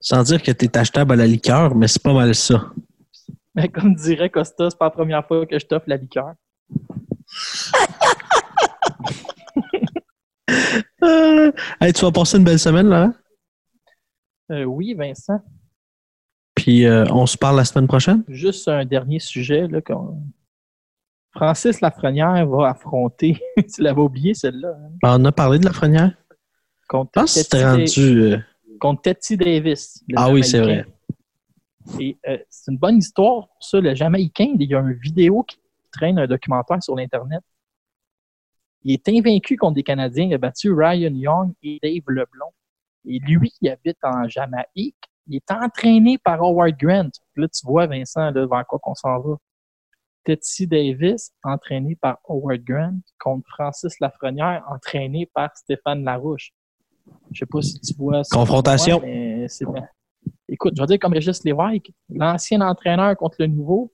Sans 0.00 0.22
dire 0.22 0.42
que 0.42 0.52
tu 0.52 0.66
es 0.66 0.76
achetable 0.76 1.14
à 1.14 1.16
la 1.16 1.26
liqueur, 1.26 1.74
mais 1.74 1.88
c'est 1.88 2.02
pas 2.02 2.12
mal 2.12 2.34
ça. 2.34 2.70
Mais 3.54 3.70
comme 3.70 3.94
dirait 3.94 4.28
Costa, 4.28 4.68
c'est 4.68 4.78
pas 4.78 4.86
la 4.86 4.90
première 4.90 5.26
fois 5.26 5.46
que 5.46 5.58
je 5.58 5.64
t'offre 5.64 5.88
la 5.88 5.96
liqueur. 5.96 6.34
Euh, 11.02 11.52
hey, 11.82 11.92
tu 11.92 12.02
vas 12.02 12.12
passer 12.12 12.38
une 12.38 12.44
belle 12.44 12.58
semaine, 12.58 12.88
là? 12.88 13.12
Euh, 14.50 14.64
oui, 14.64 14.94
Vincent. 14.94 15.40
Puis 16.64 16.86
euh, 16.86 17.04
on 17.10 17.26
se 17.26 17.36
parle 17.36 17.56
la 17.58 17.64
semaine 17.66 17.86
prochaine? 17.86 18.24
Juste 18.26 18.68
un 18.68 18.86
dernier 18.86 19.18
sujet. 19.18 19.68
Là, 19.68 19.82
Francis 21.30 21.82
Lafrenière 21.82 22.48
va 22.48 22.70
affronter. 22.70 23.38
tu 23.74 23.82
l'avais 23.82 24.00
oublié, 24.00 24.32
celle-là. 24.32 24.70
hein, 24.70 24.90
Ben, 25.02 25.20
on 25.20 25.24
a 25.26 25.32
parlé 25.32 25.58
de 25.58 25.66
la 25.66 25.74
frenière. 25.74 26.16
Contre 26.88 27.10
Je 27.16 27.20
pense 27.20 27.48
que 27.48 27.64
rendu. 27.64 28.18
euh, 28.18 28.38
contre 28.80 29.02
Tetty 29.02 29.36
Davis. 29.36 30.02
Ah 30.16 30.30
oui, 30.30 30.42
c'est 30.42 30.56
Jamaïcain. 30.56 30.90
Et 32.00 32.16
euh, 32.26 32.38
c'est 32.48 32.72
une 32.72 32.78
bonne 32.78 32.96
histoire 32.96 33.48
pour 33.48 33.62
ça. 33.62 33.78
Le 33.78 33.94
Jamaïcain, 33.94 34.54
il 34.58 34.66
y 34.66 34.74
a 34.74 34.80
une 34.80 34.94
vidéo 34.94 35.42
qui 35.42 35.58
traîne 35.92 36.18
un 36.18 36.26
documentaire 36.26 36.82
sur 36.82 36.96
l'Internet. 36.96 37.42
Il 38.84 38.94
est 38.94 39.06
invaincu 39.10 39.58
contre 39.58 39.74
des 39.74 39.82
Canadiens. 39.82 40.24
Il 40.28 40.32
a 40.32 40.38
battu 40.38 40.72
Ryan 40.72 41.12
Young 41.14 41.52
et 41.62 41.78
Dave 41.82 42.04
Leblond. 42.08 42.54
Et 43.06 43.18
lui, 43.18 43.52
il 43.60 43.68
habite 43.68 43.98
en 44.02 44.26
Jamaïque. 44.26 44.96
Il 45.26 45.36
est 45.36 45.50
entraîné 45.50 46.18
par 46.18 46.42
Howard 46.42 46.76
Grant. 46.78 47.10
Là, 47.36 47.48
tu 47.48 47.66
vois, 47.66 47.86
Vincent, 47.86 48.30
là, 48.30 48.46
vers 48.46 48.66
quoi 48.66 48.78
qu'on 48.78 48.94
s'en 48.94 49.18
va. 49.20 49.36
Tetsi 50.24 50.66
Davis, 50.66 51.32
entraîné 51.42 51.96
par 51.96 52.18
Howard 52.28 52.62
Grant, 52.62 52.98
contre 53.18 53.46
Francis 53.48 54.00
Lafrenière, 54.00 54.64
entraîné 54.68 55.26
par 55.32 55.54
Stéphane 55.56 56.04
Larouche. 56.04 56.52
Je 57.32 57.40
sais 57.40 57.46
pas 57.46 57.60
si 57.60 57.78
tu 57.80 57.94
vois 57.94 58.24
ça. 58.24 58.36
Confrontation. 58.36 59.00
Mais. 59.02 59.46
Écoute, 60.48 60.74
je 60.76 60.82
vais 60.82 60.86
dire 60.86 60.98
comme 60.98 61.12
Régis 61.12 61.44
Lévesque, 61.44 61.90
l'ancien 62.08 62.60
entraîneur 62.60 63.16
contre 63.16 63.36
le 63.40 63.46
nouveau, 63.46 63.92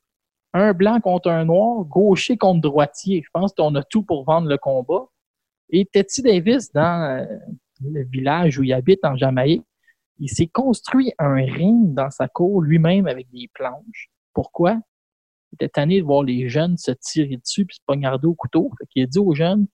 un 0.53 0.73
blanc 0.73 1.01
contre 1.01 1.31
un 1.31 1.45
noir, 1.45 1.85
gaucher 1.85 2.37
contre 2.37 2.61
droitier. 2.61 3.23
Je 3.25 3.31
pense 3.33 3.53
qu'on 3.53 3.75
a 3.75 3.83
tout 3.83 4.03
pour 4.03 4.25
vendre 4.25 4.49
le 4.49 4.59
combat. 4.59 5.07
Et 5.71 5.87
Tetty 5.87 6.23
Davis, 6.23 6.73
dans 6.73 7.03
euh, 7.03 7.25
le 7.83 8.05
village 8.05 8.59
où 8.59 8.63
il 8.63 8.73
habite 8.73 9.05
en 9.05 9.17
Jamaïque, 9.17 9.65
il 10.21 10.29
s'est 10.29 10.47
construit 10.47 11.13
un 11.19 11.35
ring 11.35 11.95
dans 11.95 12.11
sa 12.11 12.29
cour 12.29 12.61
lui-même 12.61 13.07
avec 13.07 13.31
des 13.31 13.49
planches. 13.55 14.11
Pourquoi? 14.35 14.79
Il 15.51 15.57
était 15.57 15.71
tanné 15.71 16.01
de 16.01 16.05
voir 16.05 16.23
les 16.23 16.49
jeunes 16.49 16.77
se 16.77 16.93
tirer 16.93 17.39
dessus 17.39 17.65
puis 17.65 17.77
se 17.77 17.81
poignarder 17.85 18.27
au 18.27 18.35
couteau. 18.35 18.71
Fait 18.79 18.87
qu'il 18.87 19.03
a 19.03 19.07
dit 19.07 19.19
aux 19.19 19.35
jeunes, 19.35 19.67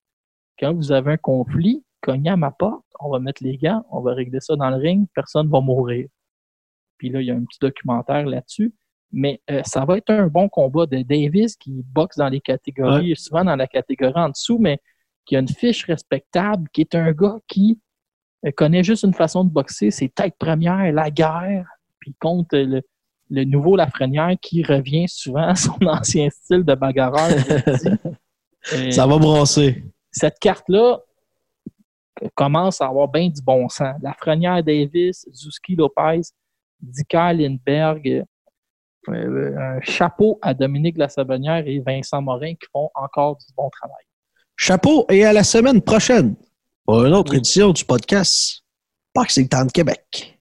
quand 0.58 0.72
vous 0.72 0.92
avez 0.92 1.12
un 1.12 1.16
conflit, 1.16 1.84
cognez 2.00 2.30
à 2.30 2.36
ma 2.36 2.52
porte, 2.52 2.86
on 3.00 3.10
va 3.10 3.18
mettre 3.18 3.42
les 3.42 3.58
gants, 3.58 3.84
on 3.90 4.00
va 4.00 4.14
régler 4.14 4.40
ça 4.40 4.56
dans 4.56 4.70
le 4.70 4.76
ring, 4.76 5.06
personne 5.14 5.50
va 5.50 5.60
mourir. 5.60 6.08
Puis 6.96 7.10
là, 7.10 7.20
il 7.20 7.26
y 7.26 7.30
a 7.30 7.34
un 7.34 7.44
petit 7.44 7.58
documentaire 7.60 8.24
là-dessus. 8.24 8.72
Mais 9.12 9.40
euh, 9.50 9.62
ça 9.64 9.84
va 9.84 9.98
être 9.98 10.10
un 10.10 10.28
bon 10.28 10.48
combat 10.48 10.86
de 10.86 11.02
Davis 11.02 11.56
qui 11.56 11.82
boxe 11.92 12.16
dans 12.16 12.28
les 12.28 12.40
catégories, 12.40 13.14
souvent 13.16 13.44
dans 13.44 13.56
la 13.56 13.66
catégorie 13.66 14.20
en 14.20 14.30
dessous, 14.30 14.58
mais 14.58 14.80
qui 15.24 15.36
a 15.36 15.40
une 15.40 15.48
fiche 15.48 15.84
respectable, 15.84 16.68
qui 16.72 16.82
est 16.82 16.94
un 16.94 17.12
gars 17.12 17.38
qui 17.48 17.80
connaît 18.52 18.84
juste 18.84 19.02
une 19.04 19.14
façon 19.14 19.44
de 19.44 19.50
boxer, 19.50 19.90
c'est 19.90 20.08
tête 20.14 20.34
première, 20.38 20.92
la 20.92 21.10
guerre, 21.10 21.66
puis 21.98 22.14
contre 22.20 22.56
le, 22.56 22.82
le 23.30 23.44
nouveau 23.44 23.76
Lafrenière 23.76 24.34
qui 24.40 24.62
revient 24.62 25.08
souvent 25.08 25.48
à 25.48 25.54
son 25.54 25.76
ancien 25.86 26.28
style 26.30 26.64
de 26.64 26.74
bagarreur. 26.74 27.30
Euh, 28.72 28.90
Ça 28.90 29.06
va 29.06 29.18
brasser. 29.18 29.84
cette 30.10 30.38
carte-là 30.40 30.98
commence 32.34 32.80
à 32.80 32.86
avoir 32.86 33.08
bien 33.08 33.28
du 33.28 33.42
bon 33.42 33.68
sens. 33.68 33.94
Lafrenière 34.02 34.62
Davis, 34.62 35.28
Zuski 35.32 35.76
Lopez, 35.76 36.22
Dika 36.80 37.32
Lindbergh, 37.32 38.24
euh, 39.08 39.56
un 39.56 39.80
chapeau 39.82 40.38
à 40.42 40.52
Dominique 40.52 40.98
Lassabonnière 40.98 41.62
et 41.66 41.78
Vincent 41.78 42.20
Morin 42.20 42.54
qui 42.54 42.66
font 42.72 42.90
encore 42.94 43.36
du 43.36 43.46
bon 43.56 43.70
travail. 43.70 44.04
Chapeau 44.56 45.04
et 45.10 45.24
à 45.24 45.32
la 45.32 45.44
semaine 45.44 45.80
prochaine 45.80 46.34
pour 46.86 47.04
une 47.04 47.14
autre 47.14 47.34
édition 47.34 47.72
du 47.72 47.84
podcast 47.84 48.62
Boxing 49.12 49.48
Town 49.48 49.70
Québec. 49.70 50.35